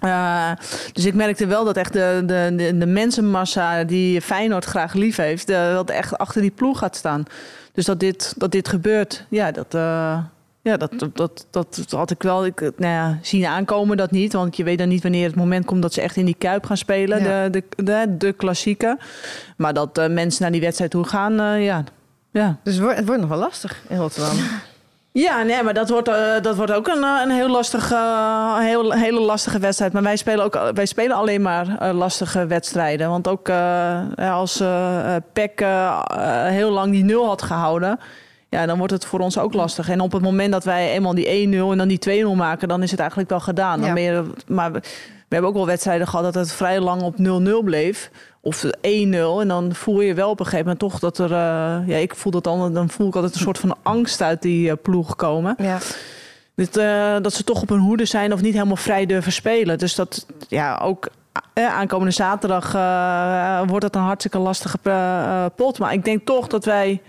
Eh, 0.00 0.50
dus 0.92 1.04
ik 1.04 1.14
merkte 1.14 1.46
wel 1.46 1.64
dat 1.64 1.76
echt 1.76 1.92
de, 1.92 2.22
de, 2.26 2.74
de, 2.78 2.86
mensenmassa 2.86 3.84
die 3.84 4.20
Feyenoord 4.20 4.64
graag 4.64 4.92
lief 4.92 5.16
heeft, 5.16 5.48
eh, 5.50 5.72
dat 5.72 5.90
echt 5.90 6.18
achter 6.18 6.40
die 6.40 6.50
ploeg 6.50 6.78
gaat 6.78 6.96
staan. 6.96 7.24
Dus 7.72 7.84
dat 7.84 8.00
dit, 8.00 8.34
dat 8.36 8.50
dit 8.52 8.68
gebeurt, 8.68 9.26
ja, 9.28 9.50
dat, 9.50 9.74
eh, 9.74 10.18
ja, 10.62 10.76
dat, 10.76 10.90
dat, 10.98 11.46
dat, 11.50 11.76
dat 11.76 11.90
had 11.90 12.10
ik 12.10 12.22
wel 12.22 12.46
ik, 12.46 12.60
nou 12.60 12.92
ja, 12.92 13.18
zien 13.22 13.46
aankomen, 13.46 13.96
dat 13.96 14.10
niet. 14.10 14.32
Want 14.32 14.56
je 14.56 14.64
weet 14.64 14.78
dan 14.78 14.88
niet 14.88 15.02
wanneer 15.02 15.26
het 15.26 15.34
moment 15.36 15.64
komt 15.64 15.82
dat 15.82 15.92
ze 15.92 16.00
echt 16.00 16.16
in 16.16 16.24
die 16.24 16.36
kuip 16.38 16.64
gaan 16.64 16.76
spelen, 16.76 17.22
Ja. 17.22 17.48
de, 17.48 17.62
de, 17.76 17.84
de, 17.84 18.16
de 18.16 18.32
klassieke. 18.32 18.98
Maar 19.56 19.74
dat 19.74 19.98
eh, 19.98 20.08
mensen 20.08 20.42
naar 20.42 20.52
die 20.52 20.60
wedstrijd 20.60 20.90
toe 20.90 21.04
gaan, 21.04 21.40
eh, 21.40 21.64
ja. 21.64 21.84
Ja. 22.32 22.56
Dus 22.62 22.74
het 22.74 22.82
wordt, 22.82 22.96
het 22.98 23.06
wordt 23.06 23.20
nog 23.20 23.30
wel 23.30 23.38
lastig 23.38 23.82
in 23.88 23.96
Rotterdam. 23.96 24.36
Ja, 25.12 25.42
nee, 25.42 25.62
maar 25.62 25.74
dat 25.74 25.88
wordt, 25.88 26.08
eh, 26.08 26.40
dat 26.42 26.56
wordt 26.56 26.72
ook 26.72 26.88
een, 26.88 27.04
eh, 27.04 27.20
een 27.24 27.30
heel 27.30 27.48
lastige, 27.48 27.94
eh, 27.94 28.58
heel, 28.58 28.92
hele 28.92 29.20
lastige 29.20 29.58
wedstrijd. 29.58 29.92
Maar 29.92 30.02
wij 30.02 30.16
spelen, 30.16 30.44
ook, 30.44 30.70
wij 30.74 30.86
spelen 30.86 31.16
alleen 31.16 31.42
maar 31.42 31.92
lastige 31.94 32.46
wedstrijden. 32.46 33.08
Want 33.08 33.28
ook 33.28 33.50
als 34.18 34.62
PEC 35.32 35.60
eh, 35.60 36.46
heel 36.46 36.70
lang 36.70 36.92
die 36.92 37.04
nul 37.04 37.26
had 37.26 37.42
gehouden... 37.42 37.98
Ja, 38.48 38.66
dan 38.66 38.78
wordt 38.78 38.92
het 38.92 39.04
voor 39.04 39.20
ons 39.20 39.38
ook 39.38 39.54
lastig. 39.54 39.88
En 39.88 40.00
op 40.00 40.12
het 40.12 40.22
moment 40.22 40.52
dat 40.52 40.64
wij 40.64 40.92
eenmaal 40.92 41.14
die 41.14 41.48
1-0 41.48 41.70
en 41.70 41.78
dan 41.78 41.88
die 41.88 42.24
2-0 42.24 42.36
maken... 42.36 42.68
dan 42.68 42.82
is 42.82 42.90
het 42.90 43.00
eigenlijk 43.00 43.30
wel 43.30 43.40
gedaan. 43.40 43.80
Dan 43.80 43.94
Ja. 43.94 44.12
je, 44.12 44.30
maar 44.46 44.70
we, 45.32 45.38
hebben 45.38 45.56
ook 45.56 45.66
wel 45.66 45.74
wedstrijden 45.74 46.06
gehad 46.06 46.24
dat 46.24 46.34
het 46.34 46.52
vrij 46.52 46.80
lang 46.80 47.02
op 47.02 47.14
0-0 47.62 47.64
bleef. 47.64 48.10
Of 48.40 48.64
1-0. 48.64 48.70
En 48.80 49.48
dan 49.48 49.74
voel 49.74 50.00
je 50.00 50.14
wel 50.14 50.30
op 50.30 50.38
een 50.38 50.44
gegeven 50.44 50.64
moment 50.64 50.78
toch 50.78 50.98
dat 50.98 51.18
er... 51.18 51.32
eh, 51.32 51.88
ja, 51.88 51.96
ik 51.96 52.16
voel 52.16 52.32
dat 52.32 52.44
dan, 52.44 52.74
dan 52.74 52.90
voel 52.90 53.06
ik 53.06 53.14
altijd 53.14 53.34
een 53.34 53.40
soort 53.40 53.58
van 53.58 53.76
angst 53.82 54.22
uit 54.22 54.42
die 54.42 54.70
eh, 54.70 54.76
ploeg 54.82 55.16
komen. 55.16 55.54
Ja. 55.58 55.78
Dit, 56.54 56.76
eh, 56.76 57.16
dat 57.20 57.32
ze 57.32 57.44
toch 57.44 57.62
op 57.62 57.68
hun 57.68 57.78
hoede 57.78 58.04
zijn 58.04 58.32
of 58.32 58.40
niet 58.42 58.52
helemaal 58.52 58.76
vrij 58.76 59.06
durven 59.06 59.32
spelen. 59.32 59.78
Dus 59.78 59.94
dat, 59.94 60.26
ja, 60.48 60.78
ook 60.82 61.08
aankomende 61.54 62.12
zaterdag 62.12 62.72
wordt 63.66 63.84
het 63.84 63.94
een 63.94 64.02
hartstikke 64.02 64.38
lastige 64.38 64.78
pot. 65.56 65.78
Maar 65.78 65.92
ik 65.92 66.04
denk 66.04 66.26
toch 66.26 66.46
dat 66.46 66.64
wij, 66.64 67.02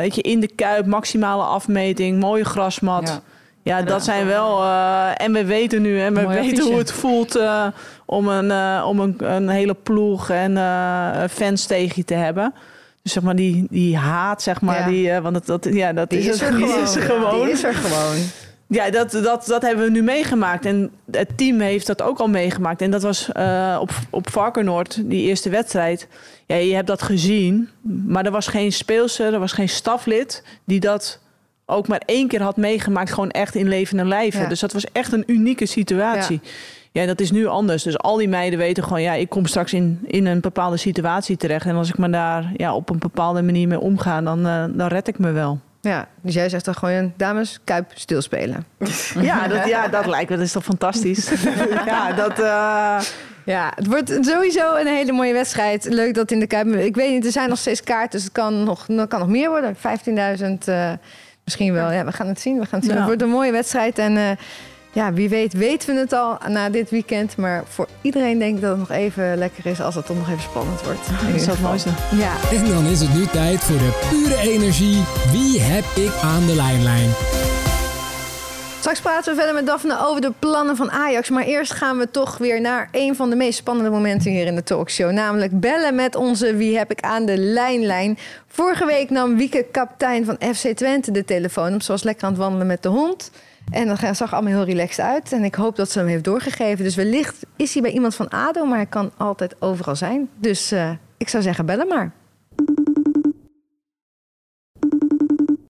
weet 0.00 0.14
je, 0.14 0.22
in 0.22 0.40
de 0.40 0.54
kuip, 0.54 0.86
maximale 0.86 1.42
afmeting, 1.42 2.20
mooie 2.20 2.44
grasmat. 2.44 3.08
Ja. 3.08 3.29
Ja, 3.62 3.82
dat 3.82 4.04
zijn 4.04 4.26
wel. 4.26 4.62
eh, 4.62 5.10
en 5.16 5.32
we 5.32 5.44
weten 5.44 5.82
nu, 5.82 6.00
en 6.00 6.14
we 6.14 6.20
Mooi 6.20 6.40
weten 6.40 6.64
hoe 6.64 6.78
het 6.78 6.92
voelt 6.92 7.36
eh, 7.36 7.66
om, 8.06 8.28
een, 8.28 8.50
eh, 8.50 8.84
om 8.88 9.00
een, 9.00 9.14
een 9.34 9.48
hele 9.48 9.74
ploeg 9.74 10.30
en 10.30 10.52
fans 11.30 11.66
tegen 11.66 11.92
je 11.96 12.04
te 12.04 12.14
hebben. 12.14 12.54
Dus 13.02 13.12
zeg 13.12 13.22
maar 13.22 13.36
die, 13.36 13.66
die 13.70 13.96
haat, 13.96 14.42
zeg 14.42 14.60
maar, 14.60 14.78
Ja. 14.78 14.86
die, 14.86 15.20
want 15.20 15.34
het, 15.36 15.46
dat, 15.46 15.64
ja, 15.72 15.92
dat 15.92 16.10
Die 16.10 16.18
is, 16.18 16.26
is 16.26 16.40
er 16.40 16.56
die 16.56 16.66
gewoon. 16.66 16.82
is 16.82 16.94
er 16.96 17.02
gewoon. 17.02 17.40
Die 17.44 17.50
is 17.50 17.64
er 17.64 17.74
gewoon. 17.74 18.16
Ja, 18.66 18.90
dat, 18.90 19.10
dat, 19.10 19.44
dat 19.46 19.62
hebben 19.62 19.84
we 19.84 19.90
nu 19.90 20.02
meegemaakt. 20.02 20.64
En 20.66 20.90
het 21.10 21.28
team 21.36 21.60
heeft 21.60 21.86
dat 21.86 22.02
ook 22.02 22.18
al 22.18 22.28
meegemaakt. 22.28 22.82
En 22.82 22.90
dat 22.90 23.02
was 23.02 23.28
op, 23.80 23.90
op 24.10 24.30
Varkenoord, 24.30 25.00
die 25.10 25.22
eerste 25.22 25.50
wedstrijd. 25.50 26.08
Ja, 26.46 26.56
je 26.56 26.74
hebt 26.74 26.86
dat 26.86 27.02
gezien. 27.02 27.68
Maar 28.06 28.24
er 28.24 28.30
was 28.30 28.46
geen 28.46 28.72
speelser, 28.72 29.32
er 29.32 29.38
was 29.40 29.52
geen 29.52 29.68
staflid 29.68 30.44
die 30.64 30.80
dat 30.80 31.20
ook 31.70 31.88
maar 31.88 32.02
één 32.06 32.28
keer 32.28 32.42
had 32.42 32.56
meegemaakt. 32.56 33.12
Gewoon 33.12 33.30
echt 33.30 33.54
in 33.54 33.68
levende 33.68 34.04
lijven. 34.04 34.40
Ja. 34.40 34.48
Dus 34.48 34.60
dat 34.60 34.72
was 34.72 34.84
echt 34.92 35.12
een 35.12 35.24
unieke 35.26 35.66
situatie. 35.66 36.40
Ja. 36.92 37.06
dat 37.06 37.20
is 37.20 37.30
nu 37.30 37.46
anders. 37.46 37.82
Dus 37.82 37.98
al 37.98 38.16
die 38.16 38.28
meiden 38.28 38.58
weten 38.58 38.82
gewoon, 38.82 39.02
ja, 39.02 39.12
ik 39.12 39.28
kom 39.28 39.46
straks 39.46 39.72
in, 39.72 39.98
in 40.06 40.26
een 40.26 40.40
bepaalde 40.40 40.76
situatie 40.76 41.36
terecht. 41.36 41.66
En 41.66 41.76
als 41.76 41.88
ik 41.88 41.98
me 41.98 42.10
daar 42.10 42.52
ja, 42.56 42.74
op 42.74 42.90
een 42.90 42.98
bepaalde 42.98 43.42
manier 43.42 43.68
mee 43.68 43.80
omga, 43.80 44.20
dan, 44.20 44.46
eh, 44.46 44.64
dan 44.70 44.88
red 44.88 45.08
ik 45.08 45.18
me 45.18 45.30
wel. 45.30 45.58
Ja, 45.80 46.08
dus 46.20 46.34
jij 46.34 46.48
zegt 46.48 46.64
dan 46.64 46.74
gewoon, 46.74 47.12
dames, 47.16 47.58
kuip, 47.64 47.90
stilspelen. 47.94 48.64
Ja, 49.20 49.48
dat, 49.48 49.68
ja, 49.68 49.88
dat 49.88 50.06
lijkt 50.06 50.30
me. 50.30 50.36
Dat 50.36 50.44
is 50.44 50.52
toch 50.52 50.64
fantastisch? 50.64 51.30
ja, 51.86 52.12
dat, 52.12 52.38
eh, 52.38 53.00
Ja, 53.44 53.72
het 53.74 53.86
wordt 53.86 54.18
sowieso 54.20 54.76
een 54.76 54.86
hele 54.86 55.12
mooie 55.12 55.32
wedstrijd. 55.32 55.84
Leuk 55.84 56.14
dat 56.14 56.30
in 56.30 56.40
de 56.40 56.46
Kuip... 56.46 56.66
Ik 56.66 56.94
weet 56.94 57.10
niet, 57.10 57.24
er 57.24 57.32
zijn 57.32 57.48
nog 57.48 57.58
steeds 57.58 57.82
kaarten, 57.82 58.10
dus 58.10 58.22
het 58.22 58.32
kan 58.32 58.64
nog, 58.64 58.86
het 58.86 59.08
kan 59.08 59.18
nog 59.18 59.28
meer 59.28 59.50
worden. 59.50 59.76
15.000 59.76 59.82
uh, 60.68 60.92
misschien 61.50 61.72
wel. 61.72 61.92
Ja, 61.92 62.04
we 62.04 62.12
gaan 62.12 62.26
het 62.26 62.40
zien. 62.40 62.58
We 62.58 62.66
gaan 62.66 62.78
het 62.78 62.88
zien. 62.88 62.96
Het 62.96 63.06
wordt 63.06 63.22
een 63.22 63.28
mooie 63.28 63.52
wedstrijd 63.52 63.98
en... 63.98 64.16
Uh, 64.16 64.30
ja, 64.92 65.12
wie 65.12 65.28
weet 65.28 65.52
weten 65.52 65.94
we 65.94 66.00
het 66.00 66.12
al 66.12 66.38
na 66.48 66.70
dit 66.70 66.90
weekend. 66.90 67.36
Maar 67.36 67.62
voor 67.68 67.88
iedereen 68.02 68.38
denk 68.38 68.54
ik 68.54 68.60
dat 68.60 68.70
het 68.70 68.78
nog 68.78 68.90
even 68.90 69.36
lekker 69.36 69.66
is 69.66 69.80
als 69.80 69.94
het 69.94 70.06
toch 70.06 70.16
nog 70.16 70.28
even 70.28 70.42
spannend 70.42 70.82
wordt. 70.82 71.06
Dat 71.06 71.34
is 71.34 71.46
het 71.46 71.60
mooiste. 71.60 71.88
Ja. 72.16 72.32
En 72.52 72.68
dan 72.68 72.86
is 72.86 73.00
het 73.00 73.14
nu 73.14 73.26
tijd 73.26 73.60
voor 73.60 73.78
de 73.78 74.08
pure 74.10 74.40
energie. 74.40 75.04
Wie 75.32 75.60
heb 75.60 75.84
ik 75.96 76.12
aan 76.22 76.46
de 76.46 76.54
lijnlijn? 76.54 77.10
Straks 78.80 79.00
praten 79.00 79.32
we 79.32 79.38
verder 79.38 79.54
met 79.54 79.66
Daphne 79.66 80.06
over 80.06 80.20
de 80.20 80.32
plannen 80.38 80.76
van 80.76 80.90
Ajax. 80.90 81.30
Maar 81.30 81.44
eerst 81.44 81.72
gaan 81.72 81.98
we 81.98 82.10
toch 82.10 82.38
weer 82.38 82.60
naar 82.60 82.88
een 82.92 83.16
van 83.16 83.30
de 83.30 83.36
meest 83.36 83.58
spannende 83.58 83.90
momenten 83.90 84.30
hier 84.30 84.46
in 84.46 84.54
de 84.54 84.62
talkshow. 84.62 85.10
Namelijk 85.10 85.60
bellen 85.60 85.94
met 85.94 86.14
onze 86.14 86.54
Wie 86.54 86.78
heb 86.78 86.90
ik 86.90 87.00
aan 87.00 87.26
de 87.26 87.36
lijnlijn. 87.38 88.18
Vorige 88.46 88.86
week 88.86 89.10
nam 89.10 89.36
Wieke, 89.36 89.66
kapitein 89.70 90.24
van 90.24 90.36
FC 90.54 90.66
Twente, 90.66 91.10
de 91.10 91.24
telefoon. 91.24 91.80
Ze 91.80 91.92
was 91.92 92.02
lekker 92.02 92.24
aan 92.24 92.30
het 92.30 92.40
wandelen 92.40 92.66
met 92.66 92.82
de 92.82 92.88
hond. 92.88 93.30
En 93.70 93.86
dat 93.86 94.16
zag 94.16 94.32
allemaal 94.32 94.52
heel 94.52 94.64
relaxed 94.64 95.04
uit. 95.04 95.32
En 95.32 95.44
ik 95.44 95.54
hoop 95.54 95.76
dat 95.76 95.90
ze 95.90 95.98
hem 95.98 96.08
heeft 96.08 96.24
doorgegeven. 96.24 96.84
Dus 96.84 96.94
wellicht 96.94 97.36
is 97.56 97.72
hij 97.72 97.82
bij 97.82 97.92
iemand 97.92 98.14
van 98.14 98.28
ADO, 98.28 98.64
maar 98.64 98.76
hij 98.76 98.86
kan 98.86 99.12
altijd 99.16 99.54
overal 99.58 99.96
zijn. 99.96 100.28
Dus 100.36 100.72
uh, 100.72 100.90
ik 101.16 101.28
zou 101.28 101.42
zeggen, 101.42 101.66
bellen 101.66 101.88
maar. 101.88 102.12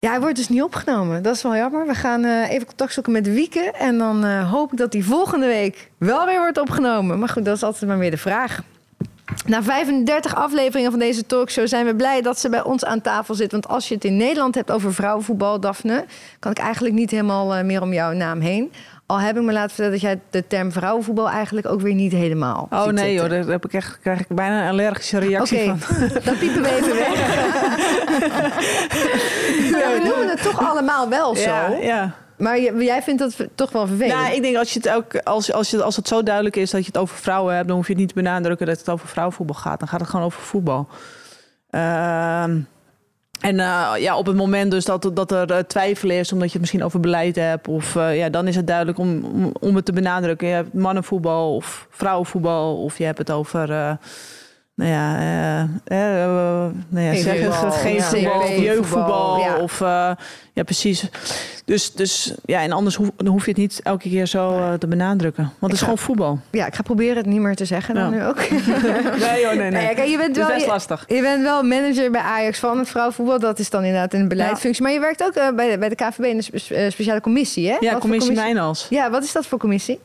Ja, 0.00 0.10
hij 0.10 0.20
wordt 0.20 0.36
dus 0.36 0.48
niet 0.48 0.62
opgenomen. 0.62 1.22
Dat 1.22 1.34
is 1.34 1.42
wel 1.42 1.56
jammer. 1.56 1.86
We 1.86 1.94
gaan 1.94 2.24
uh, 2.24 2.50
even 2.50 2.66
contact 2.66 2.92
zoeken 2.92 3.12
met 3.12 3.32
Wieke. 3.32 3.72
En 3.78 3.98
dan 3.98 4.24
uh, 4.24 4.50
hoop 4.50 4.72
ik 4.72 4.78
dat 4.78 4.92
hij 4.92 5.02
volgende 5.02 5.46
week 5.46 5.90
wel 5.98 6.26
weer 6.26 6.38
wordt 6.38 6.58
opgenomen. 6.58 7.18
Maar 7.18 7.28
goed, 7.28 7.44
dat 7.44 7.56
is 7.56 7.62
altijd 7.62 7.86
maar 7.86 7.98
weer 7.98 8.10
de 8.10 8.16
vraag. 8.16 8.62
Na 9.46 9.62
35 9.62 10.34
afleveringen 10.34 10.90
van 10.90 11.00
deze 11.00 11.26
talkshow 11.26 11.66
zijn 11.66 11.86
we 11.86 11.94
blij 11.94 12.22
dat 12.22 12.38
ze 12.38 12.48
bij 12.48 12.62
ons 12.62 12.84
aan 12.84 13.00
tafel 13.00 13.34
zit. 13.34 13.52
Want 13.52 13.68
als 13.68 13.88
je 13.88 13.94
het 13.94 14.04
in 14.04 14.16
Nederland 14.16 14.54
hebt 14.54 14.70
over 14.70 14.94
vrouwenvoetbal, 14.94 15.60
Daphne, 15.60 16.04
kan 16.38 16.50
ik 16.50 16.58
eigenlijk 16.58 16.94
niet 16.94 17.10
helemaal 17.10 17.56
uh, 17.56 17.62
meer 17.64 17.82
om 17.82 17.92
jouw 17.92 18.12
naam 18.12 18.40
heen. 18.40 18.72
Al 19.11 19.20
heb 19.20 19.37
ik 19.37 19.42
me 19.42 19.53
laten 19.53 19.68
vertellen 19.68 19.92
dat 19.92 20.01
jij 20.01 20.20
de 20.31 20.46
term 20.46 20.73
vrouwenvoetbal 20.73 21.31
eigenlijk 21.31 21.66
ook 21.66 21.81
weer 21.81 21.94
niet 21.94 22.12
helemaal. 22.12 22.66
Oh 22.70 22.87
nee, 22.87 23.14
joh, 23.14 23.29
daar 23.29 23.44
heb 23.44 23.64
ik 23.64 23.73
echt, 23.73 23.99
krijg 24.01 24.20
ik 24.20 24.27
bijna 24.29 24.62
een 24.62 24.70
allergische 24.70 25.18
reactie 25.18 25.62
okay, 25.62 25.77
van. 25.77 26.09
Dan 26.25 26.38
piepen 26.38 26.62
we 26.62 26.68
even 26.68 26.94
weg. 26.94 27.14
ja, 29.81 29.92
we 29.92 30.01
noemen 30.05 30.29
het 30.29 30.42
toch 30.42 30.68
allemaal 30.68 31.09
wel 31.09 31.37
zo. 31.37 31.51
Ja, 31.51 31.68
ja. 31.81 32.14
Maar 32.37 32.61
jij 32.61 33.03
vindt 33.03 33.20
dat 33.20 33.49
toch 33.55 33.70
wel 33.70 33.87
vervelend? 33.87 34.20
Nou, 34.20 34.35
ik 34.35 34.42
denk 34.42 34.57
als, 34.57 34.73
je 34.73 34.81
het 34.83 34.90
ook, 34.90 35.16
als, 35.16 35.53
als, 35.53 35.70
je, 35.70 35.83
als 35.83 35.96
het 35.96 36.09
zo 36.09 36.23
duidelijk 36.23 36.57
is 36.57 36.70
dat 36.70 36.81
je 36.81 36.87
het 36.87 36.99
over 36.99 37.16
vrouwen 37.16 37.55
hebt, 37.55 37.66
dan 37.66 37.77
hoef 37.77 37.87
je 37.87 37.92
het 37.92 38.01
niet 38.01 38.09
te 38.09 38.14
benadrukken 38.14 38.66
dat 38.66 38.79
het 38.79 38.88
over 38.88 39.09
vrouwenvoetbal 39.09 39.57
gaat. 39.57 39.79
Dan 39.79 39.88
gaat 39.88 40.01
het 40.01 40.09
gewoon 40.09 40.27
over 40.27 40.42
voetbal. 40.42 40.88
Uh, 41.70 42.44
en 43.40 43.59
uh, 43.59 43.92
ja, 43.98 44.16
op 44.16 44.26
het 44.26 44.37
moment 44.37 44.70
dus 44.70 44.85
dat, 44.85 45.11
dat 45.14 45.31
er 45.31 45.50
uh, 45.50 45.59
twijfel 45.59 46.11
is, 46.11 46.33
omdat 46.33 46.46
je 46.46 46.53
het 46.53 46.61
misschien 46.61 46.85
over 46.85 47.00
beleid 47.00 47.37
hebt, 47.37 47.68
of 47.68 47.94
uh, 47.94 48.16
ja, 48.16 48.29
dan 48.29 48.48
is 48.48 48.57
het 48.57 48.66
duidelijk 48.66 48.98
om, 48.98 49.24
om, 49.24 49.53
om, 49.61 49.76
het 49.76 49.85
te 49.85 49.92
benadrukken. 49.92 50.48
Je 50.48 50.55
hebt 50.55 50.74
mannenvoetbal 50.74 51.55
of 51.55 51.87
vrouwenvoetbal, 51.90 52.83
of 52.83 52.98
je 52.98 53.05
hebt 53.05 53.18
het 53.18 53.31
over 53.31 53.98
nou 54.80 54.92
ja, 54.92 55.16
uh, 55.62 55.98
uh, 55.98 56.72
nou 56.88 57.06
ja 57.06 57.22
zeg 57.22 57.40
het, 57.40 57.74
geen 57.74 58.02
voetbal, 58.02 58.40
of 58.40 58.56
jeugdvoetbal. 58.56 59.38
Ja. 59.38 59.56
Of, 59.56 59.80
uh, 59.80 60.10
ja, 60.52 60.62
precies. 60.64 61.08
Dus, 61.64 61.92
dus 61.92 62.34
ja, 62.44 62.62
en 62.62 62.72
anders 62.72 62.94
hoef, 62.94 63.10
dan 63.16 63.26
hoef 63.26 63.44
je 63.44 63.50
het 63.50 63.60
niet 63.60 63.80
elke 63.82 64.08
keer 64.08 64.26
zo 64.26 64.58
uh, 64.58 64.72
te 64.72 64.86
benadrukken. 64.86 65.42
Want 65.42 65.54
ik 65.54 65.60
het 65.60 65.72
is 65.72 65.78
ga, 65.78 65.84
gewoon 65.84 65.98
voetbal. 65.98 66.38
Ja, 66.50 66.66
ik 66.66 66.74
ga 66.74 66.82
proberen 66.82 67.16
het 67.16 67.26
niet 67.26 67.40
meer 67.40 67.54
te 67.54 67.64
zeggen 67.64 67.94
dan 67.94 68.10
nu 68.10 68.24
ook. 68.24 68.36
nee, 69.20 69.40
joh, 69.40 69.52
nee, 69.52 69.70
nee. 69.70 69.82
Ja, 69.82 69.94
kijk, 69.94 70.08
je 70.08 70.16
bent 70.16 70.36
wel, 70.36 70.46
best 70.48 70.66
lastig. 70.66 71.04
Je, 71.08 71.14
je, 71.14 71.22
bent 71.22 71.42
wel 71.42 71.62
manager 71.62 72.10
bij 72.10 72.20
Ajax 72.20 72.58
van 72.58 72.78
het 72.78 72.88
vrouwenvoetbal. 72.88 73.38
Dat 73.38 73.58
is 73.58 73.70
dan 73.70 73.84
inderdaad 73.84 74.14
in 74.14 74.20
de 74.20 74.26
beleidsfunctie. 74.26 74.82
Maar 74.82 74.92
je 74.92 75.00
werkt 75.00 75.22
ook 75.22 75.56
bij, 75.56 75.70
de, 75.70 75.78
bij 75.78 75.88
de 75.88 75.94
KVB 75.94 76.24
in 76.24 76.36
de 76.36 76.42
spe, 76.42 76.90
speciale 76.90 77.20
commissie, 77.20 77.68
hè? 77.68 77.76
Ja, 77.80 77.92
wat 77.92 78.00
commissie 78.00 78.34
Mijnals. 78.34 78.86
Ja, 78.90 79.10
wat 79.10 79.24
is 79.24 79.32
dat 79.32 79.46
voor 79.46 79.58
commissie? 79.58 80.00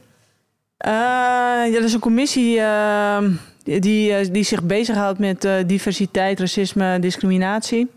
ja, 0.77 1.69
dat 1.71 1.83
is 1.83 1.93
een 1.93 1.99
commissie 1.99 2.59
ehm, 2.59 3.31
die, 3.65 4.31
die 4.31 4.43
zich 4.43 4.63
bezighoudt 4.63 5.19
met 5.19 5.45
uh, 5.45 5.53
diversiteit, 5.65 6.39
racisme, 6.39 6.99
discriminatie. 6.99 7.91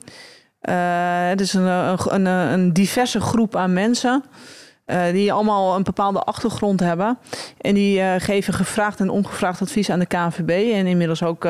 Uh, 0.63 1.29
het 1.29 1.41
is 1.41 1.53
een, 1.53 1.67
een, 2.15 2.27
een, 2.27 2.73
diverse 2.73 3.21
groep 3.21 3.57
aan 3.57 3.73
mensen. 3.73 4.25
Die 5.13 5.33
allemaal 5.33 5.77
een 5.77 5.83
bepaalde 5.83 6.21
achtergrond 6.21 6.81
hebben. 6.81 7.19
En 7.61 7.75
die 7.75 8.03
geven 8.21 8.55
gevraagd 8.55 9.01
en 9.01 9.11
ongevraagd 9.11 9.63
advies 9.63 9.91
aan 9.91 9.99
de 9.99 10.07
KNVB. 10.07 10.73
En 10.73 10.87
inmiddels 10.87 11.23
ook 11.23 11.49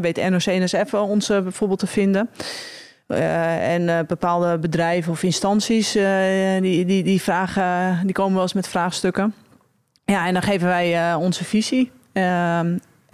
weet 0.00 0.30
NOC-NSF 0.30 0.94
ons 0.94 1.26
bijvoorbeeld 1.26 1.78
te 1.78 1.86
vinden. 1.86 2.30
en 3.06 4.06
bepaalde 4.06 4.58
bedrijven 4.58 5.12
of 5.12 5.22
instanties 5.22 5.92
die, 6.60 6.84
die, 6.84 7.02
die, 7.02 7.22
vragen, 7.22 8.00
die 8.04 8.14
komen 8.14 8.34
wel 8.34 8.42
eens 8.42 8.52
met 8.52 8.68
vraagstukken. 8.68 9.34
Ja, 10.04 10.26
en 10.26 10.32
dan 10.32 10.42
geven 10.42 10.68
wij 10.68 11.14
onze 11.14 11.44
visie. 11.44 11.90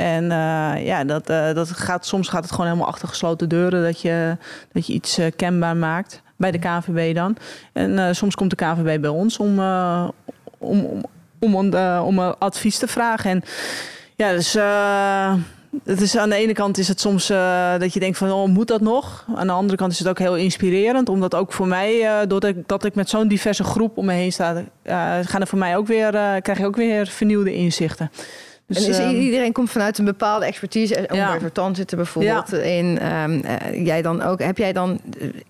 En 0.03 0.25
uh, 0.25 0.87
ja, 0.87 1.05
dat, 1.05 1.31
uh, 1.31 1.53
dat 1.53 1.71
gaat, 1.71 2.07
soms 2.07 2.29
gaat 2.29 2.43
het 2.43 2.51
gewoon 2.51 2.67
helemaal 2.67 2.88
achter 2.88 3.09
gesloten 3.09 3.49
deuren 3.49 3.83
dat 3.83 4.01
je, 4.01 4.37
dat 4.73 4.87
je 4.87 4.93
iets 4.93 5.19
uh, 5.19 5.27
kenbaar 5.37 5.77
maakt. 5.77 6.23
Bij 6.37 6.51
de 6.51 6.59
KVB 6.59 7.15
dan. 7.15 7.37
En 7.73 8.17
soms 8.17 8.35
komt 8.35 8.51
de 8.51 8.57
KVB 8.57 9.01
bij 9.01 9.11
ons 9.11 9.38
om, 9.38 9.59
om, 10.59 11.05
om, 11.38 11.55
om, 11.55 11.75
om 11.99 12.19
advies 12.19 12.79
te 12.79 12.87
vragen. 12.87 13.31
En 13.31 13.43
ja, 14.17 14.31
dus 14.33 14.53
het 15.85 16.01
is, 16.01 16.17
aan 16.17 16.29
de 16.29 16.37
ene 16.37 16.53
kant 16.53 16.79
is 16.79 16.88
het 16.88 17.01
soms 17.01 17.27
dat 17.79 17.93
je 17.93 18.01
denkt 18.01 18.19
van, 18.19 18.33
oh, 18.33 18.49
moet 18.49 18.69
dat 18.69 18.81
nog? 18.81 19.27
Aan 19.35 19.47
de 19.47 19.53
andere 19.53 19.77
kant 19.77 19.93
is 19.93 19.99
het 19.99 20.09
ook 20.09 20.19
heel 20.19 20.37
inspirerend. 20.37 21.09
Omdat 21.09 21.35
ook 21.35 21.53
voor 21.53 21.67
mij, 21.67 22.27
doordat 22.27 22.51
ik, 22.51 22.69
dat 22.69 22.85
ik 22.85 22.95
met 22.95 23.09
zo'n 23.09 23.29
diverse 23.29 23.65
groep 23.65 23.97
om 23.97 24.05
me 24.05 24.12
heen 24.12 24.33
sta, 24.33 24.62
gaan 25.25 25.41
er 25.41 25.47
voor 25.47 25.59
mij 25.59 25.77
ook 25.77 25.87
weer, 25.87 26.11
krijg 26.41 26.59
je 26.59 26.67
ook 26.67 26.77
weer 26.77 27.07
vernieuwde 27.07 27.55
inzichten. 27.55 28.11
Dus, 28.73 28.85
en 28.85 28.91
is, 28.91 28.99
um, 28.99 29.21
iedereen 29.21 29.53
komt 29.53 29.71
vanuit 29.71 29.99
een 29.99 30.05
bepaalde 30.05 30.47
expertise. 30.47 30.99
Umberto 30.99 31.17
ja. 31.17 31.39
Vertan 31.39 31.75
zit 31.75 31.91
er 31.91 31.97
bijvoorbeeld 31.97 32.51
ja. 32.51 32.57
in. 32.57 33.13
Um, 33.13 33.43
uh, 33.45 33.85
jij 33.85 34.03
dan 34.03 34.23
ook. 34.23 34.39
Heb 34.39 34.59
jij 34.59 34.73
dan 34.73 35.01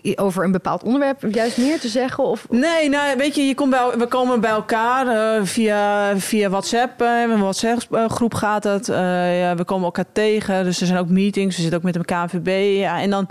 uh, 0.02 0.12
over 0.14 0.44
een 0.44 0.52
bepaald 0.52 0.82
onderwerp 0.82 1.24
juist 1.30 1.56
meer 1.56 1.80
te 1.80 1.88
zeggen? 1.88 2.24
Of? 2.24 2.46
Nee, 2.50 2.88
nou 2.88 3.16
weet 3.16 3.34
je, 3.34 3.42
je 3.42 3.54
komt 3.54 3.70
bij, 3.70 3.90
we 3.98 4.06
komen 4.06 4.40
bij 4.40 4.50
elkaar 4.50 5.06
uh, 5.06 5.46
via, 5.46 6.12
via 6.18 6.48
WhatsApp. 6.48 7.00
een 7.00 7.40
WhatsApp-groep 7.40 8.34
gaat 8.34 8.64
het. 8.64 8.86
ja, 8.86 9.54
we 9.54 9.64
komen 9.64 9.84
elkaar 9.84 10.12
tegen. 10.12 10.64
Dus 10.64 10.80
er 10.80 10.86
zijn 10.86 10.98
ook 10.98 11.08
meetings. 11.08 11.56
We 11.56 11.62
zitten 11.62 11.78
ook 11.78 11.84
met 11.84 11.94
de 11.94 12.04
KNVB. 12.04 12.78
Ja, 12.78 13.00
en 13.00 13.10
dan, 13.10 13.28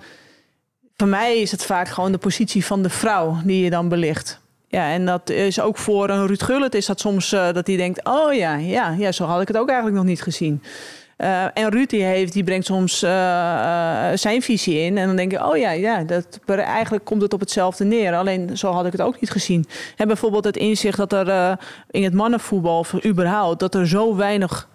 voor 0.98 1.08
mij 1.08 1.38
is 1.38 1.52
het 1.52 1.66
vaak 1.66 1.88
gewoon 1.88 2.12
de 2.12 2.18
positie 2.18 2.66
van 2.66 2.82
de 2.82 2.90
vrouw 2.90 3.38
die 3.44 3.64
je 3.64 3.70
dan 3.70 3.90
belicht. 3.90 4.41
Ja, 4.72 4.92
en 4.92 5.06
dat 5.06 5.30
is 5.30 5.60
ook 5.60 5.78
voor 5.78 6.10
een 6.10 6.28
Ruud 6.28 6.44
Gullit 6.44 6.76
is 6.76 6.86
dat 6.86 7.00
soms 7.00 7.34
uh, 7.34 7.54
dat 7.54 7.68
hij 7.68 7.78
denkt... 7.78 8.00
oh 8.04 8.34
ja, 8.34 8.56
ja, 8.56 8.96
ja, 8.98 9.12
zo 9.12 9.26
had 9.26 9.42
ik 9.42 9.48
het 9.48 9.58
ook 9.58 9.68
eigenlijk 9.68 9.98
nog 9.98 10.08
niet 10.08 10.22
gezien. 10.22 10.64
Uh, 11.22 11.44
en 11.54 11.70
Ruud 11.70 11.90
die 11.90 12.04
heeft, 12.04 12.34
die 12.34 12.44
brengt 12.44 12.66
soms 12.66 13.04
uh, 13.04 13.10
zijn 14.14 14.42
visie 14.42 14.80
in. 14.80 14.98
En 14.98 15.08
dan 15.08 15.16
denk 15.16 15.32
je, 15.32 15.46
oh 15.46 15.58
ja, 15.58 15.72
ja 15.72 16.04
dat, 16.04 16.40
eigenlijk 16.46 17.06
komt 17.06 17.22
het 17.22 17.34
op 17.34 17.40
hetzelfde 17.40 17.86
neer. 17.86 18.16
Alleen 18.16 18.58
zo 18.58 18.72
had 18.72 18.86
ik 18.86 18.92
het 18.92 19.02
ook 19.02 19.20
niet 19.20 19.32
gezien. 19.32 19.66
En 19.98 20.08
bijvoorbeeld 20.08 20.44
het 20.44 20.58
inzicht 20.58 20.98
dat 20.98 21.14
er 21.14 21.58
in 21.90 22.04
het 22.04 22.14
mannenvoetbal, 22.14 22.80
of 22.80 23.06
überhaupt... 23.06 23.60
dat 23.60 23.76
er 23.76 23.88
zo 23.88 24.16
weinig 24.16 24.70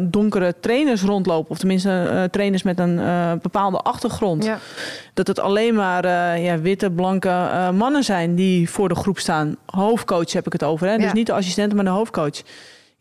donkere 0.00 0.54
trainers 0.60 1.02
rondlopen. 1.02 1.50
Of 1.50 1.58
tenminste 1.58 2.28
trainers 2.30 2.62
met 2.62 2.78
een 2.78 3.00
bepaalde 3.42 3.78
achtergrond. 3.78 4.44
Ja. 4.44 4.58
Dat 5.14 5.26
het 5.26 5.40
alleen 5.40 5.74
maar 5.74 6.06
ja, 6.40 6.58
witte, 6.58 6.90
blanke 6.90 7.48
mannen 7.74 8.04
zijn 8.04 8.34
die 8.34 8.70
voor 8.70 8.88
de 8.88 8.94
groep 8.94 9.18
staan. 9.18 9.56
Hoofdcoach 9.66 10.32
heb 10.32 10.46
ik 10.46 10.52
het 10.52 10.62
over. 10.62 10.88
Hè? 10.88 10.96
Dus 10.96 11.12
niet 11.12 11.26
de 11.26 11.32
assistent, 11.32 11.74
maar 11.74 11.84
de 11.84 11.90
hoofdcoach 11.90 12.42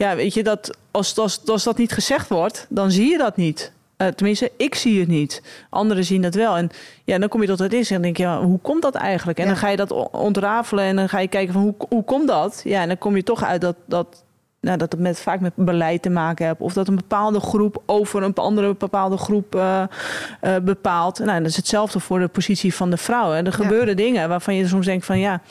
ja, 0.01 0.15
weet 0.15 0.33
je, 0.33 0.43
dat 0.43 0.77
als, 0.91 1.17
als, 1.17 1.41
als 1.45 1.63
dat 1.63 1.77
niet 1.77 1.91
gezegd 1.91 2.29
wordt, 2.29 2.65
dan 2.69 2.91
zie 2.91 3.09
je 3.09 3.17
dat 3.17 3.37
niet. 3.37 3.71
Uh, 3.97 4.07
tenminste, 4.07 4.51
ik 4.57 4.75
zie 4.75 4.99
het 4.99 5.07
niet. 5.07 5.41
Anderen 5.69 6.05
zien 6.05 6.21
dat 6.21 6.35
wel. 6.35 6.57
En 6.57 6.69
ja, 7.03 7.17
dan 7.17 7.29
kom 7.29 7.41
je 7.41 7.47
tot 7.47 7.59
het 7.59 7.73
is 7.73 7.87
en 7.87 7.93
dan 7.93 8.03
denk 8.03 8.17
je, 8.17 8.23
ja, 8.23 8.43
hoe 8.43 8.59
komt 8.59 8.81
dat 8.81 8.95
eigenlijk? 8.95 9.37
En 9.37 9.43
ja. 9.43 9.49
dan 9.49 9.59
ga 9.59 9.67
je 9.67 9.77
dat 9.77 9.91
ontrafelen 10.11 10.83
en 10.83 10.95
dan 10.95 11.09
ga 11.09 11.19
je 11.19 11.27
kijken 11.27 11.53
van 11.53 11.61
hoe, 11.61 11.75
hoe 11.89 12.03
komt 12.03 12.27
dat? 12.27 12.61
Ja, 12.63 12.81
en 12.81 12.87
dan 12.87 12.97
kom 12.97 13.15
je 13.15 13.23
toch 13.23 13.43
uit 13.43 13.61
dat, 13.61 13.75
dat, 13.85 14.23
nou, 14.59 14.77
dat 14.77 14.91
het 14.91 15.01
met, 15.01 15.19
vaak 15.19 15.39
met 15.39 15.53
beleid 15.55 16.01
te 16.01 16.09
maken 16.09 16.45
heeft. 16.45 16.59
Of 16.59 16.73
dat 16.73 16.87
een 16.87 16.95
bepaalde 16.95 17.39
groep 17.39 17.81
over 17.85 18.23
een 18.23 18.35
andere 18.35 18.75
bepaalde 18.75 19.17
groep 19.17 19.55
uh, 19.55 19.83
uh, 20.43 20.55
bepaalt. 20.61 21.19
Nou, 21.19 21.39
dat 21.39 21.49
is 21.49 21.55
hetzelfde 21.55 21.99
voor 21.99 22.19
de 22.19 22.27
positie 22.27 22.73
van 22.73 22.89
de 22.89 22.97
vrouw. 22.97 23.33
Er 23.33 23.53
gebeuren 23.53 23.87
ja. 23.87 23.93
dingen 23.95 24.29
waarvan 24.29 24.55
je 24.55 24.67
soms 24.67 24.85
denkt 24.85 25.05
van 25.05 25.19
ja 25.19 25.41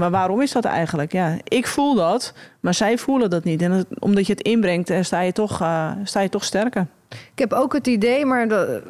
maar 0.00 0.10
waarom 0.10 0.40
is 0.42 0.52
dat 0.52 0.64
eigenlijk? 0.64 1.12
Ja, 1.12 1.36
ik 1.44 1.66
voel 1.66 1.94
dat, 1.94 2.32
maar 2.60 2.74
zij 2.74 2.98
voelen 2.98 3.30
dat 3.30 3.44
niet. 3.44 3.62
En 3.62 3.70
dat, 3.70 3.86
omdat 3.98 4.26
je 4.26 4.32
het 4.32 4.42
inbrengt, 4.42 4.92
sta 5.00 5.20
je, 5.20 5.32
toch, 5.32 5.60
uh, 5.62 5.90
sta 6.04 6.20
je 6.20 6.28
toch 6.28 6.44
sterker. 6.44 6.86
Ik 7.08 7.38
heb 7.38 7.52
ook 7.52 7.72
het 7.72 7.86
idee, 7.86 8.24
maar 8.24 8.46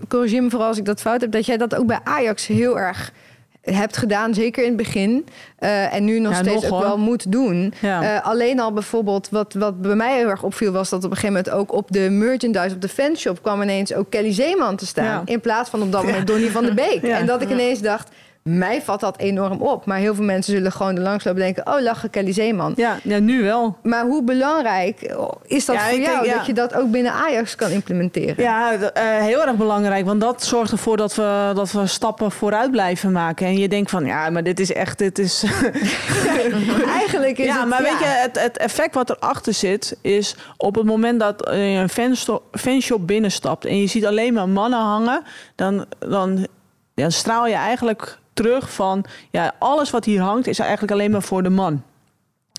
corrigeer 0.08 0.42
me 0.42 0.50
vooral 0.50 0.68
als 0.68 0.78
ik 0.78 0.84
dat 0.84 1.00
fout 1.00 1.20
heb, 1.20 1.30
dat 1.32 1.46
jij 1.46 1.56
dat 1.56 1.74
ook 1.74 1.86
bij 1.86 1.98
Ajax 2.04 2.46
heel 2.46 2.78
erg 2.78 3.12
hebt 3.60 3.96
gedaan, 3.96 4.34
zeker 4.34 4.62
in 4.62 4.68
het 4.68 4.76
begin. 4.76 5.26
eh, 5.58 5.94
en 5.94 6.04
nu 6.04 6.18
nog 6.20 6.32
Ja, 6.32 6.38
steeds 6.38 6.54
nog, 6.62 6.64
ook 6.64 6.70
hoor. 6.70 6.80
wel 6.80 6.98
moet 6.98 7.32
doen. 7.32 7.74
Ja. 7.80 8.02
Eh, 8.02 8.26
alleen 8.26 8.60
al 8.60 8.72
bijvoorbeeld, 8.72 9.28
wat, 9.30 9.54
wat 9.54 9.82
bij 9.82 9.94
mij 9.94 10.16
heel 10.16 10.28
erg 10.28 10.42
opviel, 10.42 10.72
was 10.72 10.88
dat 10.88 11.04
op 11.04 11.10
een 11.10 11.16
gegeven 11.16 11.34
moment 11.44 11.54
ook 11.54 11.72
op 11.72 11.90
de 11.92 12.10
merchandise, 12.10 12.74
op 12.74 12.80
de 12.80 12.88
fanshop, 12.88 13.42
kwam 13.42 13.62
ineens 13.62 13.94
ook 13.94 14.10
Kelly 14.10 14.32
Zeeman 14.32 14.76
te 14.76 14.86
staan. 14.86 15.04
Ja. 15.04 15.22
In 15.24 15.40
plaats 15.40 15.70
van 15.70 15.82
op 15.82 15.92
dat 15.92 16.04
moment 16.04 16.26
Donny 16.26 16.48
van 16.48 16.64
de 16.64 16.74
Beek. 16.74 17.02
En 17.02 17.26
dat 17.26 17.42
ik 17.42 17.50
ineens 17.50 17.80
dacht. 17.80 18.10
Mij 18.42 18.82
valt 18.82 19.00
dat 19.00 19.18
enorm 19.18 19.60
op. 19.60 19.84
Maar 19.86 19.98
heel 19.98 20.14
veel 20.14 20.24
mensen 20.24 20.54
zullen 20.54 20.72
gewoon 20.72 20.96
er 20.96 21.02
langs 21.02 21.24
lopen 21.24 21.42
en 21.42 21.52
denken... 21.54 21.74
oh, 21.74 21.82
lachen 21.82 22.10
Kelly 22.10 22.32
Zeeman. 22.32 22.72
Ja, 22.76 22.98
ja, 23.02 23.18
nu 23.18 23.42
wel. 23.42 23.76
Maar 23.82 24.04
hoe 24.04 24.22
belangrijk 24.22 25.14
is 25.46 25.64
dat 25.64 25.76
Ja, 25.76 25.88
voor 25.88 25.98
jou... 25.98 26.22
denk, 26.22 26.36
dat 26.36 26.46
je 26.46 26.52
dat 26.52 26.74
ook 26.74 26.90
binnen 26.90 27.12
Ajax 27.12 27.54
kan 27.54 27.70
implementeren? 27.70 28.44
Ja, 28.44 28.72
eh, 28.72 29.02
heel 29.18 29.46
erg 29.46 29.56
belangrijk. 29.56 30.04
Want 30.04 30.20
dat 30.20 30.44
zorgt 30.44 30.72
ervoor 30.72 30.96
dat 30.96 31.14
we, 31.14 31.52
dat 31.54 31.72
we 31.72 31.86
stappen 31.86 32.30
vooruit 32.30 32.70
blijven 32.70 33.12
maken. 33.12 33.46
En 33.46 33.58
je 33.58 33.68
denkt 33.68 33.90
van, 33.90 34.04
ja, 34.04 34.30
maar 34.30 34.42
dit 34.42 34.60
is 34.60 34.72
echt... 34.72 34.98
Dit 34.98 35.18
is... 35.18 35.44
Eigenlijk 37.00 37.38
is 37.38 37.46
ja, 37.46 37.60
het... 37.60 37.68
maar 37.68 37.82
weet 37.82 37.98
je, 37.98 38.04
het, 38.04 38.40
het 38.40 38.58
effect 38.58 38.94
wat 38.94 39.10
erachter 39.10 39.54
zit... 39.54 39.96
is 40.02 40.36
op 40.56 40.74
het 40.74 40.84
moment 40.84 41.20
dat 41.20 41.48
je 41.50 41.88
een 41.96 42.16
fanshop 42.50 43.06
binnenstapt... 43.06 43.64
en 43.64 43.80
je 43.80 43.86
ziet 43.86 44.06
alleen 44.06 44.32
maar 44.32 44.48
mannen 44.48 44.80
hangen... 44.80 45.22
dan, 45.54 45.84
dan 45.98 46.46
ja, 46.94 47.10
straal 47.10 47.46
je 47.46 47.54
eigenlijk 47.54 48.18
terug 48.42 48.72
van... 48.72 49.04
ja, 49.30 49.54
alles 49.58 49.90
wat 49.90 50.04
hier 50.04 50.20
hangt 50.20 50.46
is 50.46 50.58
eigenlijk 50.58 50.92
alleen 50.92 51.10
maar 51.10 51.22
voor 51.22 51.42
de 51.42 51.50
man. 51.50 51.82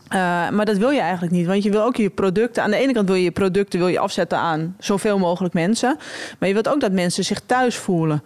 Eh, 0.07 0.49
maar 0.49 0.65
dat 0.65 0.77
wil 0.77 0.89
je 0.89 0.99
eigenlijk 0.99 1.33
niet, 1.33 1.45
want 1.45 1.63
je 1.63 1.71
wil 1.71 1.83
ook 1.83 1.95
je 1.95 2.09
producten... 2.09 2.63
aan 2.63 2.71
de 2.71 2.77
ene 2.77 2.93
kant 2.93 3.07
wil 3.07 3.17
je 3.17 3.23
je 3.23 3.31
producten 3.31 3.79
wil 3.79 3.87
je 3.87 3.99
afzetten 3.99 4.37
aan 4.37 4.75
zoveel 4.79 5.17
mogelijk 5.17 5.53
mensen... 5.53 5.97
maar 6.39 6.47
je 6.47 6.53
wilt 6.53 6.69
ook 6.69 6.79
dat 6.79 6.91
mensen 6.91 7.23
zich 7.23 7.41
thuis 7.45 7.75
voelen... 7.75 8.23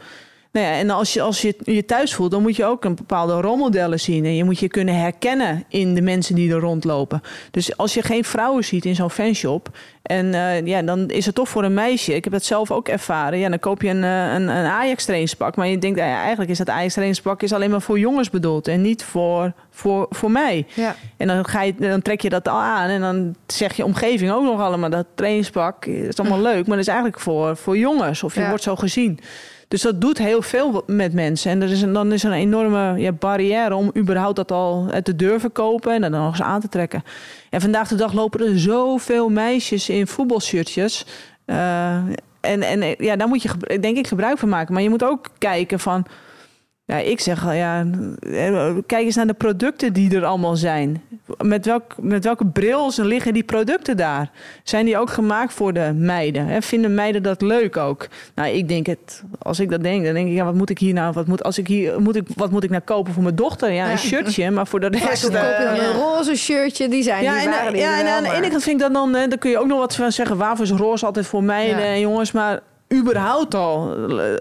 Nou 0.55 0.67
ja, 0.67 0.73
en 0.73 0.89
als 0.89 1.13
je, 1.13 1.21
als 1.21 1.41
je 1.41 1.55
je 1.63 1.85
thuis 1.85 2.13
voelt, 2.13 2.31
dan 2.31 2.41
moet 2.41 2.55
je 2.55 2.65
ook 2.65 2.85
een 2.85 2.95
bepaalde 2.95 3.33
rolmodellen 3.41 3.99
zien. 3.99 4.25
En 4.25 4.35
je 4.35 4.43
moet 4.43 4.59
je 4.59 4.67
kunnen 4.67 4.99
herkennen 4.99 5.63
in 5.69 5.93
de 5.93 6.01
mensen 6.01 6.35
die 6.35 6.53
er 6.53 6.59
rondlopen. 6.59 7.21
Dus 7.51 7.77
als 7.77 7.93
je 7.93 8.01
geen 8.01 8.23
vrouwen 8.23 8.63
ziet 8.63 8.85
in 8.85 8.95
zo'n 8.95 9.09
fanshop. 9.09 9.69
En 10.01 10.33
eh, 10.33 10.65
ja, 10.65 10.81
dan 10.81 11.09
is 11.09 11.25
het 11.25 11.35
toch 11.35 11.49
voor 11.49 11.63
een 11.63 11.73
meisje. 11.73 12.15
Ik 12.15 12.23
heb 12.23 12.33
dat 12.33 12.43
zelf 12.43 12.71
ook 12.71 12.87
ervaren. 12.87 13.39
Ja, 13.39 13.49
dan 13.49 13.59
koop 13.59 13.81
je 13.81 13.89
een, 13.89 14.03
eh, 14.03 14.33
een, 14.33 14.47
een 14.47 14.65
Ajax 14.65 15.03
trainingspak. 15.03 15.55
Maar 15.55 15.67
je 15.67 15.77
denkt, 15.77 15.97
nou 15.97 16.09
ja, 16.09 16.19
eigenlijk 16.19 16.49
is 16.49 16.57
dat 16.57 16.69
Ajax 16.69 16.91
trainingspak 16.91 17.41
is 17.41 17.53
alleen 17.53 17.69
maar 17.71 17.81
voor 17.81 17.99
jongens 17.99 18.29
bedoeld. 18.29 18.67
En 18.67 18.81
niet 18.81 19.03
voor, 19.03 19.53
voor, 19.69 20.05
voor 20.09 20.31
mij. 20.31 20.65
Ja. 20.73 20.95
En 21.17 21.27
dan, 21.27 21.45
ga 21.45 21.61
je, 21.61 21.75
dan 21.75 22.01
trek 22.01 22.21
je 22.21 22.29
dat 22.29 22.47
al 22.47 22.59
aan. 22.61 22.89
En 22.89 23.01
dan 23.01 23.35
zeg 23.47 23.73
je 23.73 23.85
omgeving 23.85 24.31
ook 24.31 24.43
nog 24.43 24.61
allemaal. 24.61 24.89
Dat 24.89 25.05
trainingspak 25.15 25.85
is 25.85 26.19
allemaal 26.19 26.41
leuk. 26.41 26.67
Maar 26.67 26.77
dat 26.77 26.85
is 26.85 26.93
eigenlijk 26.93 27.19
voor, 27.19 27.57
voor 27.57 27.77
jongens. 27.77 28.23
Of 28.23 28.35
je 28.35 28.41
Ja. 28.41 28.47
wordt 28.49 28.63
zo 28.63 28.75
gezien. 28.75 29.19
Dus 29.75 29.83
dat 29.83 30.01
doet 30.01 30.17
heel 30.17 30.41
veel 30.41 30.83
met 30.87 31.13
mensen. 31.13 31.51
En 31.51 31.61
er 31.61 31.71
is 31.71 31.79
dan 31.79 32.11
is 32.11 32.23
er 32.23 32.31
een 32.31 32.37
enorme 32.37 32.99
ja, 32.99 33.11
barrière 33.11 33.75
om 33.75 33.91
überhaupt 33.97 34.35
dat 34.35 34.51
al 34.51 34.87
eh, 34.91 35.01
te 35.01 35.15
durven 35.15 35.51
kopen 35.51 35.93
en 35.93 36.01
dat 36.01 36.11
dan 36.11 36.21
nog 36.21 36.29
eens 36.29 36.41
aan 36.41 36.61
te 36.61 36.69
trekken. 36.69 37.03
En 37.49 37.61
vandaag 37.61 37.87
de 37.87 37.95
dag 37.95 38.13
lopen 38.13 38.47
er 38.47 38.59
zoveel 38.59 39.29
meisjes 39.29 39.89
in 39.89 40.07
voetbalshirtjes. 40.07 41.05
Eh, 41.45 41.95
en, 42.41 42.61
en 42.61 42.95
ja, 42.97 43.15
daar 43.15 43.27
moet 43.27 43.41
je 43.41 43.79
denk 43.79 43.97
ik 43.97 44.07
gebruik 44.07 44.37
van 44.37 44.49
maken. 44.49 44.73
Maar 44.73 44.83
je 44.83 44.89
moet 44.89 45.03
ook 45.03 45.27
kijken 45.37 45.79
van. 45.79 46.05
Ja, 46.87 46.97
ik 46.97 47.19
zeg 47.19 47.43
ja, 47.53 47.85
eh, 48.19 48.75
kijk 48.85 49.05
eens 49.05 49.15
naar 49.15 49.27
de 49.27 49.33
producten 49.33 49.93
die 49.93 50.15
er 50.15 50.25
allemaal 50.25 50.55
zijn. 50.55 51.01
Met, 51.43 51.65
welk, 51.65 51.93
met 52.01 52.23
welke 52.23 52.45
bril 52.45 52.91
ze 52.91 53.05
liggen 53.05 53.33
die 53.33 53.43
producten 53.43 53.97
daar? 53.97 54.31
Zijn 54.63 54.85
die 54.85 54.97
ook 54.97 55.09
gemaakt 55.09 55.53
voor 55.53 55.73
de 55.73 55.91
meiden? 55.95 56.45
Hè? 56.47 56.61
Vinden 56.61 56.93
meiden 56.95 57.23
dat 57.23 57.41
leuk 57.41 57.77
ook? 57.77 58.07
Nou, 58.35 58.49
ik 58.49 58.67
denk 58.67 58.85
het, 58.85 59.23
als 59.39 59.59
ik 59.59 59.69
dat 59.69 59.83
denk, 59.83 60.05
dan 60.05 60.13
denk 60.13 60.27
ik, 60.27 60.33
ja, 60.33 60.45
wat 60.45 60.53
moet 60.53 60.69
ik 60.69 60.79
hier 60.79 60.93
nou, 60.93 61.13
wat 61.13 61.27
moet, 61.27 61.43
als 61.43 61.57
ik 61.57 61.67
hier, 61.67 62.01
moet 62.01 62.15
ik, 62.15 62.27
wat 62.35 62.51
moet 62.51 62.63
ik 62.63 62.69
nou 62.69 62.81
kopen 62.81 63.13
voor 63.13 63.23
mijn 63.23 63.35
dochter? 63.35 63.71
Ja, 63.71 63.85
Ja. 63.85 63.91
een 63.91 63.97
shirtje, 63.97 64.51
maar 64.51 64.67
voor 64.67 64.79
de 64.79 64.97
Ja, 64.97 65.05
rest... 65.05 65.21
dan 65.31 65.41
koop 65.41 65.55
je 65.59 65.63
dan 65.65 65.73
eh, 65.75 65.85
een 65.87 65.93
roze 65.93 66.35
shirtje, 66.35 66.87
die 66.89 67.03
zijn 67.03 67.23
ja, 67.23 67.33
die 67.33 67.41
en, 67.41 67.49
waren 67.49 67.75
ja, 67.77 67.97
en 67.99 68.05
wel, 68.05 68.13
aan 68.13 68.23
de 68.23 68.31
ene 68.33 68.49
kant 68.49 68.63
vind 68.63 68.75
ik 68.75 68.81
dat 68.81 68.93
dan, 68.93 69.13
hè, 69.13 69.27
dan 69.27 69.37
kun 69.37 69.49
je 69.49 69.59
ook 69.59 69.67
nog 69.67 69.79
wat 69.79 69.95
van 69.95 70.11
zeggen. 70.11 70.37
Waarvoor 70.37 70.65
is 70.65 70.71
roze 70.71 71.05
altijd 71.05 71.25
voor 71.25 71.43
meiden 71.43 71.77
Ja. 71.79 71.83
en 71.85 71.99
jongens? 71.99 72.31
Maar 72.31 72.59
überhaupt 72.93 73.53
al, 73.55 73.95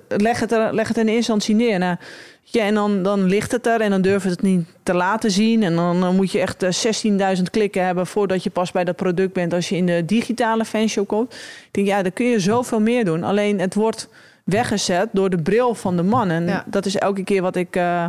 leg 0.08 0.40
het, 0.40 0.52
er, 0.52 0.74
leg 0.74 0.88
het 0.88 0.96
in 0.96 1.02
eerste 1.02 1.16
instantie 1.16 1.54
neer. 1.54 1.78
Nou, 1.78 1.96
ja, 2.44 2.64
en 2.64 2.74
dan, 2.74 3.02
dan 3.02 3.24
ligt 3.24 3.52
het 3.52 3.66
er 3.66 3.80
en 3.80 3.90
dan 3.90 4.02
durven 4.02 4.30
ze 4.30 4.36
het 4.36 4.42
niet 4.44 4.66
te 4.82 4.94
laten 4.94 5.30
zien. 5.30 5.62
En 5.62 5.74
dan, 5.74 6.00
dan 6.00 6.16
moet 6.16 6.32
je 6.32 6.40
echt 6.40 6.62
eh, 6.62 7.36
16.000 7.36 7.42
klikken 7.50 7.84
hebben 7.84 8.06
voordat 8.06 8.42
je 8.42 8.50
pas 8.50 8.72
bij 8.72 8.84
dat 8.84 8.96
product 8.96 9.32
bent 9.32 9.52
als 9.52 9.68
je 9.68 9.76
in 9.76 9.86
de 9.86 10.04
digitale 10.04 10.64
fanshop 10.64 11.08
komt. 11.08 11.34
Ik 11.34 11.68
denk, 11.70 11.86
ja, 11.86 12.02
dan 12.02 12.12
kun 12.12 12.26
je 12.26 12.40
zoveel 12.40 12.80
meer 12.80 13.04
doen. 13.04 13.22
Alleen 13.22 13.60
het 13.60 13.74
wordt 13.74 14.08
weggezet 14.44 15.08
door 15.12 15.30
de 15.30 15.42
bril 15.42 15.74
van 15.74 15.96
de 15.96 16.02
man. 16.02 16.30
En 16.30 16.46
Ja. 16.46 16.64
dat 16.66 16.86
is 16.86 16.96
elke 16.96 17.24
keer 17.24 17.42
wat 17.42 17.56
ik 17.56 17.76
eh, 17.76 18.04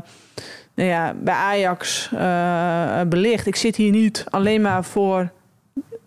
nou 0.74 0.90
ja, 0.90 1.14
bij 1.22 1.34
Ajax 1.34 2.10
eh, 2.14 3.02
belicht. 3.08 3.48
Ik 3.48 3.56
zit 3.56 3.76
hier 3.76 3.92
niet 3.92 4.26
alleen 4.30 4.62
maar 4.62 4.84
voor 4.84 5.30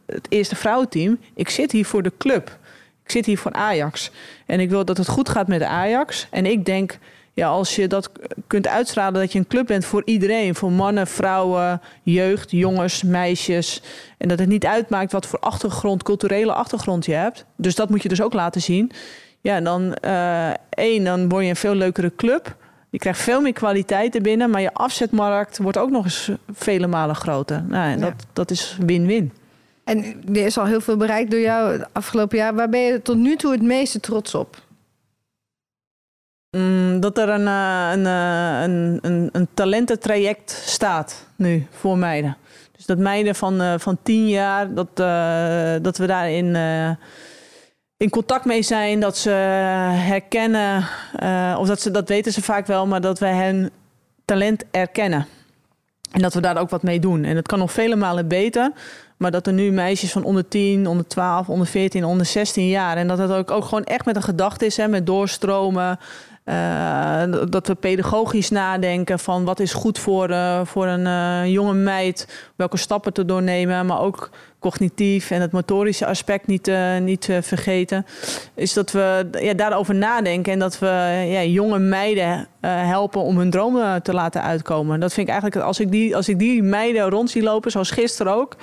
het 0.06 0.26
eerste 0.28 0.56
vrouwenteam. 0.56 1.18
Ik 1.34 1.48
zit 1.48 1.72
hier 1.72 1.84
voor 1.86 2.02
de 2.02 2.12
club. 2.18 2.58
Ik 3.04 3.10
zit 3.10 3.26
hier 3.26 3.38
voor 3.38 3.52
Ajax. 3.52 4.10
En 4.46 4.60
ik 4.60 4.70
wil 4.70 4.84
dat 4.84 4.96
het 4.96 5.08
goed 5.08 5.28
gaat 5.28 5.48
met 5.48 5.62
Ajax. 5.62 6.26
En 6.30 6.46
ik 6.46 6.64
denk, 6.64 6.98
ja, 7.38 7.48
als 7.48 7.76
je 7.76 7.86
dat 7.86 8.10
kunt 8.46 8.66
uitstralen, 8.68 9.20
dat 9.20 9.32
je 9.32 9.38
een 9.38 9.46
club 9.46 9.66
bent 9.66 9.84
voor 9.84 10.02
iedereen. 10.04 10.54
Voor 10.54 10.72
mannen, 10.72 11.06
vrouwen, 11.06 11.80
jeugd, 12.02 12.50
jongens, 12.50 13.02
meisjes. 13.02 13.82
En 14.18 14.28
dat 14.28 14.38
het 14.38 14.48
niet 14.48 14.66
uitmaakt 14.66 15.12
wat 15.12 15.26
voor 15.26 15.38
achtergrond, 15.38 16.02
culturele 16.02 16.52
achtergrond 16.52 17.04
je 17.06 17.12
hebt. 17.12 17.44
Dus 17.56 17.74
dat 17.74 17.90
moet 17.90 18.02
je 18.02 18.08
dus 18.08 18.22
ook 18.22 18.32
laten 18.32 18.60
zien. 18.60 18.90
Ja, 19.40 19.60
dan 19.60 19.94
eh, 19.94 20.50
één, 20.70 21.04
dan 21.04 21.28
word 21.28 21.44
je 21.44 21.50
een 21.50 21.56
veel 21.56 21.74
leukere 21.74 22.12
club. 22.16 22.56
Je 22.90 22.98
krijgt 22.98 23.20
veel 23.20 23.40
meer 23.40 23.52
kwaliteit 23.52 24.14
er 24.14 24.22
binnen, 24.22 24.50
maar 24.50 24.60
je 24.60 24.74
afzetmarkt 24.74 25.58
wordt 25.58 25.78
ook 25.78 25.90
nog 25.90 26.04
eens 26.04 26.30
vele 26.52 26.86
malen 26.86 27.16
groter. 27.16 27.64
Nou, 27.68 27.92
en 27.92 27.98
Ja. 27.98 28.04
dat, 28.04 28.26
dat 28.32 28.50
is 28.50 28.76
win-win. 28.86 29.32
En 29.84 30.04
er 30.28 30.46
is 30.46 30.58
al 30.58 30.66
heel 30.66 30.80
veel 30.80 30.96
bereikt 30.96 31.30
door 31.30 31.40
jou 31.40 31.72
het 31.72 31.88
afgelopen 31.92 32.38
jaar. 32.38 32.54
Waar 32.54 32.68
ben 32.68 32.80
je 32.80 33.02
tot 33.02 33.16
nu 33.16 33.36
toe 33.36 33.52
het 33.52 33.62
meeste 33.62 34.00
trots 34.00 34.34
op? 34.34 34.66
Mm, 36.50 37.00
dat 37.00 37.18
er 37.18 37.28
een, 37.28 37.46
eh, 37.46 37.90
een, 37.92 38.06
eh, 38.06 38.62
een, 38.62 38.98
een, 39.02 39.28
een 39.32 39.48
talententraject 39.54 40.62
staat 40.66 41.26
nu 41.36 41.66
voor 41.70 41.98
meiden. 41.98 42.36
Dus 42.76 42.86
dat 42.86 42.98
meiden 42.98 43.34
van, 43.34 43.60
eh, 43.60 43.74
van 43.78 43.98
tien 44.02 44.28
jaar, 44.28 44.74
dat, 44.74 44.96
dat 45.82 45.98
we 45.98 46.06
daarin 46.06 46.56
in 47.96 48.10
contact 48.10 48.44
mee 48.44 48.62
zijn. 48.62 49.00
Dat 49.00 49.16
ze 49.16 49.30
herkennen, 49.30 50.76
of 51.58 51.66
dat, 51.66 51.80
ze, 51.80 51.90
dat 51.90 52.08
weten 52.08 52.32
ze 52.32 52.42
vaak 52.42 52.66
wel, 52.66 52.86
maar 52.86 53.00
dat 53.00 53.18
we 53.18 53.26
hen 53.26 53.70
talent 54.24 54.64
erkennen. 54.70 55.26
En 56.12 56.22
dat 56.22 56.34
we 56.34 56.40
daar 56.40 56.58
ook 56.58 56.70
wat 56.70 56.82
mee 56.82 57.00
doen. 57.00 57.24
En 57.24 57.36
het 57.36 57.46
kan 57.46 57.58
nog 57.58 57.72
vele 57.72 57.96
malen 57.96 58.28
beter. 58.28 58.72
Maar 59.16 59.30
dat 59.30 59.46
er 59.46 59.52
nu 59.52 59.70
meisjes 59.70 60.12
van 60.12 60.24
onder 60.24 60.48
10, 60.48 60.86
onder 60.86 61.06
12, 61.06 61.48
onder 61.48 61.66
14, 61.66 62.04
onder 62.04 62.26
16 62.26 62.68
jaar. 62.68 62.96
En 62.96 63.08
dat 63.08 63.18
het 63.18 63.30
ook, 63.30 63.50
ook 63.50 63.64
gewoon 63.64 63.84
echt 63.84 64.04
met 64.04 64.16
een 64.16 64.22
gedachte 64.22 64.66
is, 64.66 64.76
hè, 64.76 64.88
met 64.88 65.06
doorstromen. 65.06 65.98
Eh, 66.48 67.22
dat 67.48 67.66
we 67.66 67.74
pedagogisch 67.74 68.50
nadenken 68.50 69.18
van 69.18 69.44
wat 69.44 69.60
is 69.60 69.72
goed 69.72 69.98
voor, 69.98 70.30
eh, 70.30 70.60
voor 70.64 70.86
een 70.86 71.06
eh, 71.06 71.52
jonge 71.52 71.74
meid. 71.74 72.28
Welke 72.56 72.76
stappen 72.76 73.12
te 73.12 73.24
doornemen. 73.24 73.86
Maar 73.86 74.00
ook 74.00 74.30
cognitief 74.58 75.30
en 75.30 75.40
het 75.40 75.52
motorische 75.52 76.06
aspect 76.06 76.46
niet, 76.46 76.70
niet 77.00 77.28
vergeten. 77.40 78.06
Is 78.54 78.72
dat 78.72 78.92
we 78.92 79.28
ja, 79.40 79.54
daarover 79.54 79.94
nadenken. 79.94 80.52
En 80.52 80.58
dat 80.58 80.78
we 80.78 80.86
ja, 81.28 81.42
jonge 81.42 81.78
meiden 81.78 82.48
helpen 82.66 83.20
om 83.20 83.38
hun 83.38 83.50
dromen 83.50 84.02
te 84.02 84.12
laten 84.12 84.42
uitkomen. 84.42 85.00
Dat 85.00 85.12
vind 85.12 85.26
ik 85.26 85.32
eigenlijk, 85.32 85.66
als 85.66 85.80
ik 85.80 85.90
die, 85.90 86.16
als 86.16 86.28
ik 86.28 86.38
die 86.38 86.62
meiden 86.62 87.10
rond 87.10 87.30
zie 87.30 87.42
lopen, 87.42 87.70
zoals 87.70 87.90
gisteren 87.90 88.34
ook. 88.34 88.56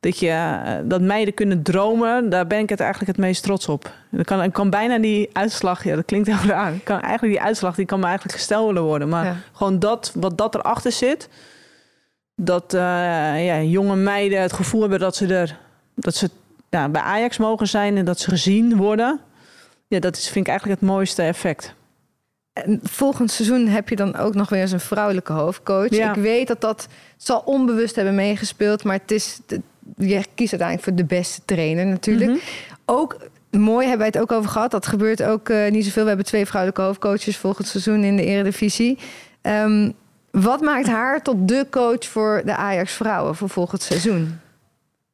Dat, 0.00 0.18
je, 0.18 0.58
dat 0.84 1.00
meiden 1.00 1.34
kunnen 1.34 1.62
dromen, 1.62 2.30
daar 2.30 2.46
ben 2.46 2.58
ik 2.58 2.68
het 2.68 2.80
eigenlijk 2.80 3.10
het 3.16 3.20
meest 3.26 3.42
trots 3.42 3.68
op. 3.68 3.92
Dan 4.10 4.24
kan, 4.24 4.42
ik 4.42 4.52
kan 4.52 4.70
bijna 4.70 4.98
die 4.98 5.30
uitslag, 5.32 5.84
ja, 5.84 5.94
dat 5.94 6.04
klinkt 6.04 6.28
heel 6.28 6.50
raar. 6.50 6.74
Ik 6.74 6.84
Kan 6.84 7.00
eigenlijk 7.00 7.32
die 7.32 7.42
uitslag, 7.42 7.74
die 7.74 7.86
kan 7.86 7.98
me 8.00 8.06
eigenlijk 8.06 8.36
gesteld 8.38 8.66
willen 8.66 8.82
worden. 8.82 9.08
Maar 9.08 9.24
Ja. 9.24 9.36
gewoon 9.52 9.78
dat, 9.78 10.12
wat 10.14 10.38
dat 10.38 10.54
erachter 10.54 10.92
zit. 10.92 11.28
Dat 12.34 12.74
eh, 12.74 12.80
ja, 13.46 13.60
jonge 13.60 13.96
meiden 13.96 14.40
het 14.40 14.52
gevoel 14.52 14.80
hebben 14.80 14.98
dat 14.98 15.16
ze 15.16 15.34
er 15.34 15.58
dat 15.94 16.14
ze 16.14 16.30
ja, 16.70 16.88
bij 16.88 17.02
Ajax 17.02 17.38
mogen 17.38 17.68
zijn 17.68 17.96
en 17.96 18.04
dat 18.04 18.18
ze 18.20 18.30
gezien 18.30 18.76
worden. 18.76 19.20
Ja, 19.86 19.98
dat 20.00 20.16
is, 20.16 20.24
vind 20.28 20.44
ik 20.46 20.50
eigenlijk 20.50 20.80
het 20.80 20.90
mooiste 20.90 21.22
effect. 21.22 21.74
En 22.52 22.80
volgend 22.82 23.30
seizoen 23.30 23.66
heb 23.66 23.88
je 23.88 23.96
dan 23.96 24.16
ook 24.16 24.34
nog 24.34 24.48
weer 24.48 24.60
eens 24.60 24.72
een 24.72 24.80
vrouwelijke 24.80 25.32
hoofdcoach. 25.32 25.90
Ja. 25.90 26.14
Ik 26.14 26.22
weet 26.22 26.48
dat 26.48 26.60
dat 26.60 26.88
zal 27.16 27.42
onbewust 27.44 27.96
hebben 27.96 28.14
meegespeeld, 28.14 28.84
maar 28.84 28.98
het 29.02 29.10
is, 29.10 29.40
je 29.96 30.24
kiest 30.34 30.52
uiteindelijk 30.52 30.82
voor 30.82 30.94
de 30.94 31.04
beste 31.04 31.40
trainer 31.44 31.86
natuurlijk. 31.86 32.30
Mhm. 32.30 32.38
Ook 32.84 33.16
mooi 33.50 33.88
hebben 33.88 33.98
wij 33.98 34.06
het 34.06 34.30
ook 34.30 34.38
over 34.38 34.50
gehad. 34.50 34.70
Dat 34.70 34.86
gebeurt 34.86 35.22
ook 35.22 35.48
eh, 35.48 35.70
niet 35.70 35.84
zoveel. 35.84 36.02
We 36.02 36.08
hebben 36.08 36.26
twee 36.26 36.46
vrouwelijke 36.46 36.82
hoofdcoaches 36.82 37.36
volgend 37.36 37.66
seizoen 37.66 38.04
in 38.04 38.16
de 38.16 38.24
Eredivisie. 38.24 38.98
Ehm, 39.40 39.90
wat 40.30 40.60
maakt 40.60 40.86
haar 40.86 41.22
tot 41.22 41.48
de 41.48 41.66
coach 41.70 42.04
voor 42.04 42.42
de 42.44 42.56
Ajax 42.56 42.92
vrouwen 42.92 43.34
voor 43.34 43.48
volgend 43.48 43.82
seizoen? 43.82 44.40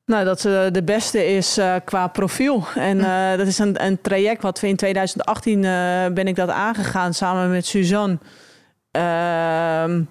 Nou, 0.07 0.25
dat 0.25 0.41
ze 0.41 0.69
de 0.73 0.83
beste 0.83 1.27
is 1.27 1.59
eh, 1.59 1.75
qua 1.85 2.07
profiel. 2.07 2.65
En 2.75 3.01
eh, 3.01 3.39
dat 3.39 3.47
is 3.47 3.59
een, 3.59 3.85
een 3.85 4.01
traject 4.01 4.43
wat 4.43 4.61
we 4.61 4.69
in 4.69 4.77
2018 4.77 5.65
eh, 5.65 6.07
ben 6.15 6.27
ik 6.27 6.37
dat 6.37 6.49
aangegaan 6.49 7.15
samen 7.15 7.51
met 7.51 7.67
Suzanne. 7.67 8.19
Ehm, 8.91 10.03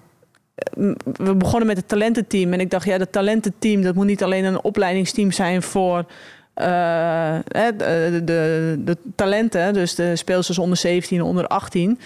we 1.02 1.34
begonnen 1.34 1.66
met 1.66 1.76
het 1.76 1.88
talententeam. 1.88 2.52
En 2.52 2.60
ik 2.60 2.70
dacht, 2.70 2.86
ja, 2.86 2.98
dat 2.98 3.12
talententeam, 3.12 3.82
dat 3.82 3.94
moet 3.94 4.06
niet 4.06 4.22
alleen 4.22 4.44
een 4.44 4.62
opleidingsteam 4.62 5.32
zijn 5.32 5.62
voor 5.62 5.98
uh, 5.98 7.36
de, 7.48 8.22
de, 8.24 8.76
de, 8.84 8.96
talenten. 9.14 9.72
Dus 9.74 9.94
de 9.94 10.16
speelsters 10.16 10.58
onder 10.58 10.76
17 10.76 11.22
onder 11.22 11.46
18. 11.46 11.98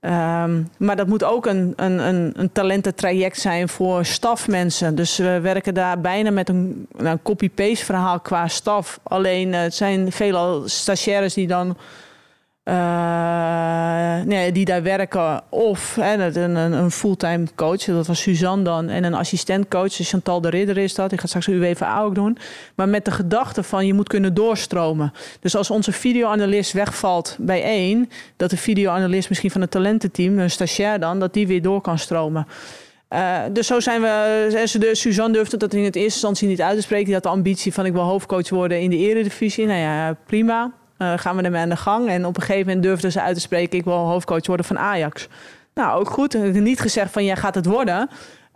Um, 0.00 0.68
maar 0.76 0.96
dat 0.96 1.06
moet 1.06 1.24
ook 1.24 1.46
een, 1.46 1.72
een, 1.76 1.98
een, 1.98 2.32
een 2.36 2.52
talententraject 2.52 3.40
zijn 3.40 3.68
voor 3.68 4.04
stafmensen. 4.04 4.94
Dus 4.94 5.16
we 5.16 5.40
werken 5.40 5.74
daar 5.74 6.00
bijna 6.00 6.30
met 6.30 6.48
een, 6.48 6.86
nou, 6.96 7.08
een 7.08 7.22
copy-paste 7.22 7.84
verhaal 7.84 8.20
qua 8.20 8.48
staf. 8.48 9.00
Alleen 9.02 9.48
uh, 9.48 9.60
het 9.60 9.74
zijn 9.74 10.12
veelal 10.12 10.68
stagiaires 10.68 11.34
die 11.34 11.46
dan 11.46 11.76
uh, 12.68 14.20
nee, 14.24 14.52
die 14.52 14.64
daar 14.64 14.82
werken. 14.82 15.42
Of 15.48 15.94
hè, 16.00 16.36
een, 16.36 16.54
een, 16.54 16.90
fulltime 16.90 17.46
coach, 17.54 17.84
dat 17.84 18.06
was 18.06 18.20
Suzanne 18.20 18.64
dan. 18.64 18.88
En 18.88 19.04
een 19.04 19.14
assistentcoach, 19.14 19.92
Chantal 19.92 20.40
de 20.40 20.48
Ridder 20.48 20.78
is 20.78 20.94
dat. 20.94 21.12
Ik 21.12 21.20
ga 21.20 21.26
straks 21.26 21.46
UWVA 21.46 22.02
ook 22.02 22.14
doen. 22.14 22.38
Maar 22.74 22.88
met 22.88 23.04
de 23.04 23.10
gedachte 23.10 23.62
van 23.62 23.86
je 23.86 23.94
moet 23.94 24.08
kunnen 24.08 24.34
doorstromen. 24.34 25.12
Dus 25.40 25.56
als 25.56 25.70
onze 25.70 25.92
videoanalist 25.92 26.72
wegvalt 26.72 27.36
bij 27.38 27.62
één... 27.62 28.10
dat 28.36 28.50
de 28.50 28.56
videoanalist 28.56 29.28
misschien 29.28 29.50
van 29.50 29.60
het 29.60 29.70
talententeam, 29.70 30.38
een 30.38 30.50
stagiair 30.50 31.00
dan... 31.00 31.18
dat 31.18 31.34
die 31.34 31.46
weer 31.46 31.62
door 31.62 31.80
kan 31.80 31.98
stromen. 31.98 32.46
Uh, 33.10 33.38
dus 33.52 33.66
zo 33.66 33.80
zijn 33.80 34.00
we. 34.00 34.68
De, 34.78 34.94
Suzanne 34.94 35.32
durfde 35.32 35.56
dat 35.56 35.74
in 35.74 35.84
het 35.84 35.96
eerste 35.96 36.12
instantie 36.12 36.48
niet 36.48 36.60
uit 36.60 36.76
te 36.76 36.82
spreken. 36.82 37.04
Die 37.04 37.14
had 37.14 37.22
de 37.22 37.28
ambitie 37.28 37.72
van 37.72 37.86
ik 37.86 37.92
wil 37.92 38.02
hoofdcoach 38.02 38.48
worden 38.48 38.80
in 38.80 38.90
de 38.90 38.96
eredivisie. 38.96 39.66
Nou 39.66 39.78
ja, 39.78 40.16
prima. 40.26 40.72
Uh, 40.98 41.12
gaan 41.16 41.36
we 41.36 41.42
ermee 41.42 41.62
aan 41.62 41.68
de 41.68 41.76
gang. 41.76 42.08
En 42.08 42.26
op 42.26 42.36
een 42.36 42.42
gegeven 42.42 42.66
moment 42.66 42.82
durfden 42.82 43.12
ze 43.12 43.22
uit 43.22 43.34
te 43.34 43.40
spreken... 43.40 43.78
ik 43.78 43.84
wil 43.84 43.94
hoofdcoach 43.94 44.46
worden 44.46 44.66
van 44.66 44.78
Ajax. 44.78 45.28
Nou, 45.74 46.00
ook 46.00 46.10
goed. 46.10 46.32
Heb 46.32 46.54
niet 46.54 46.80
gezegd 46.80 47.12
van 47.12 47.24
jij 47.24 47.36
gaat 47.36 47.54
het 47.54 47.66
worden... 47.66 48.08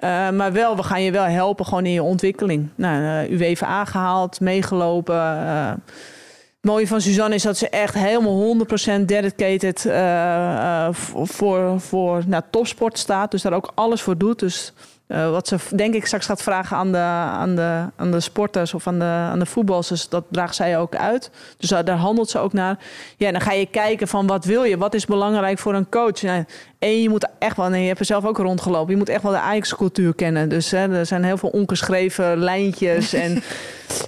Uh, 0.04 0.30
maar 0.30 0.52
wel, 0.52 0.76
we 0.76 0.82
gaan 0.82 1.02
je 1.02 1.10
wel 1.10 1.24
helpen 1.24 1.64
gewoon 1.64 1.86
in 1.86 1.92
je 1.92 2.02
ontwikkeling. 2.02 2.68
Nou, 2.74 3.02
uh, 3.02 3.38
UEFA 3.38 3.84
gehaald, 3.84 4.40
meegelopen. 4.40 5.16
Het 5.16 6.70
mooie 6.70 6.86
van 6.86 7.00
Suzanne 7.00 7.34
is 7.34 7.42
dat 7.42 7.56
ze 7.56 7.68
echt 7.68 7.94
helemaal 7.94 8.56
100% 9.00 9.04
dedicated 9.04 9.80
voor, 11.22 11.80
voor 11.80 12.22
nou, 12.26 12.42
topsport 12.50 12.98
staat. 12.98 13.30
Dus 13.30 13.42
daar 13.42 13.52
ook 13.52 13.72
alles 13.74 14.02
voor 14.02 14.18
doet. 14.18 14.38
Dus 14.38 14.72
uh, 15.12 15.30
wat 15.30 15.48
ze 15.48 15.56
denk 15.74 15.94
ik 15.94 16.06
straks 16.06 16.26
gaat 16.26 16.42
vragen 16.42 16.76
aan 16.76 16.92
de, 16.92 16.98
aan 16.98 17.56
de, 17.56 17.84
aan 17.96 18.10
de 18.10 18.20
sporters 18.20 18.74
of 18.74 18.86
aan 18.86 18.98
de, 18.98 19.04
aan 19.04 19.38
de 19.38 19.46
voetballers, 19.46 19.88
dus 19.88 20.08
dat 20.08 20.24
draagt 20.30 20.54
zij 20.54 20.78
ook 20.78 20.94
uit. 20.94 21.30
Dus 21.56 21.68
daar, 21.68 21.90
handelt 21.90 22.30
ze 22.30 22.38
ook 22.38 22.52
naar. 22.52 22.78
Ja, 23.16 23.32
dan 23.32 23.40
ga 23.40 23.52
je 23.52 23.66
kijken 23.66 24.08
van 24.08 24.26
wat 24.26 24.44
wil 24.44 24.64
je? 24.64 24.78
Wat 24.78 24.94
is 24.94 25.06
belangrijk 25.06 25.58
voor 25.58 25.74
een 25.74 25.88
coach? 25.88 26.44
En 26.82 27.02
je 27.02 27.08
moet 27.08 27.26
echt 27.38 27.56
wel, 27.56 27.68
nee, 27.68 27.80
je 27.80 27.86
hebt 27.86 28.00
er 28.00 28.04
zelf 28.04 28.24
ook 28.24 28.38
rondgelopen, 28.38 28.92
je 28.92 28.96
moet 28.96 29.08
echt 29.08 29.22
wel 29.22 29.32
de 29.32 29.38
Ajax-cultuur 29.38 30.14
kennen. 30.14 30.48
Dus 30.48 30.70
hè, 30.70 30.96
er 30.98 31.06
zijn 31.06 31.24
heel 31.24 31.36
veel 31.36 31.48
ongeschreven 31.48 32.38
lijntjes. 32.38 33.12
en 33.24 33.42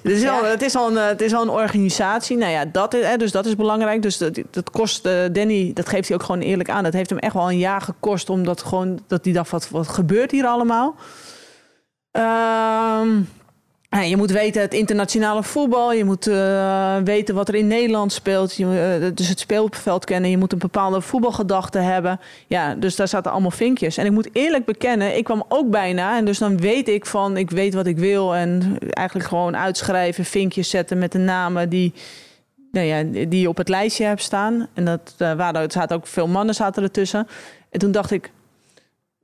het, 0.03 0.13
is 0.13 0.27
al, 0.29 0.45
het, 0.45 0.63
is 0.63 0.77
al 0.77 0.91
een, 0.91 0.97
het 0.97 1.21
is 1.21 1.35
al 1.35 1.43
een 1.43 1.49
organisatie. 1.49 2.37
Nou 2.37 2.53
ja, 2.53 2.65
dat 2.65 2.95
is, 2.95 3.07
hè, 3.07 3.17
dus 3.17 3.31
dat 3.31 3.47
is 3.47 3.57
belangrijk. 3.57 4.03
Dus 4.03 4.19
dat, 4.19 4.39
dat 4.51 4.71
kost 4.71 5.07
uh, 5.07 5.13
Danny, 5.33 5.71
dat 5.75 5.89
geeft 5.89 6.09
hij 6.09 6.17
ook 6.17 6.23
gewoon 6.23 6.41
eerlijk 6.41 6.71
aan. 6.71 6.85
Dat 6.85 6.93
heeft 6.93 7.11
hem 7.11 7.19
echt 7.19 7.35
wel 7.35 7.51
een 7.51 7.59
jaar 7.59 7.81
gekost, 7.81 8.31
omdat 8.31 8.63
gewoon 8.63 9.01
dat 9.07 9.25
hij 9.25 9.33
dacht, 9.33 9.51
wat, 9.51 9.69
wat 9.71 9.89
gebeurt 9.89 10.31
hier 10.31 10.47
allemaal? 10.47 10.95
Um, 12.11 13.29
je 14.01 14.17
moet 14.17 14.31
weten 14.31 14.63
het 14.63 14.75
internationale 14.75 15.43
voetbal. 15.43 15.93
Je 15.93 16.05
moet 16.05 16.27
uh, 16.27 16.97
weten 17.05 17.35
wat 17.35 17.49
er 17.49 17.55
in 17.55 17.67
Nederland 17.67 18.13
speelt. 18.13 18.55
Je, 18.55 18.99
uh, 19.03 19.11
dus 19.15 19.29
het 19.29 19.41
speelveld 19.41 20.05
kennen. 20.05 20.31
Je 20.31 20.39
moet 20.39 20.53
een 20.53 20.59
bepaalde 20.59 21.01
voetbalgedachte 21.01 21.79
hebben. 21.79 22.21
Ja, 22.47 22.75
dus 22.75 22.97
daar 22.97 23.09
zaten 23.09 23.33
allemaal 23.33 23.51
vinkjes. 23.51 23.97
En 23.97 24.07
ik 24.07 24.13
moet 24.13 24.29
eerlijk 24.33 24.65
bekennen, 24.65 25.17
ik 25.17 25.25
kwam 25.25 25.45
ook 25.49 25.71
bijna. 25.71 26.17
En 26.17 26.25
dus 26.25 26.39
dan 26.39 26.59
weet 26.59 26.89
ik 26.89 27.07
van, 27.07 27.37
ik 27.37 27.51
weet 27.51 27.75
wat 27.75 27.87
ik 27.87 27.99
wil. 27.99 28.35
En 28.35 28.79
eigenlijk 28.91 29.29
gewoon 29.29 29.57
uitschrijven, 29.57 30.25
vinkjes 30.25 30.71
zetten 30.71 30.99
met 30.99 31.13
de 31.13 31.19
namen 31.19 31.69
die, 31.69 31.93
nou 32.73 32.87
ja, 32.87 33.03
die 33.03 33.41
je 33.41 33.49
op 33.49 33.57
het 33.57 33.69
lijstje 33.69 34.05
hebt 34.05 34.23
staan. 34.23 34.69
En 34.75 34.85
dat 34.85 35.15
uh, 35.19 35.33
waren, 35.33 35.63
er 35.63 35.73
zaten 35.73 35.97
ook 35.97 36.07
veel 36.07 36.29
mannen 36.29 36.55
zaten 36.55 36.83
ertussen. 36.83 37.27
En 37.71 37.79
toen 37.79 37.93
dacht 37.93 38.11
ik, 38.11 38.31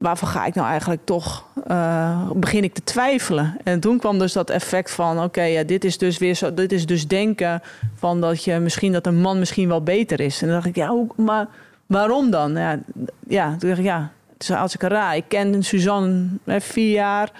waarvan 0.00 0.28
ga 0.28 0.46
ik 0.46 0.54
nou 0.54 0.68
eigenlijk 0.68 1.00
toch, 1.04 1.44
uh, 1.70 2.30
begin 2.34 2.64
ik 2.64 2.74
te 2.74 2.84
twijfelen. 2.84 3.56
En 3.64 3.80
toen 3.80 3.98
kwam 3.98 4.18
dus 4.18 4.32
dat 4.32 4.50
effect 4.50 4.90
van, 4.90 5.22
oké, 5.22 5.42
ja, 5.42 5.62
dit 5.62 5.84
is 5.84 5.98
dus 5.98 6.18
weer 6.18 6.34
zo, 6.34 6.54
dit 6.54 6.72
is 6.72 6.86
dus 6.86 7.08
denken 7.08 7.62
van 7.94 8.20
dat 8.20 8.44
je 8.44 8.58
misschien, 8.58 8.92
dat 8.92 9.06
een 9.06 9.20
man 9.20 9.38
misschien 9.38 9.68
wel 9.68 9.82
beter 9.82 10.20
is. 10.20 10.40
En 10.40 10.46
dan 10.46 10.56
dacht 10.56 10.68
ik, 10.68 10.76
ja, 10.76 10.94
maar 11.16 11.46
waarom 11.86 12.30
dan? 12.30 12.52
Ja, 12.52 12.78
ja 13.28 13.56
toen 13.58 13.68
dacht 13.68 13.80
ik, 13.80 13.86
ja, 13.86 14.10
het 14.32 14.42
is 14.42 14.48
hartstikke 14.48 14.88
raar. 14.88 15.16
Ik 15.16 15.24
ken 15.28 15.62
Suzanne 15.62 16.28
vier 16.46 16.92
jaar, 16.92 17.30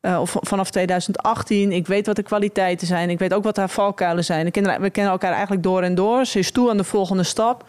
uh, 0.00 0.20
of 0.20 0.36
vanaf 0.40 0.70
2018. 0.70 1.72
Ik 1.72 1.86
weet 1.86 2.06
wat 2.06 2.16
de 2.16 2.22
kwaliteiten 2.22 2.86
zijn. 2.86 3.10
Ik 3.10 3.18
weet 3.18 3.34
ook 3.34 3.44
wat 3.44 3.56
haar 3.56 3.70
valkuilen 3.70 4.24
zijn. 4.24 4.44
We 4.44 4.90
kennen 4.90 5.12
elkaar 5.12 5.32
eigenlijk 5.32 5.62
door 5.62 5.82
en 5.82 5.94
door. 5.94 6.24
Ze 6.24 6.38
is 6.38 6.50
toe 6.50 6.70
aan 6.70 6.76
de 6.76 6.84
volgende 6.84 7.22
stap 7.22 7.64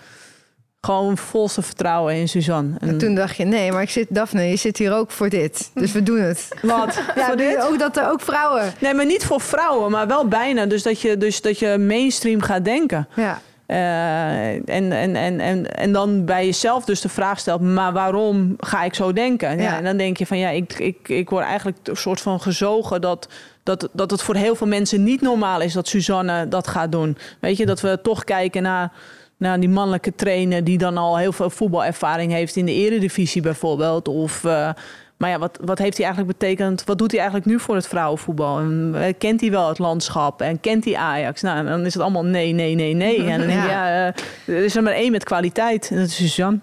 gewoon 0.86 1.18
volste 1.18 1.62
vertrouwen 1.62 2.16
in 2.16 2.30
Suzanne. 2.30 2.76
En... 2.80 2.98
toen 2.98 3.16
dacht 3.16 3.36
je, 3.36 3.46
nee, 3.46 3.72
maar 3.72 3.82
ik 3.82 3.90
zit, 3.90 4.08
Daphne, 4.10 4.42
je 4.42 4.56
zit 4.56 4.78
hier 4.78 4.94
ook 4.94 5.12
voor 5.12 5.30
dit. 5.30 5.72
Dus 5.74 5.92
we 5.92 6.04
doen 6.04 6.20
het. 6.20 6.48
Wat? 6.62 7.02
Ja, 7.16 7.26
voor 7.26 7.36
dit? 7.36 7.62
ook 7.62 7.80
dat 7.80 7.98
er 7.98 8.12
ook 8.12 8.22
vrouwen. 8.22 8.74
Nee, 8.80 8.94
maar 8.94 9.06
niet 9.06 9.26
voor 9.26 9.42
vrouwen, 9.42 9.92
maar 9.92 10.08
wel 10.08 10.28
bijna. 10.28 10.66
Dus 10.66 10.84
dat 10.84 11.02
je, 11.02 11.18
dus 11.18 11.42
dat 11.42 11.60
je 11.60 11.78
mainstream 11.78 12.42
gaat 12.42 12.66
denken. 12.66 13.08
Ja. 13.16 13.42
Uh, 13.68 14.50
en, 14.50 14.92
en, 14.92 15.16
en, 15.16 15.40
en, 15.40 15.76
en 15.76 15.92
dan 15.92 16.26
bij 16.26 16.46
jezelf 16.46 16.86
dus 16.86 17.02
de 17.02 17.10
vraag 17.10 17.40
stelt, 17.40 17.62
maar 17.62 17.94
waarom 17.94 18.54
ga 18.60 18.84
ik 18.84 18.94
zo 18.94 19.14
denken? 19.14 19.58
Ja. 19.58 19.64
ja. 19.64 19.78
en 19.78 19.84
dan 19.84 19.98
denk 19.98 20.18
je 20.18 20.26
van 20.26 20.38
ja, 20.38 20.50
ik, 20.50 20.80
ik, 20.80 21.10
ik 21.10 21.30
word 21.30 21.46
eigenlijk 21.46 21.78
een 21.84 21.96
soort 21.96 22.22
van 22.22 22.42
gezogen 22.42 23.02
dat, 23.02 23.28
dat, 23.64 23.90
dat 23.94 24.12
het 24.12 24.22
voor 24.22 24.36
heel 24.36 24.56
veel 24.56 24.68
mensen 24.68 25.04
niet 25.04 25.22
normaal 25.22 25.62
is 25.62 25.74
dat 25.74 25.88
Suzanne 25.88 26.48
dat 26.48 26.68
gaat 26.68 26.92
doen. 26.92 27.18
Weet 27.40 27.58
je, 27.58 27.66
dat 27.66 27.82
we 27.82 28.00
toch 28.02 28.24
kijken 28.24 28.62
naar 28.62 28.92
nou, 29.38 29.60
die 29.60 29.70
mannelijke 29.70 30.16
trainer 30.16 30.64
die 30.64 30.78
dan 30.78 30.98
al 30.98 31.18
heel 31.18 31.32
veel 31.32 31.50
voetbalervaring 31.50 32.32
heeft 32.32 32.56
in 32.56 32.66
de 32.66 32.74
eredivisie 32.74 33.42
bijvoorbeeld. 33.42 34.08
Of, 34.08 34.44
uh, 34.44 34.70
maar 35.18 35.30
ja, 35.30 35.40
wat, 35.40 35.60
wat 35.62 35.78
heeft 35.78 35.98
hij 35.98 36.06
eigenlijk 36.06 36.40
betekend? 36.40 36.84
Wat 36.84 36.98
doet 36.98 37.12
hij 37.12 37.20
eigenlijk 37.20 37.50
nu 37.50 37.60
voor 37.60 37.76
het 37.76 37.88
vrouwenvoetbal? 37.88 38.60
En, 38.60 38.92
uh, 38.96 39.04
kent 39.18 39.42
hij 39.42 39.52
wel 39.52 39.68
het 39.68 39.80
landschap 39.80 40.42
en 40.42 40.60
kent 40.60 40.86
hij 40.86 40.96
Ajax? 40.96 41.42
Nou, 41.42 41.66
dan 41.66 41.86
is 41.86 41.94
het 41.94 42.04
allemaal 42.04 42.26
nee, 42.26 42.54
nee, 42.54 42.76
nee, 42.76 42.94
nee. 42.94 43.24
En 43.24 43.38
dan 43.40 43.48
denk 43.48 43.62
je, 43.62 43.68
ja, 43.68 44.08
uh, 44.08 44.56
er 44.56 44.64
is 44.64 44.76
er 44.76 44.84
maar 44.84 44.94
één 44.94 45.12
met 45.12 45.24
kwaliteit. 45.24 45.90
En 45.92 45.98
dat 45.98 46.08
is 46.08 46.16
Suzanne. 46.16 46.60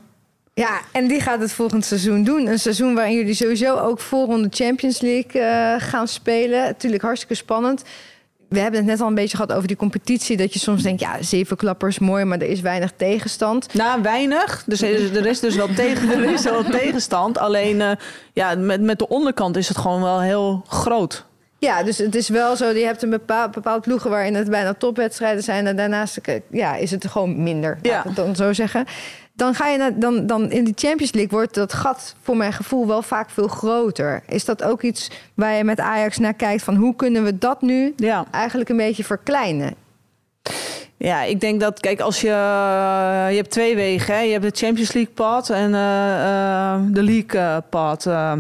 Ja, 0.55 0.81
en 0.93 1.09
die 1.09 1.21
gaat 1.21 1.41
het 1.41 1.53
volgend 1.53 1.85
seizoen 1.85 2.25
doen. 2.25 2.47
Een 2.47 2.59
seizoen 2.59 2.95
waarin 2.95 3.15
jullie 3.15 3.35
sowieso 3.35 3.77
ook 3.77 4.01
voorronde 4.01 4.49
Champions 4.51 5.01
League 5.01 5.43
gaan 5.81 6.09
spelen. 6.09 6.65
Natuurlijk 6.65 7.03
hartstikke 7.03 7.35
spannend 7.35 7.85
we 8.51 8.59
hebben 8.59 8.81
het 8.81 8.89
net 8.89 9.01
al 9.01 9.07
een 9.07 9.15
beetje 9.15 9.37
gehad 9.37 9.53
over 9.53 9.69
die 9.69 9.77
competitie. 9.77 10.37
Dat 10.37 10.53
je 10.53 10.59
soms 10.59 10.83
denkt, 10.83 11.01
ja, 11.01 11.23
zeven 11.23 11.57
klappers 11.57 11.99
mooi, 11.99 12.25
maar 12.25 12.39
er 12.39 12.49
is 12.49 12.61
weinig 12.61 12.93
tegenstand. 12.97 13.75
Nou, 13.75 14.03
weinig. 14.03 14.63
Dus 14.67 14.83
er 14.83 15.27
is 15.27 15.41
dus 15.41 15.57
wel, 15.57 15.75
tegen, 15.75 16.11
er 16.11 16.33
is 16.33 16.43
wel 16.43 16.65
tegenstand. 16.65 17.39
Alleen 17.39 17.77
uh, 17.77 17.91
ja, 18.33 18.55
met, 18.55 18.81
met 18.81 18.99
de 18.99 19.09
onderkant 19.09 19.57
is 19.57 19.69
het 19.69 19.79
gewoon 19.79 20.03
wel 20.03 20.21
heel 20.21 20.65
groot. 20.67 21.25
Ja, 21.59 21.83
dus 21.83 21.99
het 21.99 22.15
is 22.15 22.29
wel 22.29 22.57
zo, 22.57 22.69
je 22.69 22.85
hebt 22.85 23.03
een 23.03 23.11
bepaald, 23.11 23.51
bepaald 23.51 23.83
ploegen 23.83 24.11
waarin 24.11 24.35
het 24.35 24.51
bijna 24.51 24.75
topwedstrijden 24.75 25.43
zijn. 25.43 25.67
En 25.67 25.77
daarnaast 25.77 26.21
ja, 26.51 26.77
is 26.77 26.91
het 26.91 27.07
gewoon 27.07 27.43
minder, 27.43 27.79
ja. 27.83 28.05
dan 28.15 28.37
zo 28.37 28.53
zeggen 28.53 28.87
dan 29.41 29.55
ga 29.55 29.69
je 29.69 29.79
naar, 29.79 29.99
dan, 29.99 30.27
dan 30.27 30.51
in 30.51 30.65
de 30.65 30.73
Champions 30.75 31.13
League 31.13 31.31
wordt 31.31 31.55
dat 31.55 31.73
gat 31.73 32.15
voor 32.23 32.37
mijn 32.37 32.53
gevoel 32.53 32.87
wel 32.87 33.03
vaak 33.03 33.31
veel 33.31 33.49
groter. 33.49 34.23
Is 34.29 34.45
dat 34.45 34.63
ook 34.63 34.83
iets 34.83 35.11
waar 35.35 35.55
je 35.55 35.65
met 35.65 35.81
Ajax 35.81 36.19
naar 36.19 36.35
kijkt 36.35 36.63
van 36.63 36.75
hoe 36.75 36.97
kunnen 36.97 37.25
we 37.25 37.39
dat 37.39 37.63
nu 37.63 37.93
ja. 37.97 38.25
eigenlijk 38.31 38.71
een 38.71 38.77
beetje 38.77 39.05
verkleinen? 39.05 39.75
Ja, 40.97 41.23
ik 41.23 41.41
denk 41.41 41.61
dat, 41.61 41.81
kijk, 41.81 42.01
als 42.01 42.21
je. 42.21 42.27
Je 43.31 43.37
hebt 43.37 43.51
twee 43.51 43.75
wegen. 43.75 44.15
Hè? 44.15 44.21
Je 44.21 44.33
hebt 44.33 44.45
de 44.45 44.67
Champions 44.67 44.93
League 44.93 45.15
pad 45.15 45.51
en 45.51 45.71
uh, 45.71 45.79
uh, 45.79 46.95
de 46.95 47.03
League 47.03 47.61
pad. 47.61 48.07
Uh, 48.07 48.33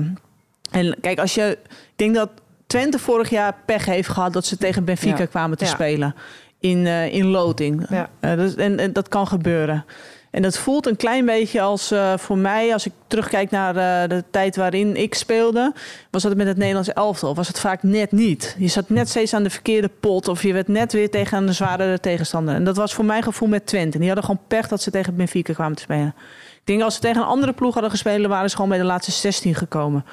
en 0.70 0.96
kijk, 1.01 1.18
als 1.18 1.34
je. 1.34 1.59
Ik 1.68 1.96
denk 1.96 2.14
dat 2.14 2.30
Twente 2.66 2.98
vorig 2.98 3.30
jaar 3.30 3.55
pech 3.64 3.84
heeft 3.84 4.09
gehad 4.09 4.32
dat 4.32 4.44
ze 4.44 4.57
tegen 4.57 4.84
Benfica 4.84 5.26
kwamen 5.26 5.59
te 5.59 5.66
spelen. 5.66 6.14
In, 6.59 6.86
in 6.86 7.26
loting. 7.26 7.86
Ja. 7.88 8.36
Dus, 8.36 8.55
en, 8.55 8.78
en, 8.78 8.92
dat 8.92 9.09
kan 9.09 9.26
gebeuren. 9.26 9.84
En 10.31 10.43
dat 10.43 10.59
voelt 10.59 10.87
een 10.87 10.97
klein 10.97 11.26
beetje 11.26 11.61
als 11.61 11.93
uh, 11.93 12.16
voor 12.16 12.39
mij, 12.39 12.72
als 12.72 12.87
ik 12.87 12.93
terugkijk 13.07 13.51
naar 13.51 13.74
uh, 13.74 14.09
de 14.09 14.24
tijd 14.31 14.57
waarin 14.57 14.97
ik 14.97 15.14
speelde, 15.14 15.72
was 16.11 16.22
dat 16.22 16.37
met 16.37 16.47
het 16.47 16.57
Nederlands 16.57 16.93
elftal. 16.93 17.35
Was 17.35 17.49
het 17.49 17.61
vaak 17.61 17.83
net 17.83 18.12
niet. 18.12 18.57
Je 18.59 18.68
zat 18.68 18.89
net 18.89 19.09
steeds 19.09 19.35
aan 19.35 19.43
de 19.43 19.51
verkeerde 19.51 19.91
pot 20.01 20.28
of 20.28 20.43
je 20.43 20.53
werd 20.53 20.68
net 20.68 20.93
weer 20.93 21.11
tegen 21.11 21.47
een 21.47 21.55
zwaardere 21.55 22.01
tegenstander. 22.01 22.55
En 22.55 22.64
dat 22.64 22.76
was 22.76 22.95
voor 22.95 23.05
mijn 23.05 23.22
gevoel 23.22 23.49
met 23.49 23.66
Twente. 23.66 23.99
Die 23.99 24.07
hadden 24.07 24.24
gewoon 24.24 24.43
pech 24.49 24.68
dat 24.68 24.83
ze 24.83 24.91
tegen 24.91 25.16
Benfica 25.16 25.53
kwamen 25.53 25.76
te 25.76 25.83
spelen. 25.83 26.14
Ik 26.55 26.66
denk 26.66 26.83
als 26.83 26.95
ze 26.95 27.01
tegen 27.01 27.22
een 27.22 27.28
andere 27.28 27.53
ploeg 27.53 27.72
hadden 27.72 27.91
gespeeld, 27.91 28.26
waren 28.26 28.51
ze 28.51 28.55
gewoon 28.55 28.70
bij 28.70 28.81
de 28.81 28.85
laatste 28.85 29.12
16 29.12 29.55
gekomen. 29.55 30.05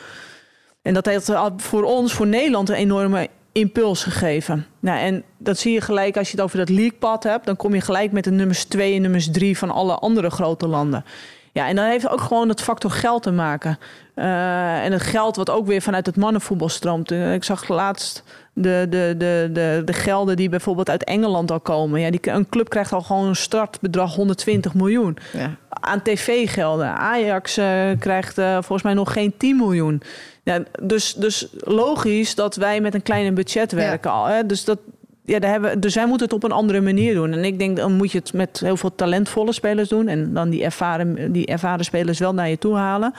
En 0.81 0.93
dat 0.93 1.05
heeft 1.05 1.31
voor 1.57 1.83
ons, 1.83 2.13
voor 2.13 2.27
Nederland, 2.27 2.69
een 2.69 2.75
enorme 2.75 3.29
impuls 3.57 4.03
gegeven. 4.03 4.65
Nou, 4.79 4.99
en 4.99 5.23
dat 5.37 5.57
zie 5.57 5.73
je 5.73 5.81
gelijk 5.81 6.17
als 6.17 6.27
je 6.27 6.35
het 6.35 6.45
over 6.45 6.57
dat 6.57 6.69
leaguepad 6.69 7.23
hebt. 7.23 7.45
Dan 7.45 7.55
kom 7.55 7.73
je 7.73 7.81
gelijk 7.81 8.11
met 8.11 8.23
de 8.23 8.31
nummers 8.31 8.63
2 8.63 8.95
en 8.95 9.01
nummers 9.01 9.31
3 9.31 9.57
van 9.57 9.71
alle 9.71 9.93
andere 9.93 10.29
grote 10.29 10.67
landen. 10.67 11.05
Ja, 11.51 11.67
en 11.67 11.75
dan 11.75 11.85
heeft 11.85 12.09
ook 12.09 12.21
gewoon 12.21 12.49
het 12.49 12.61
factor 12.61 12.91
geld 12.91 13.23
te 13.23 13.31
maken. 13.31 13.79
Uh, 14.15 14.85
en 14.85 14.91
het 14.91 15.01
geld 15.01 15.35
wat 15.35 15.49
ook 15.49 15.67
weer 15.67 15.81
vanuit 15.81 16.05
het 16.05 16.15
mannenvoetbal 16.15 16.69
stroomt. 16.69 17.11
Uh, 17.11 17.33
ik 17.33 17.43
zag 17.43 17.67
laatst 17.67 18.23
de, 18.53 18.85
de, 18.89 19.15
de, 19.17 19.49
de, 19.53 19.81
de 19.85 19.93
gelden 19.93 20.35
die 20.35 20.49
bijvoorbeeld 20.49 20.89
uit 20.89 21.03
Engeland 21.03 21.51
al 21.51 21.59
komen. 21.59 21.99
Ja, 21.99 22.11
die, 22.11 22.31
een 22.31 22.49
club 22.49 22.69
krijgt 22.69 22.93
al 22.93 23.01
gewoon 23.01 23.27
een 23.27 23.35
startbedrag 23.35 24.15
120 24.15 24.73
miljoen. 24.73 25.17
Ja. 25.33 25.55
Aan 25.69 26.01
tv-gelden. 26.01 26.87
Ajax 26.87 27.57
uh, 27.57 27.65
krijgt 27.99 28.33
volgens 28.33 28.83
mij 28.83 28.93
nog 28.93 29.13
geen 29.13 29.33
10 29.37 29.57
miljoen. 29.57 30.01
Ja, 30.47 30.63
dus, 30.81 31.13
dus 31.13 31.47
logisch 31.59 32.35
dat 32.35 32.55
wij 32.55 32.81
met 32.81 32.93
een 32.93 33.01
kleiner 33.01 33.33
budget 33.33 33.71
werken 33.71 34.11
al. 34.11 34.25
Hè? 34.25 34.45
Dus 34.45 34.63
dat, 34.63 34.79
ja, 35.25 35.39
daar 35.39 35.51
hebben, 35.51 35.79
dus 35.79 35.95
wij 35.95 36.07
moeten 36.07 36.25
het 36.25 36.35
op 36.35 36.43
een 36.43 36.51
andere 36.51 36.81
manier 36.81 37.13
doen. 37.13 37.31
En 37.31 37.43
ik 37.43 37.59
denk, 37.59 37.77
dan 37.77 37.93
moet 37.93 38.11
je 38.11 38.17
het 38.17 38.33
met 38.33 38.59
heel 38.59 38.77
veel 38.77 38.95
talentvolle 38.95 39.53
spelers 39.53 39.89
doen. 39.89 40.07
En 40.07 40.33
dan 40.33 40.49
die 40.49 40.63
ervaren, 40.63 41.31
die 41.31 41.45
ervaren 41.45 41.85
spelers 41.85 42.19
wel 42.19 42.33
naar 42.33 42.49
je 42.49 42.57
toe 42.57 42.75
halen. 42.75 43.13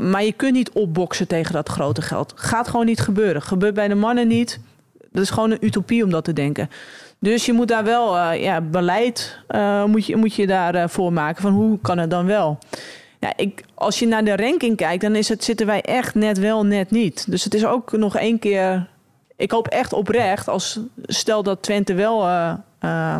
Maar 0.00 0.24
je 0.24 0.32
kunt 0.32 0.52
niet 0.52 0.70
opboksen 0.70 1.26
tegen 1.26 1.52
dat 1.52 1.68
grote 1.68 2.02
geld. 2.02 2.32
Gaat 2.36 2.68
gewoon 2.68 2.86
niet 2.86 3.00
gebeuren. 3.00 3.42
Gebeurt 3.42 3.74
bij 3.74 3.88
de 3.88 3.94
mannen 3.94 4.28
niet. 4.28 4.60
Dat 5.12 5.22
is 5.22 5.30
gewoon 5.30 5.50
een 5.50 5.64
utopie 5.64 6.04
om 6.04 6.10
dat 6.10 6.24
te 6.24 6.32
denken. 6.32 6.70
Dus 7.18 7.46
je 7.46 7.52
moet 7.52 7.68
daar 7.68 7.84
wel, 7.84 8.16
uh, 8.16 8.42
ja, 8.42 8.60
beleid 8.60 9.38
uh, 9.48 9.84
moet, 9.84 10.06
je, 10.06 10.16
moet 10.16 10.34
je 10.34 10.46
daarvoor 10.46 11.08
uh, 11.08 11.14
maken. 11.14 11.42
Van 11.42 11.52
hoe 11.52 11.78
kan 11.82 11.98
het 11.98 12.10
dan 12.10 12.26
wel? 12.26 12.58
Ja, 13.22 13.32
ik, 13.36 13.64
als 13.74 13.98
je 13.98 14.06
naar 14.06 14.24
de 14.24 14.36
ranking 14.36 14.76
kijkt, 14.76 15.02
dan 15.02 15.14
is 15.14 15.28
het, 15.28 15.44
zitten 15.44 15.66
wij 15.66 15.80
echt 15.80 16.14
net 16.14 16.38
wel, 16.38 16.66
net 16.66 16.90
niet. 16.90 17.30
Dus 17.30 17.44
het 17.44 17.54
is 17.54 17.66
ook 17.66 17.92
nog 17.92 18.16
één 18.16 18.38
keer 18.38 18.86
ik 19.42 19.50
hoop 19.50 19.68
echt 19.68 19.92
oprecht, 19.92 20.48
als 20.48 20.80
stel 21.02 21.42
dat 21.42 21.62
Twente 21.62 21.94
wel 21.94 22.26
uh, 22.26 22.52
uh, 22.80 23.16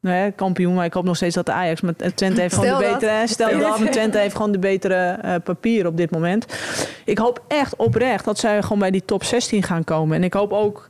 nou 0.00 0.30
kampioen, 0.30 0.74
maar 0.74 0.84
ik 0.84 0.92
hoop 0.92 1.04
nog 1.04 1.16
steeds 1.16 1.34
dat 1.34 1.46
de 1.46 1.52
Ajax 1.52 1.80
met 1.80 1.98
Twente 2.16 2.40
heeft 2.40 2.54
gewoon 2.54 2.78
de 2.78 2.88
betere. 2.92 3.26
Stel 3.26 3.58
dat, 3.58 3.78
maar 3.78 3.90
Twente 3.90 4.18
heeft 4.18 4.36
gewoon 4.36 4.52
de 4.52 4.58
betere 4.58 5.18
uh, 5.24 5.34
papier 5.44 5.86
op 5.86 5.96
dit 5.96 6.10
moment. 6.10 6.46
Ik 7.04 7.18
hoop 7.18 7.42
echt 7.48 7.76
oprecht 7.76 8.24
dat 8.24 8.38
zij 8.38 8.62
gewoon 8.62 8.78
bij 8.78 8.90
die 8.90 9.04
top 9.04 9.24
16 9.24 9.62
gaan 9.62 9.84
komen. 9.84 10.16
En 10.16 10.24
ik 10.24 10.34
hoop 10.34 10.52
ook 10.52 10.88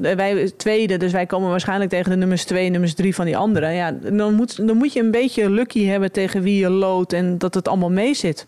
wij 0.00 0.52
tweede, 0.56 0.96
dus 0.96 1.12
wij 1.12 1.26
komen 1.26 1.50
waarschijnlijk 1.50 1.90
tegen 1.90 2.10
de 2.10 2.16
nummers 2.16 2.44
2 2.44 2.70
nummers 2.70 2.94
3 2.94 3.14
van 3.14 3.24
die 3.24 3.36
anderen. 3.36 3.74
Ja, 3.74 3.92
dan 3.92 4.34
moet, 4.34 4.66
dan 4.66 4.76
moet 4.76 4.92
je 4.92 5.00
een 5.00 5.10
beetje 5.10 5.50
lucky 5.50 5.84
hebben 5.84 6.12
tegen 6.12 6.42
wie 6.42 6.58
je 6.58 6.70
loodt 6.70 7.12
en 7.12 7.38
dat 7.38 7.54
het 7.54 7.68
allemaal 7.68 7.90
mee 7.90 8.14
zit. 8.14 8.46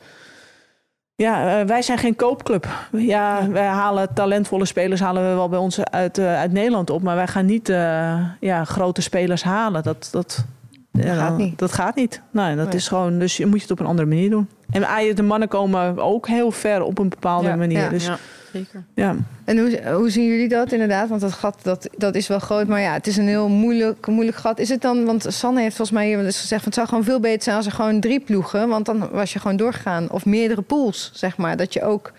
Ja, 1.21 1.61
uh, 1.61 1.67
wij 1.67 1.83
zijn 1.83 1.99
geen 1.99 2.17
koopclub. 2.17 2.69
Ja, 2.93 3.49
wij 3.49 3.67
halen 3.67 4.15
talentvolle 4.15 4.65
spelers 4.65 5.01
halen 5.01 5.29
we 5.29 5.35
wel 5.35 5.49
bij 5.49 5.59
ons 5.59 5.85
uit, 5.85 6.19
uh, 6.19 6.39
uit 6.39 6.53
Nederland 6.53 6.91
op. 6.91 7.03
Maar 7.03 7.17
wij 7.17 7.27
gaan 7.27 7.47
niet 7.47 7.69
uh, 7.69 8.21
ja, 8.41 8.65
grote 8.65 9.03
spelers 9.03 9.43
halen. 9.43 9.83
Dat, 9.83 10.09
dat, 10.13 10.45
dat 10.93 11.05
ja, 11.05 11.15
gaat 11.15 11.37
niet. 11.37 11.59
Dat 11.59 11.73
gaat 11.73 11.95
niet. 11.95 12.23
Nee, 12.31 12.57
dat 12.57 12.67
nee. 12.67 12.75
is 12.75 12.89
gewoon, 12.89 13.19
dus 13.19 13.37
je 13.37 13.47
moet 13.47 13.57
je 13.57 13.63
het 13.63 13.71
op 13.71 13.81
een 13.81 13.87
andere 13.87 14.09
manier 14.09 14.31
doen. 14.31 14.49
En 14.71 15.15
de 15.15 15.23
mannen 15.23 15.49
komen 15.49 15.99
ook 15.99 16.29
heel 16.29 16.51
ver 16.51 16.83
op 16.83 16.99
een 16.99 17.09
bepaalde 17.09 17.49
ja, 17.49 17.57
manier. 17.57 17.81
Ja, 17.81 17.89
dus, 17.89 18.11
zeker. 18.53 18.85
Ja. 18.95 19.17
En 19.45 19.59
hoe, 19.59 19.93
hoe 19.93 20.11
zien 20.11 20.27
jullie 20.27 20.49
dat 20.49 20.73
inderdaad? 20.73 21.09
Want 21.09 21.21
dat 21.21 21.33
gat 21.33 21.59
dat, 21.63 21.89
dat 21.97 22.15
is 22.15 22.29
wel 22.29 22.39
groot, 22.39 22.67
maar 22.67 22.81
ja, 22.81 22.93
het 22.93 23.07
is 23.07 23.17
een 23.17 23.29
heel 23.29 23.49
moeilijk, 23.49 24.07
moeilijk 24.07 24.37
gat. 24.37 24.59
Is 24.59 24.69
het 24.69 24.83
dan, 24.83 25.05
want 25.05 25.27
Sanne 25.29 25.61
heeft 25.61 25.77
volgens 25.77 25.99
mij 25.99 26.07
hier 26.07 26.23
dus 26.23 26.41
gezegd... 26.41 26.63
Van, 26.63 26.71
het 26.71 26.75
zou 26.75 26.89
gewoon 26.89 27.05
veel 27.05 27.21
beter 27.21 27.43
zijn 27.43 27.57
als 27.57 27.67
er 27.67 27.73
gewoon 27.73 28.01
drie 28.01 28.21
ploegen... 28.21 28.69
want 28.69 28.87
dan 28.87 29.09
was 29.11 29.33
je 29.33 29.39
gewoon 29.39 29.57
doorgegaan. 29.57 30.11
Of 30.11 30.25
meerdere 30.25 30.63
pools, 30.63 31.11
zeg 31.15 31.37
maar. 31.37 31.57
Dat 31.57 31.73
je 31.73 31.83
ook 31.83 32.13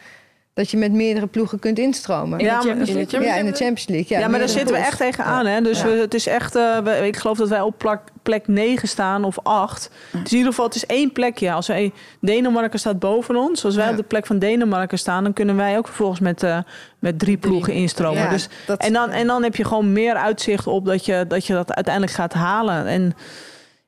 dat 0.54 0.72
je 0.72 0.78
met 0.78 0.92
meerdere 0.92 1.28
ploegen 1.28 1.60
kunt 1.60 1.80
instromen. 1.80 2.40
In 2.40 2.46
Ja, 2.46 2.50
de 2.52 2.56
maar- 2.56 2.66
Champions 2.66 2.90
in 2.90 2.94
de 2.96 3.00
League? 3.00 3.12
Champions 3.20 3.36
Ja, 3.36 3.40
in 3.46 3.52
de 3.52 3.58
Champions 3.58 3.88
League. 3.88 4.08
Ja, 4.18 4.20
Ja, 4.20 4.28
maar 4.30 4.40
daar 4.40 4.50
zitten 4.50 4.76
we 4.76 4.82
echt 4.82 4.98
tegenaan. 4.98 5.46
Hè? 5.46 5.62
Dus 5.62 5.80
Ja. 5.82 5.86
we, 5.86 5.92
het 5.92 6.14
is 6.14 6.28
echt, 6.28 6.56
eh, 6.56 6.78
we- 6.78 7.08
ik 7.08 7.18
geloof 7.18 7.38
dat 7.38 7.50
wij 7.50 7.62
op 7.62 7.78
plek, 7.78 8.00
plek 8.24 8.48
9 8.48 8.88
staan 8.88 9.24
of 9.24 9.38
8. 9.44 9.90
Het 10.12 10.26
is 10.26 10.32
in 10.32 10.38
ieder 10.38 10.50
geval, 10.52 10.66
het 10.66 10.76
is 10.76 10.86
één 10.86 11.12
plekje. 11.12 11.52
Als 11.52 11.68
wij, 11.68 11.92
Denemarken 12.20 12.80
staat 12.80 13.00
boven 13.00 13.36
ons. 13.36 13.66
Als 13.66 13.76
wij 13.76 13.86
Ja. 13.86 13.92
op 13.92 13.98
de 13.98 14.04
plek 14.04 14.26
van 14.26 14.40
Denemarken 14.40 14.98
staan, 15.00 15.24
dan 15.24 15.34
kunnen 15.34 15.56
wij 15.56 15.78
ook 15.78 15.86
vervolgens 15.88 16.20
met, 16.20 16.44
eh, 16.44 16.58
met 17.00 17.20
drie 17.20 17.38
ploegen 17.38 17.74
instromen. 17.74 18.22
Ja, 18.22 18.30
dus, 18.30 18.50
dat- 18.68 18.82
en, 18.82 18.94
dan, 18.94 19.10
en 19.10 19.28
dan 19.28 19.44
heb 19.44 19.56
je 19.56 19.66
gewoon 19.66 19.94
meer 19.94 20.14
uitzicht 20.16 20.68
op 20.68 20.86
dat 20.86 21.06
je 21.06 21.26
dat, 21.28 21.46
je 21.46 21.54
dat 21.54 21.74
uiteindelijk 21.74 22.14
gaat 22.16 22.34
halen. 22.34 22.86
En 22.88 23.14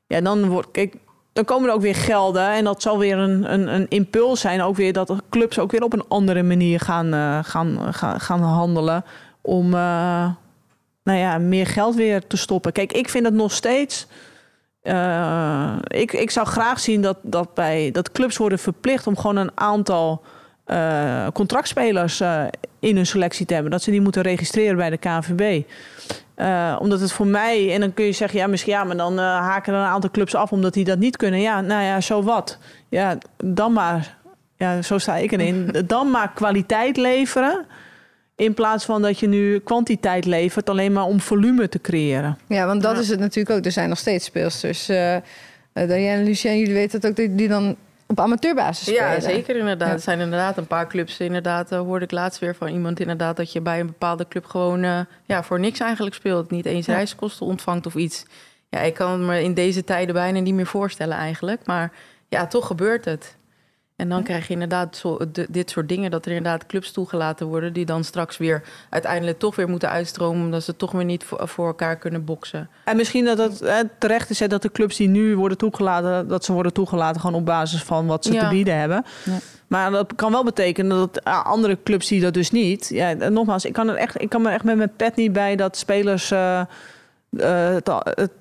ja, 0.07 0.22
dan 0.22 0.47
wordt. 0.49 0.68
Kijk, 0.72 0.95
dan 1.34 1.46
komen 1.46 1.70
er 1.70 1.76
ook 1.76 1.82
weer 1.82 1.96
gelden. 1.96 2.50
En 2.50 2.64
dat 2.64 2.82
zal 2.82 2.98
weer 3.00 3.18
een, 3.18 3.54
een, 3.54 3.68
een 3.74 3.86
impuls 3.90 4.40
zijn. 4.40 4.62
Ook 4.62 4.76
weer 4.76 4.94
dat 4.94 5.16
clubs 5.30 5.60
ook 5.60 5.72
weer 5.72 5.84
op 5.84 5.94
een 5.94 6.08
andere 6.08 6.44
manier 6.44 6.80
gaan, 6.80 7.14
eh, 7.14 7.40
gaan, 7.44 7.94
gaan, 7.94 8.20
gaan 8.20 8.42
handelen. 8.42 9.04
Om 9.42 9.66
eh, 9.74 10.30
nou 11.04 11.20
ja, 11.20 11.38
meer 11.38 11.68
geld 11.68 11.96
weer 11.96 12.28
te 12.28 12.38
stoppen. 12.38 12.72
Kijk, 12.72 12.92
ik 12.94 13.10
vind 13.10 13.26
het 13.26 13.34
nog 13.34 13.52
steeds. 13.52 14.08
eh, 14.82 15.76
ik, 15.88 16.14
ik 16.14 16.32
zou 16.32 16.48
graag 16.48 16.80
zien 16.80 17.02
dat, 17.02 17.18
dat, 17.22 17.54
bij, 17.54 17.92
dat 17.92 18.12
clubs 18.12 18.38
worden 18.38 18.60
verplicht 18.60 19.08
om 19.08 19.18
gewoon 19.18 19.36
een 19.36 19.52
aantal 19.56 20.22
eh, 20.66 21.28
contractspelers 21.34 22.20
eh, 22.20 22.43
in 22.80 22.95
hun 22.95 23.05
selectie 23.05 23.45
te 23.45 23.53
hebben. 23.53 23.72
Dat 23.72 23.82
ze 23.82 23.91
die 23.91 24.01
moeten 24.01 24.22
registreren 24.22 24.76
bij 24.78 24.89
de 24.89 24.97
KNVB. 24.97 25.64
Eh, 26.36 26.78
omdat 26.80 26.99
het 26.99 27.11
voor 27.11 27.28
mij, 27.28 27.74
en 27.74 27.80
dan 27.80 27.93
kun 27.93 28.05
je 28.05 28.11
zeggen, 28.11 28.39
ja, 28.39 28.47
misschien 28.47 28.74
ja, 28.74 28.84
maar 28.84 28.97
dan 28.97 29.18
haken 29.18 29.74
er 29.74 29.80
een 29.80 29.86
aantal 29.86 30.11
clubs 30.11 30.36
af 30.36 30.51
omdat 30.51 30.74
die 30.74 30.86
dat 30.86 30.99
niet 30.99 31.18
kunnen. 31.18 31.41
Ja, 31.41 31.61
nou 31.61 31.84
ja, 31.84 32.01
zo 32.01 32.24
wat. 32.24 32.57
Ja, 32.89 33.18
dan 33.43 33.74
maar, 33.74 34.18
ja, 34.57 34.82
zo 34.82 34.97
sta 34.97 35.16
ik 35.16 35.32
erin. 35.32 35.72
Dan 35.88 36.11
maar 36.11 36.32
kwaliteit 36.34 36.97
leveren. 36.97 37.66
In 38.36 38.53
plaats 38.53 38.86
van 38.86 39.01
dat 39.01 39.20
je 39.20 39.28
nu 39.28 39.59
kwantiteit 39.59 40.26
levert, 40.26 40.70
alleen 40.70 40.91
maar 40.91 41.03
om 41.03 41.20
volume 41.20 41.70
te 41.70 41.82
creëren. 41.82 42.38
Ja, 42.47 42.66
want 42.66 42.82
dat 42.82 42.95
Ja. 42.95 43.01
is 43.01 43.09
het 43.09 43.20
natuurlijk 43.20 43.57
ook. 43.57 43.66
Er 43.66 43.72
zijn 43.72 43.89
nog 43.89 43.97
steeds 43.97 44.26
speelsters. 44.26 44.89
uh, 44.89 45.16
Diane 45.74 46.07
en 46.07 46.24
Lucien, 46.24 46.57
jullie 46.59 46.74
weten 46.74 46.99
het 47.01 47.09
ook, 47.20 47.38
die 47.38 47.47
dan 47.47 47.76
op 48.14 48.20
amateurbasis 48.20 48.88
spelen. 48.88 49.11
Ja, 49.11 49.20
zeker 49.20 49.55
inderdaad. 49.55 49.88
Ja. 49.88 49.93
Er 49.93 49.99
zijn 49.99 50.20
inderdaad 50.20 50.57
een 50.57 50.68
paar 50.68 50.88
clubs. 50.88 51.20
Inderdaad, 51.20 51.72
eh, 51.72 51.80
hoorde 51.80 52.05
ik 52.05 52.11
laatst 52.11 52.39
weer 52.39 52.55
van 52.55 52.68
iemand 52.68 52.99
inderdaad 52.99 53.38
dat 53.38 53.51
je 53.51 53.61
bij 53.61 53.80
een 53.80 53.86
bepaalde 53.86 54.28
club 54.28 54.45
gewoon 54.45 54.84
eh, 54.84 54.99
ja, 55.26 55.43
voor 55.43 55.59
niks 55.59 55.80
eigenlijk 55.80 56.16
speelt. 56.16 56.51
Niet 56.51 56.66
eens 56.66 56.86
Ja. 56.86 56.93
reiskosten 56.93 57.45
ontvangt 57.45 57.86
of 57.86 57.95
iets. 57.95 58.26
Ja, 58.70 58.80
ik 58.80 58.93
kan 58.93 59.11
het 59.11 59.22
me 59.22 59.43
in 59.43 59.53
deze 59.53 59.84
tijden 59.84 60.14
bijna 60.14 60.39
niet 60.39 60.53
meer 60.53 60.66
voorstellen 60.66 61.18
eigenlijk. 61.18 61.66
Maar 61.66 61.91
ja, 62.28 62.47
toch 62.47 62.68
gebeurt 62.68 63.05
het. 63.05 63.36
En 64.04 64.10
dan 64.10 64.24
krijg 64.24 64.47
je 64.47 64.54
inderdaad 64.54 64.95
zo, 64.97 65.18
de- 65.32 65.47
dit 65.49 65.70
soort 65.70 65.89
dingen, 65.89 66.12
dat 66.12 66.26
er 66.26 66.32
inderdaad 66.32 66.66
clubs 66.66 66.91
toegelaten 66.91 67.47
worden, 67.47 67.74
die 67.74 67.86
dan 67.86 68.04
straks 68.04 68.38
weer 68.38 68.62
uiteindelijk 68.89 69.39
toch 69.39 69.56
weer 69.56 69.70
moeten 69.70 69.89
uitstromen, 69.89 70.43
omdat 70.43 70.64
ze 70.64 70.76
toch 70.76 70.91
weer 70.91 71.06
niet 71.06 71.24
voor, 71.24 71.47
voor 71.47 71.68
elkaar 71.68 71.95
kunnen 71.97 72.26
boksen. 72.26 72.70
En 72.86 72.95
misschien 72.95 73.26
dat 73.26 73.38
het 73.38 73.89
terecht 73.99 74.30
is 74.30 74.39
hè, 74.39 74.47
dat 74.47 74.62
de 74.62 74.72
clubs 74.72 74.97
die 74.97 75.08
nu 75.08 75.36
worden 75.36 75.58
toegelaten, 75.58 76.28
dat 76.28 76.45
ze 76.45 76.54
worden 76.54 76.74
toegelaten 76.74 77.22
gewoon 77.22 77.39
op 77.39 77.45
basis 77.45 77.84
van 77.84 78.06
wat 78.08 78.26
ze 78.26 78.34
Ja. 78.34 78.39
te 78.43 78.47
bieden 78.56 78.80
hebben. 78.80 79.06
Ja. 79.26 79.38
Maar 79.68 79.91
dat 79.91 80.16
kan 80.16 80.32
wel 80.32 80.43
betekenen 80.43 80.97
dat 80.97 81.18
eh, 81.18 81.45
andere 81.45 81.78
clubs 81.84 82.08
die 82.08 82.22
dat 82.22 82.34
dus 82.34 82.51
niet. 82.51 82.88
Ja, 82.89 83.10
en 83.16 83.34
nogmaals, 83.34 83.66
ik 83.66 83.74
kan 83.74 83.89
er 83.89 83.95
echt, 83.95 84.22
ik 84.22 84.30
kan 84.30 84.41
me 84.41 84.49
echt 84.49 84.64
met 84.64 84.78
mijn 84.78 84.91
pet 84.95 85.16
niet 85.16 85.34
bij 85.34 85.56
dat 85.56 85.78
spelers 85.78 86.32
eh, 86.32 86.60
eh, 86.60 86.66
het, 87.74 87.91
het, 88.04 88.32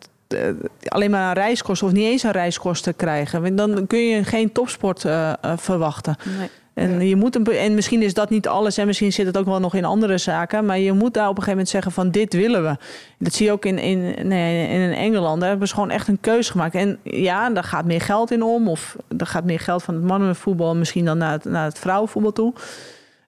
alleen 0.89 1.11
maar 1.11 1.35
reiskosten 1.37 1.87
of 1.87 1.93
niet 1.93 2.05
eens 2.05 2.23
een 2.23 2.31
reiskosten 2.31 2.97
krijgen. 2.97 3.57
Dan 3.57 3.87
kun 3.87 3.99
je 3.99 4.25
geen 4.25 4.53
topsport 4.53 5.05
eh, 5.05 5.31
eh, 5.31 5.53
verwachten. 5.57 6.17
Nee. 6.39 6.49
En, 6.75 7.09
je 7.09 7.17
moet 7.17 7.37
een, 7.37 7.47
en 7.47 7.75
misschien 7.75 8.03
is 8.03 8.15
dat 8.15 8.31
niet 8.31 8.49
alles 8.49 8.79
en 8.79 8.87
misschien 8.87 9.13
zit 9.13 9.27
het 9.27 9.37
ook 9.37 9.45
wel 9.45 9.61
nog 9.61 9.75
in 9.75 9.85
andere 9.85 10.19
zaken. 10.19 10.65
Maar 10.67 10.79
je 10.79 10.93
moet 10.93 11.15
daar 11.15 11.29
op 11.29 11.37
een 11.37 11.43
gegeven 11.43 11.51
moment 11.51 11.69
zeggen 11.69 11.93
van 11.93 12.11
dit 12.11 12.33
willen 12.33 12.63
we. 12.63 12.77
Dat 13.19 13.35
zie 13.35 13.47
je 13.47 13.53
ook 13.53 13.65
in, 13.65 13.79
in, 13.79 14.29
nee, 14.29 14.69
in 14.69 14.93
Engeland. 14.93 15.41
Daar 15.41 15.49
hebben 15.49 15.69
ze 15.69 15.75
gewoon 15.75 15.91
echt 15.91 16.09
een 16.09 16.21
keuze 16.21 16.51
gemaakt. 16.51 16.75
En 16.75 16.99
ja, 17.03 17.51
daar 17.51 17.65
gaat 17.65 17.85
meer 17.85 18.01
geld 18.01 18.31
in 18.31 18.43
om. 18.43 18.69
Of 18.69 18.97
er 19.19 19.27
gaat 19.27 19.45
meer 19.45 19.61
geld 19.61 19.83
van 19.83 19.95
het 19.95 20.05
mannenvoetbal 20.05 20.77
misschien 20.77 21.05
dan 21.05 21.19
naar 21.19 21.33
het, 21.33 21.45
naar 21.45 21.65
het 21.65 21.79
vrouwenvoetbal 21.79 22.33
toe. 22.33 22.53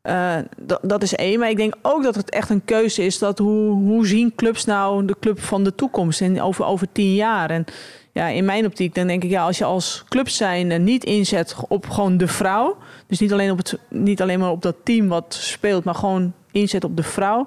Eh, 0.05 0.37
dat, 0.83 1.03
is 1.03 1.15
één. 1.15 1.39
Maar 1.39 1.51
ik 1.51 1.57
denk 1.57 1.75
ook 1.83 2.03
dat 2.03 2.15
het 2.15 2.31
echt 2.31 2.51
een 2.51 2.65
keuze 2.65 3.05
is. 3.05 3.19
Dat 3.19 3.39
hoe, 3.39 3.73
hoe 3.73 4.07
zien 4.07 4.35
clubs 4.35 4.65
nou 4.65 5.05
de 5.05 5.17
club 5.21 5.41
van 5.41 5.65
de 5.65 5.75
toekomst 5.75 6.21
en 6.21 6.43
over, 6.43 6.65
over 6.65 6.87
tien 6.93 7.15
jaar? 7.15 7.51
En 7.51 7.65
ja, 8.13 8.27
in 8.27 8.45
mijn 8.45 8.67
optiek, 8.67 8.95
dan 8.95 9.07
denk 9.07 9.25
ik, 9.25 9.31
ja, 9.31 9.45
als 9.45 9.59
je 9.59 9.65
als 9.65 10.05
club 10.09 10.29
zijn 10.29 10.85
niet 10.85 11.05
inzet 11.05 11.57
op 11.69 11.89
gewoon 11.89 12.17
de 12.17 12.27
vrouw. 12.27 12.77
Dus 13.07 13.21
niet 13.21 13.33
alleen, 13.33 13.51
op 13.51 13.59
het, 13.59 13.79
niet 13.89 14.23
alleen 14.23 14.39
maar 14.39 14.51
op 14.51 14.63
dat 14.63 14.77
team 14.83 15.09
wat 15.09 15.35
speelt, 15.35 15.85
maar 15.85 15.95
gewoon 15.95 16.33
inzet 16.53 16.85
op 16.85 16.97
de 16.97 17.03
vrouw. 17.03 17.47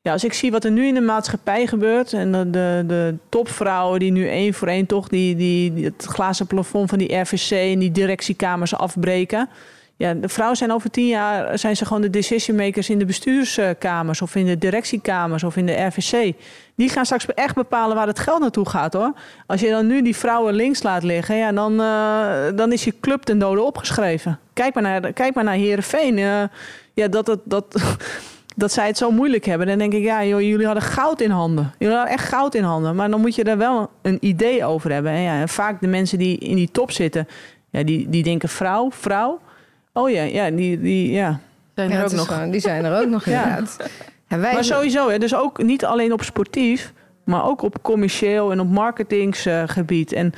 Ja, 0.00 0.12
als 0.12 0.24
ik 0.24 0.32
zie 0.32 0.50
wat 0.50 0.64
er 0.64 0.70
nu 0.70 0.86
in 0.86 0.94
de 0.94 1.00
maatschappij 1.00 1.66
gebeurt 1.66 2.12
en 2.12 2.32
de, 2.32 2.50
de, 2.50 2.84
de 2.86 3.14
topvrouwen 3.28 4.00
die 4.00 4.12
nu 4.12 4.28
één 4.28 4.54
voor 4.54 4.68
één 4.68 4.86
toch 4.86 5.08
die, 5.08 5.36
die, 5.36 5.74
die 5.74 5.84
het 5.84 6.04
glazen 6.04 6.46
plafond 6.46 6.88
van 6.88 6.98
die 6.98 7.16
RVC 7.16 7.50
en 7.50 7.78
die 7.78 7.92
directiekamers 7.92 8.74
afbreken. 8.74 9.48
Ja, 10.02 10.14
de 10.14 10.28
vrouwen 10.28 10.56
zijn 10.56 10.72
over 10.72 10.90
tien 10.90 11.06
jaar 11.06 11.58
zijn 11.58 11.76
ze 11.76 11.84
gewoon 11.84 12.02
de 12.02 12.10
decision 12.10 12.56
makers 12.56 12.90
in 12.90 12.98
de 12.98 13.04
bestuurskamers 13.04 14.22
of 14.22 14.34
in 14.34 14.46
de 14.46 14.58
directiekamers 14.58 15.44
of 15.44 15.56
in 15.56 15.66
de 15.66 15.72
RVC. 15.72 16.32
Die 16.74 16.88
gaan 16.88 17.04
straks 17.04 17.26
echt 17.26 17.54
bepalen 17.54 17.96
waar 17.96 18.06
het 18.06 18.18
geld 18.18 18.40
naartoe 18.40 18.68
gaat 18.68 18.92
hoor. 18.92 19.12
Als 19.46 19.60
je 19.60 19.70
dan 19.70 19.86
nu 19.86 20.02
die 20.02 20.16
vrouwen 20.16 20.54
links 20.54 20.82
laat 20.82 21.02
liggen, 21.02 21.36
ja, 21.36 21.52
dan, 21.52 21.80
eh, 21.80 22.56
dan 22.56 22.72
is 22.72 22.84
je 22.84 22.94
club 23.00 23.22
ten 23.22 23.38
dode 23.38 23.62
opgeschreven. 23.62 24.38
Kijk 24.52 24.74
maar 24.74 24.82
naar, 24.82 25.12
kijk 25.12 25.34
maar 25.34 25.44
naar 25.44 25.54
Herenveen. 25.54 26.16
ja, 26.94 27.08
dat, 27.08 27.26
dat, 27.26 27.40
dat, 27.44 27.82
dat 28.56 28.72
zij 28.72 28.86
het 28.86 28.96
zo 28.96 29.10
moeilijk 29.10 29.44
hebben. 29.44 29.66
Dan 29.66 29.78
denk 29.78 29.92
ik, 29.92 30.02
ja, 30.02 30.24
joh, 30.24 30.40
jullie 30.40 30.66
hadden 30.66 30.84
goud 30.84 31.20
in 31.20 31.30
handen. 31.30 31.72
Jullie 31.78 31.96
hadden 31.96 32.14
echt 32.14 32.28
goud 32.28 32.54
in 32.54 32.64
handen. 32.64 32.96
Maar 32.96 33.10
dan 33.10 33.20
moet 33.20 33.34
je 33.34 33.44
er 33.44 33.58
wel 33.58 33.90
een 34.02 34.18
idee 34.20 34.64
over 34.64 34.92
hebben. 34.92 35.12
En, 35.12 35.20
ja, 35.20 35.46
vaak 35.46 35.80
de 35.80 35.86
mensen 35.86 36.18
die 36.18 36.38
in 36.38 36.56
die 36.56 36.70
top 36.72 36.90
zitten, 36.90 37.28
ja, 37.70 37.82
die, 37.82 38.08
die 38.08 38.22
denken 38.22 38.48
vrouw, 38.48 38.90
vrouw. 38.90 39.40
Oh 39.92 40.10
ja, 40.10 40.22
ja, 40.22 40.50
die, 40.50 40.80
die, 40.80 41.10
ja. 41.10 41.40
Zijn 41.74 41.90
Ja, 41.90 41.96
er 41.98 42.04
ook 42.04 42.12
nog. 42.12 42.26
gewoon- 42.26 42.50
die 42.50 42.60
zijn 42.60 42.84
er 42.84 43.00
ook 43.00 43.08
nog 43.08 43.24
Ja. 43.28 43.42
inderdaad. 43.42 43.76
En 44.28 44.40
wij, 44.40 44.52
Maar 44.54 44.64
sowieso, 44.64 45.08
hè, 45.08 45.18
dus 45.18 45.34
ook 45.34 45.62
niet 45.62 45.84
alleen 45.84 46.12
op 46.12 46.22
sportief, 46.22 46.92
maar 47.24 47.44
ook 47.44 47.62
op 47.62 47.82
commercieel 47.82 48.50
en 48.52 48.60
op 48.60 48.68
marketingsgebied. 48.68 50.12
en 50.12 50.32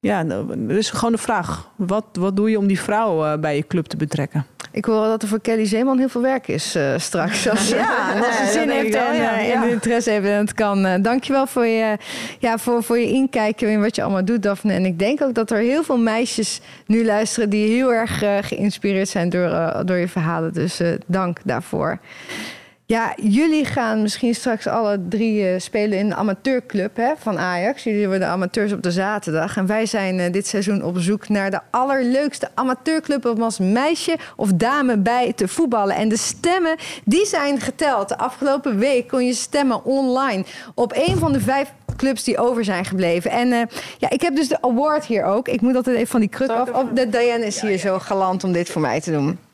ja, 0.00 0.22
nou, 0.22 0.68
er 0.68 0.76
is 0.76 0.90
gewoon 0.90 1.12
de 1.12 1.18
vraag: 1.18 1.68
wat, 1.76 2.04
wat 2.12 2.36
doe 2.36 2.50
je 2.50 2.58
om 2.58 2.66
die 2.66 2.80
vrouw 2.80 3.24
eh, 3.24 3.38
bij 3.38 3.56
je 3.56 3.66
club 3.66 3.86
te 3.86 3.96
betrekken? 3.96 4.46
Ik 4.78 4.84
hoor 4.84 5.06
dat 5.06 5.22
er 5.22 5.28
voor 5.28 5.40
Kelly 5.40 5.64
Zeeman 5.66 5.98
heel 5.98 6.08
veel 6.08 6.20
werk 6.22 6.48
is 6.48 6.74
eh, 6.74 6.92
straks. 6.96 7.48
Als, 7.48 7.68
Ja, 7.68 8.12
als 8.26 8.36
ze 8.36 8.42
nee, 8.42 8.52
zin 8.52 8.66
denk 8.66 8.82
heeft 8.82 8.94
en, 8.94 9.16
ja. 9.16 9.38
eh, 9.38 9.48
Ja. 9.48 9.62
en 9.64 9.70
interesse 9.70 10.10
heeft 10.10 10.26
en 10.26 10.32
het 10.38 10.54
kan. 10.54 10.86
Eh, 10.86 11.02
dankjewel 11.02 11.46
voor 11.46 11.66
je, 11.66 11.96
ja, 12.38 12.58
voor, 12.58 12.82
voor 12.82 12.98
je 12.98 13.06
inkijken 13.08 13.68
in 13.68 13.80
wat 13.80 13.96
je 13.96 14.02
allemaal 14.02 14.24
doet, 14.24 14.42
Daphne. 14.42 14.72
En 14.72 14.84
ik 14.84 14.98
denk 14.98 15.22
ook 15.22 15.34
dat 15.34 15.50
er 15.50 15.58
heel 15.58 15.82
veel 15.82 15.98
meisjes 15.98 16.60
nu 16.86 17.04
luisteren 17.04 17.50
die 17.50 17.68
heel 17.74 17.92
erg 17.92 18.22
eh, 18.22 18.36
geïnspireerd 18.40 19.08
zijn 19.08 19.28
door, 19.28 19.50
eh, 19.50 19.80
door 19.84 19.96
je 19.96 20.08
verhalen. 20.08 20.52
Dus 20.52 20.80
eh, 20.80 20.88
dank 21.06 21.38
daarvoor. 21.44 21.98
Ja, 22.90 23.12
jullie 23.16 23.64
gaan 23.64 24.02
misschien 24.02 24.34
straks 24.34 24.66
alle 24.66 25.00
drie 25.08 25.48
eh, 25.48 25.60
spelen 25.60 25.98
in 25.98 26.08
de 26.08 26.14
amateurclub 26.14 26.96
hè, 26.96 27.12
van 27.18 27.38
Ajax. 27.38 27.84
Jullie 27.84 28.06
worden 28.08 28.28
amateurs 28.28 28.72
op 28.72 28.82
de 28.82 28.90
zaterdag. 28.90 29.56
En 29.56 29.66
wij 29.66 29.86
zijn 29.86 30.18
eh, 30.18 30.32
dit 30.32 30.46
seizoen 30.46 30.84
op 30.84 30.98
zoek 30.98 31.28
naar 31.28 31.50
de 31.50 31.60
allerleukste 31.70 32.48
amateurclub 32.54 33.24
om 33.26 33.42
als 33.42 33.58
meisje 33.58 34.16
of 34.36 34.52
dame 34.52 34.98
bij 34.98 35.32
te 35.32 35.48
voetballen. 35.48 35.96
En 35.96 36.08
de 36.08 36.16
stemmen, 36.16 36.76
die 37.04 37.26
zijn 37.26 37.60
geteld. 37.60 38.08
De 38.08 38.18
afgelopen 38.18 38.78
week 38.78 39.08
kon 39.08 39.26
je 39.26 39.34
stemmen 39.34 39.84
online 39.84 40.44
op 40.74 40.92
een 40.96 41.16
van 41.16 41.32
de 41.32 41.40
vijf 41.40 41.72
clubs 41.96 42.24
die 42.24 42.38
over 42.38 42.64
zijn 42.64 42.84
gebleven. 42.84 43.30
En 43.30 43.52
eh, 43.52 43.62
ja, 43.98 44.10
ik 44.10 44.20
heb 44.20 44.36
dus 44.36 44.48
de 44.48 44.62
award 44.62 45.04
hier 45.04 45.24
ook. 45.24 45.48
Ik 45.48 45.60
moet 45.60 45.76
altijd 45.76 45.96
even 45.96 46.08
van 46.08 46.20
die 46.20 46.28
kruk 46.28 46.50
af. 46.50 46.70
Oh, 46.70 46.94
de 46.94 47.08
Diane 47.08 47.46
is 47.46 47.60
hier 47.60 47.78
zo 47.78 47.98
galant 47.98 48.44
om 48.44 48.52
dit 48.52 48.70
voor 48.70 48.80
mij 48.80 49.00
te 49.00 49.10
doen. 49.10 49.47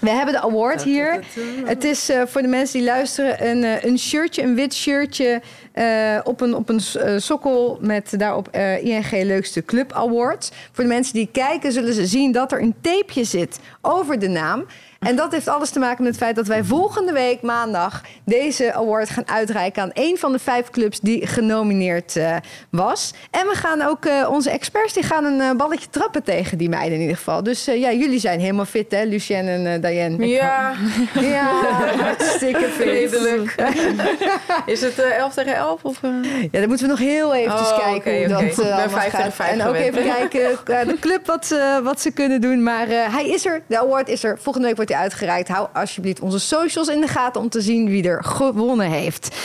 We 0.00 0.10
hebben 0.10 0.34
de 0.34 0.40
award 0.40 0.82
hier. 0.82 1.24
Het 1.64 1.84
is 1.84 2.08
eh, 2.08 2.22
voor 2.26 2.42
de 2.42 2.48
mensen 2.48 2.78
die 2.78 2.88
luisteren 2.88 3.46
een, 3.48 3.64
eh, 3.64 3.84
een 3.84 3.98
shirtje, 3.98 4.42
een 4.42 4.54
wit 4.54 4.74
shirtje 4.74 5.40
eh, 5.72 6.18
op 6.24 6.40
een, 6.40 6.54
op 6.54 6.68
een 6.68 6.80
sokkel 7.20 7.78
met 7.80 8.18
daarop 8.18 8.56
ING 8.82 9.10
Leukste 9.10 9.64
Club 9.64 9.92
Award. 9.92 10.52
Voor 10.72 10.84
de 10.84 10.90
mensen 10.90 11.14
die 11.14 11.28
kijken 11.32 11.72
zullen 11.72 11.94
ze 11.94 12.06
zien 12.06 12.32
dat 12.32 12.52
er 12.52 12.62
een 12.62 12.74
tapeje 12.80 13.24
zit 13.24 13.58
over 13.80 14.18
de 14.18 14.28
naam. 14.28 14.66
En 15.00 15.16
dat 15.16 15.32
heeft 15.32 15.48
alles 15.48 15.70
te 15.70 15.78
maken 15.78 16.02
met 16.02 16.12
het 16.12 16.22
feit 16.22 16.36
dat 16.36 16.46
wij 16.46 16.64
volgende 16.64 17.12
week 17.12 17.42
maandag 17.42 18.02
deze 18.24 18.74
award 18.74 19.10
gaan 19.10 19.28
uitreiken 19.28 19.82
aan 19.82 19.90
een 19.92 20.18
van 20.18 20.32
de 20.32 20.38
vijf 20.38 20.70
clubs 20.70 21.00
die 21.00 21.26
genomineerd 21.26 22.16
eh, 22.16 22.36
was. 22.70 23.12
En 23.30 23.46
we 23.46 23.54
gaan 23.54 23.82
ook 23.82 24.04
eh, 24.04 24.28
onze 24.30 24.50
experts 24.50 24.92
die 24.92 25.02
gaan 25.02 25.24
een 25.24 25.40
eh, 25.40 25.50
balletje 25.56 25.86
trappen 25.90 26.22
tegen 26.22 26.58
die 26.58 26.68
meiden 26.68 26.94
in 26.94 27.00
ieder 27.00 27.16
geval. 27.16 27.42
Dus 27.42 27.64
ja, 27.64 27.92
jullie 27.92 28.18
zijn 28.18 28.40
helemaal 28.40 28.64
fit 28.64 28.90
hè, 28.90 29.02
Lucien 29.04 29.48
en 29.48 29.80
Diane. 29.80 30.26
Ja, 30.26 30.74
Ja, 31.20 31.60
hartstikke 31.96 32.68
fit. 32.68 33.12
Is 34.74 34.80
het 34.80 34.98
eh 34.98 35.18
11 35.18 35.34
tegen 35.34 35.54
11? 35.54 35.84
Of? 35.84 36.00
Ja, 36.50 36.60
dan 36.60 36.68
moeten 36.68 36.86
we 36.86 36.92
nog 36.92 36.98
heel 36.98 37.34
eventjes 37.34 37.70
Oh, 37.70 37.78
kijken 37.78 38.12
oké, 38.12 38.18
hoe 38.18 38.28
dat 38.28 38.58
allemaal 38.60 38.88
gaat. 38.88 39.34
vijf 39.34 39.38
En 39.38 39.62
ook 39.62 39.74
even 39.74 40.02
kijken 40.04 40.40
uh, 40.70 40.80
de 40.80 40.98
club 41.00 41.26
wat 41.26 41.46
ze, 41.46 41.80
wat 41.82 42.00
ze 42.00 42.10
kunnen 42.10 42.40
doen. 42.40 42.62
Maar 42.62 42.86
hij 42.88 43.28
is 43.28 43.46
er, 43.46 43.62
de 43.66 43.78
award 43.78 44.08
is 44.08 44.24
er. 44.24 44.38
Volgende 44.38 44.66
week 44.66 44.76
wordt 44.76 44.90
hij 44.90 44.95
uitgereikt. 44.96 45.48
Hou 45.48 45.68
alsjeblieft 45.72 46.20
onze 46.20 46.38
socials 46.38 46.88
in 46.88 47.00
de 47.00 47.08
gaten 47.08 47.40
om 47.40 47.48
te 47.48 47.60
zien 47.60 47.88
wie 47.88 48.08
er 48.08 48.24
gewonnen 48.24 48.90
heeft. 48.90 49.36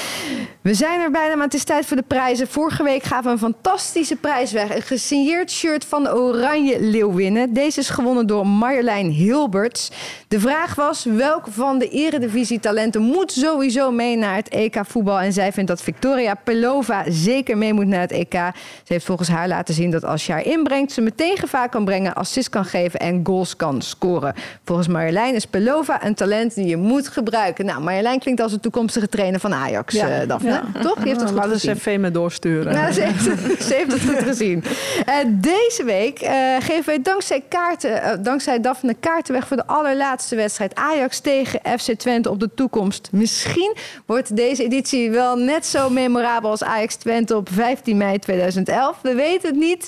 We 0.61 0.73
zijn 0.73 1.01
er 1.01 1.11
bijna, 1.11 1.35
maar 1.35 1.45
het 1.45 1.53
is 1.53 1.63
tijd 1.63 1.85
voor 1.85 1.97
de 1.97 2.03
prijzen. 2.07 2.47
Vorige 2.47 2.83
week 2.83 3.03
gaven 3.03 3.23
we 3.23 3.31
een 3.31 3.53
fantastische 3.53 4.15
prijs 4.15 4.51
weg. 4.51 4.75
Een 4.75 4.81
gesigneerd 4.81 5.51
shirt 5.51 5.85
van 5.85 6.03
de 6.03 6.15
Oranje 6.15 6.81
Leeuwinnen. 6.81 7.53
Deze 7.53 7.79
is 7.79 7.89
gewonnen 7.89 8.27
door 8.27 8.47
Marjolein 8.47 9.09
Hilberts. 9.09 9.91
De 10.27 10.39
vraag 10.39 10.75
was, 10.75 11.03
welk 11.03 11.45
van 11.49 11.79
de 11.79 11.89
eredivisie-talenten 11.89 13.01
moet 13.01 13.31
sowieso 13.31 13.91
mee 13.91 14.17
naar 14.17 14.35
het 14.35 14.49
EK 14.49 14.81
voetbal? 14.85 15.19
En 15.19 15.33
zij 15.33 15.51
vindt 15.51 15.69
dat 15.69 15.81
Victoria 15.81 16.35
Pelova 16.35 17.03
zeker 17.07 17.57
mee 17.57 17.73
moet 17.73 17.87
naar 17.87 17.99
het 17.99 18.11
EK. 18.11 18.33
Ze 18.33 18.93
heeft 18.93 19.05
volgens 19.05 19.29
haar 19.29 19.47
laten 19.47 19.73
zien 19.73 19.91
dat 19.91 20.05
als 20.05 20.25
je 20.25 20.31
haar 20.31 20.45
inbrengt... 20.45 20.91
ze 20.91 21.01
meteen 21.01 21.37
gevaar 21.37 21.69
kan 21.69 21.85
brengen, 21.85 22.13
assist 22.13 22.49
kan 22.49 22.65
geven 22.65 22.99
en 22.99 23.19
goals 23.23 23.55
kan 23.55 23.81
scoren. 23.81 24.33
Volgens 24.63 24.87
Marjolein 24.87 25.30
is 25.36 25.45
Pelova 25.45 26.05
een 26.05 26.13
talent 26.15 26.55
die 26.55 26.65
je 26.65 26.77
moet 26.77 27.07
gebruiken. 27.07 27.65
Nou, 27.65 27.82
Marjolein 27.82 28.19
klinkt 28.19 28.41
als 28.41 28.51
een 28.51 28.59
toekomstige 28.59 29.09
trainer 29.09 29.39
van 29.39 29.53
Ajax, 29.53 29.93
Ja. 29.93 30.09
eh, 30.21 30.27
Daphne. 30.27 30.49
Ja. 30.49 30.63
Toch? 30.82 30.95
Die 30.95 31.07
heeft 31.07 31.19
het 31.19 31.29
goed 31.29 31.38
Laten 31.38 31.51
gezien. 31.51 31.75
ze 31.75 31.89
even 31.89 32.01
me 32.01 32.11
doorsturen. 32.11 32.73
Ja, 32.73 32.91
ze, 32.91 33.01
heeft, 33.01 33.25
het- 33.25 33.63
ze 33.63 33.73
heeft 33.73 33.91
het 33.91 34.01
goed 34.01 34.23
gezien. 34.23 34.63
Eh, 35.05 35.15
deze 35.32 35.84
week 35.86 36.19
eh, 36.19 36.34
geven 36.59 36.86
wij 36.86 37.01
dankzij, 37.01 37.43
kaarten, 37.49 38.01
eh, 38.03 38.17
dankzij 38.19 38.59
Daphne 38.61 38.93
kaarten 38.99 39.34
weg 39.34 39.47
voor 39.47 39.57
de 39.57 39.67
allerlaatste 39.67 40.36
wedstrijd. 40.36 40.75
Ajax 40.75 41.19
tegen 41.19 41.59
FC 41.79 41.91
Twente 41.97 42.29
op 42.29 42.39
de 42.39 42.49
toekomst. 42.55 43.09
Misschien 43.11 43.75
wordt 44.05 44.36
deze 44.36 44.63
editie 44.63 45.11
wel 45.11 45.36
net 45.38 45.65
zo 45.65 45.89
memorabel 45.89 46.49
als 46.49 46.63
Ajax 46.63 46.95
Twente 46.95 47.36
op 47.36 47.49
15 47.51 47.97
mei 47.97 48.19
2011. 48.19 48.97
We 49.01 49.13
weten 49.13 49.49
het 49.49 49.57
niet. 49.59 49.88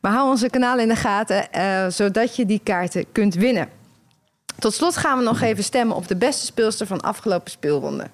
Maar 0.00 0.12
hou 0.12 0.28
onze 0.30 0.50
kanaal 0.50 0.78
in 0.78 0.88
de 0.88 0.96
gaten, 0.96 1.52
eh, 1.52 1.86
zodat 1.88 2.36
je 2.36 2.46
die 2.46 2.60
kaarten 2.64 3.04
kunt 3.12 3.34
winnen. 3.34 3.68
Tot 4.62 4.74
slot 4.74 4.96
gaan 4.96 5.18
we 5.18 5.24
nog 5.24 5.40
even 5.40 5.64
stemmen 5.64 5.96
op 5.96 6.08
de 6.08 6.16
beste 6.16 6.46
speelster 6.46 6.86
van 6.86 7.00
afgelopen 7.00 7.50
speelronde. 7.50 8.04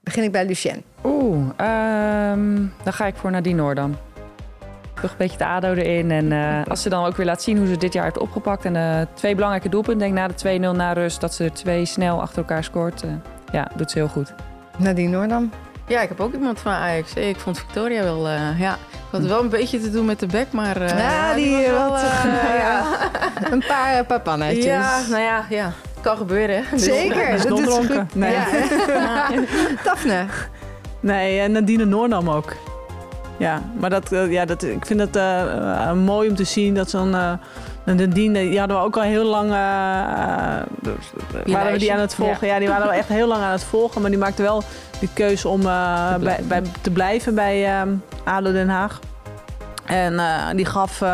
Begin 0.00 0.22
ik 0.22 0.32
bij 0.32 0.46
Lucien. 0.46 0.82
Oeh, 1.04 1.48
ehm, 1.56 2.54
dan 2.82 2.92
ga 2.92 3.06
ik 3.06 3.14
voor 3.16 3.30
Nadine 3.30 3.56
Noordam. 3.62 3.96
Toch 5.00 5.10
een 5.10 5.16
beetje 5.16 5.38
de 5.38 5.44
ADO 5.46 5.72
erin. 5.72 6.10
En 6.10 6.32
eh, 6.32 6.60
als 6.70 6.82
ze 6.82 6.88
dan 6.88 7.04
ook 7.04 7.16
weer 7.16 7.26
laat 7.26 7.42
zien 7.42 7.58
hoe 7.58 7.66
ze 7.66 7.76
dit 7.76 7.92
jaar 7.92 8.04
heeft 8.04 8.18
opgepakt. 8.18 8.64
En 8.64 8.76
eh, 8.76 9.00
twee 9.14 9.34
belangrijke 9.34 9.68
doelpunten. 9.68 10.12
Denk 10.14 10.14
na 10.14 10.28
de 10.58 10.58
2-0 10.72 10.76
na 10.76 10.92
rust 10.92 11.20
dat 11.20 11.34
ze 11.34 11.44
er 11.44 11.52
twee 11.52 11.84
snel 11.84 12.20
achter 12.20 12.38
elkaar 12.38 12.64
scoort. 12.64 13.02
eh, 13.02 13.08
ja, 13.52 13.68
doet 13.76 13.90
ze 13.90 13.98
heel 13.98 14.08
goed. 14.08 14.34
Nadine 14.78 15.08
Noordam. 15.10 15.50
Ja, 15.86 16.00
ik 16.00 16.08
heb 16.08 16.20
ook 16.20 16.32
iemand 16.34 16.60
van 16.60 16.72
Ajax. 16.72 17.14
Ik 17.14 17.36
vond 17.36 17.58
Victoria 17.58 18.02
wel... 18.02 18.28
eh, 18.28 18.60
ja, 18.60 18.72
ik 18.92 19.10
had 19.10 19.22
wel 19.22 19.40
een 19.42 19.48
beetje 19.48 19.80
te 19.80 19.90
doen 19.90 20.04
met 20.04 20.18
de 20.20 20.26
bek, 20.26 20.52
maar... 20.52 20.80
eh, 20.80 20.98
Ja, 20.98 21.34
die, 21.34 21.56
was 21.56 21.66
wel, 21.66 21.90
wat, 21.90 22.00
eh, 22.02 22.24
ja. 22.64 22.86
Een 23.50 23.64
paar, 23.68 24.04
paar 24.04 24.20
pannetjes. 24.20 24.64
Ja, 24.64 25.00
nou 25.08 25.22
ja, 25.22 25.44
ja. 25.50 25.72
Kan 26.06 26.16
gebeuren. 26.16 26.64
Dus- 26.70 26.84
Zeker. 26.84 27.28
Is 27.28 27.42
dat 27.42 27.48
dondronken? 27.48 27.96
goed. 28.00 28.14
Nee. 28.14 28.32
Ja. 28.32 28.46
Daphne. 29.84 30.24
Nee, 31.00 31.40
en 31.40 31.52
Nadine 31.52 31.84
Noordam 31.84 32.30
ook. 32.30 32.52
Ja, 33.36 33.62
maar 33.78 33.90
dat, 33.90 34.12
eh, 34.12 34.32
ja, 34.32 34.44
dat, 34.44 34.62
ik 34.62 34.86
vind 34.86 35.00
het 35.00 35.16
eh, 35.16 35.40
eh, 35.42 35.92
mooi 35.92 36.28
om 36.28 36.34
te 36.34 36.44
zien 36.44 36.74
dat 36.74 36.90
zo'n... 36.90 37.14
eh 37.14 37.32
Nadine, 37.84 38.48
die 38.48 38.58
hadden 38.58 38.76
we 38.76 38.82
ook 38.82 38.96
al 38.96 39.02
heel 39.02 39.24
lang... 39.24 39.50
eh, 39.50 39.56
eh, 39.56 41.52
waren 41.52 41.72
we 41.72 41.78
die 41.78 41.92
aan 41.92 42.00
het 42.00 42.14
volgen. 42.14 42.46
Ja. 42.46 42.58
die 42.58 42.68
waren 42.68 42.86
we 42.88 42.92
echt 42.94 43.08
heel 43.08 43.26
lang 43.26 43.42
aan 43.42 43.52
het 43.52 43.64
volgen. 43.64 44.00
Maar 44.00 44.10
die 44.10 44.18
maakte 44.18 44.42
wel 44.42 44.62
de 45.00 45.08
keuze 45.12 45.48
om 45.48 45.60
eh, 45.60 46.08
bij, 46.08 46.18
blijven. 46.18 46.48
bij, 46.48 46.62
te 46.80 46.90
blijven 46.90 47.34
bij 47.34 47.64
eh, 47.64 47.82
ADO 48.24 48.52
Den 48.52 48.68
Haag. 48.68 48.98
En 49.86 50.18
eh, 50.18 50.48
die 50.54 50.64
gaf, 50.64 51.00
eh, 51.02 51.08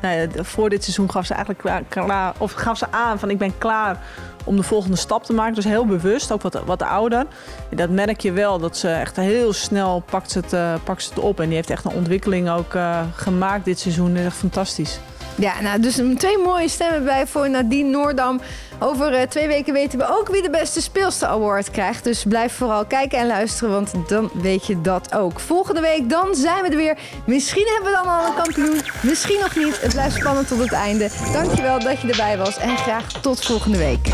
nou 0.00 0.28
voor 0.34 0.68
dit 0.68 0.82
seizoen 0.82 1.10
gaf 1.10 1.26
ze 1.26 1.34
eigenlijk 1.34 1.84
klaar, 1.88 2.34
of 2.38 2.52
gaf 2.52 2.78
ze 2.78 2.86
aan 2.90 3.18
van 3.18 3.30
ik 3.30 3.38
ben 3.38 3.58
klaar 3.58 4.02
om 4.44 4.56
de 4.56 4.62
volgende 4.62 4.96
stap 4.96 5.24
te 5.24 5.32
maken. 5.32 5.54
Dus 5.54 5.64
heel 5.64 5.86
bewust, 5.86 6.32
ook 6.32 6.42
wat, 6.42 6.62
wat 6.64 6.82
ouder. 6.82 7.26
Dat 7.70 7.90
merk 7.90 8.20
je 8.20 8.32
wel, 8.32 8.58
dat 8.58 8.76
ze 8.76 8.88
echt 8.88 9.16
heel 9.16 9.52
snel 9.52 10.02
pakt 10.10 10.30
ze 10.30 10.38
het, 10.38 10.52
eh, 10.52 10.74
pakt 10.84 11.02
ze 11.02 11.08
het 11.08 11.18
op. 11.18 11.40
En 11.40 11.46
die 11.46 11.54
heeft 11.54 11.70
echt 11.70 11.84
een 11.84 11.92
ontwikkeling 11.92 12.50
ook 12.50 12.76
gemaakt 13.14 13.64
dit 13.64 13.78
seizoen. 13.78 14.08
Dat 14.08 14.18
is 14.18 14.24
echt 14.24 14.36
fantastisch. 14.36 14.98
Ja, 15.36 15.60
nou, 15.60 15.80
dus 15.80 16.00
twee 16.18 16.38
mooie 16.38 16.68
stemmen 16.68 17.04
bij 17.04 17.26
voor 17.26 17.50
Nadine 17.50 17.88
Noordam. 17.88 18.40
Over 18.78 19.14
eh, 19.14 19.22
twee 19.22 19.46
weken 19.46 19.72
weten 19.72 19.98
we 19.98 20.08
ook 20.08 20.28
wie 20.28 20.42
de 20.42 20.50
beste 20.50 20.82
speelster 20.82 21.28
award 21.28 21.70
krijgt. 21.70 22.04
Dus 22.04 22.24
blijf 22.28 22.52
vooral 22.52 22.84
kijken 22.84 23.18
en 23.18 23.26
luisteren, 23.26 23.70
want 23.70 23.92
dan 24.08 24.30
weet 24.34 24.66
je 24.66 24.80
dat 24.80 25.14
ook. 25.14 25.40
Volgende 25.40 25.80
week, 25.80 26.10
dan 26.10 26.34
zijn 26.34 26.62
we 26.62 26.68
er 26.68 26.76
weer. 26.76 26.98
Misschien 27.26 27.66
hebben 27.74 27.92
we 27.92 27.98
dan 28.02 28.14
al 28.14 28.26
een 28.26 28.42
kampioen, 28.42 28.80
misschien 29.02 29.40
nog 29.40 29.56
niet. 29.56 29.80
Het 29.80 29.92
blijft 29.92 30.16
spannend 30.16 30.48
tot 30.48 30.58
het 30.58 30.72
einde. 30.72 31.08
Dankjewel 31.32 31.78
dat 31.78 32.00
je 32.00 32.08
erbij 32.08 32.38
was 32.38 32.58
en 32.58 32.76
graag 32.76 33.12
tot 33.12 33.44
volgende 33.44 33.78
week. 33.78 34.08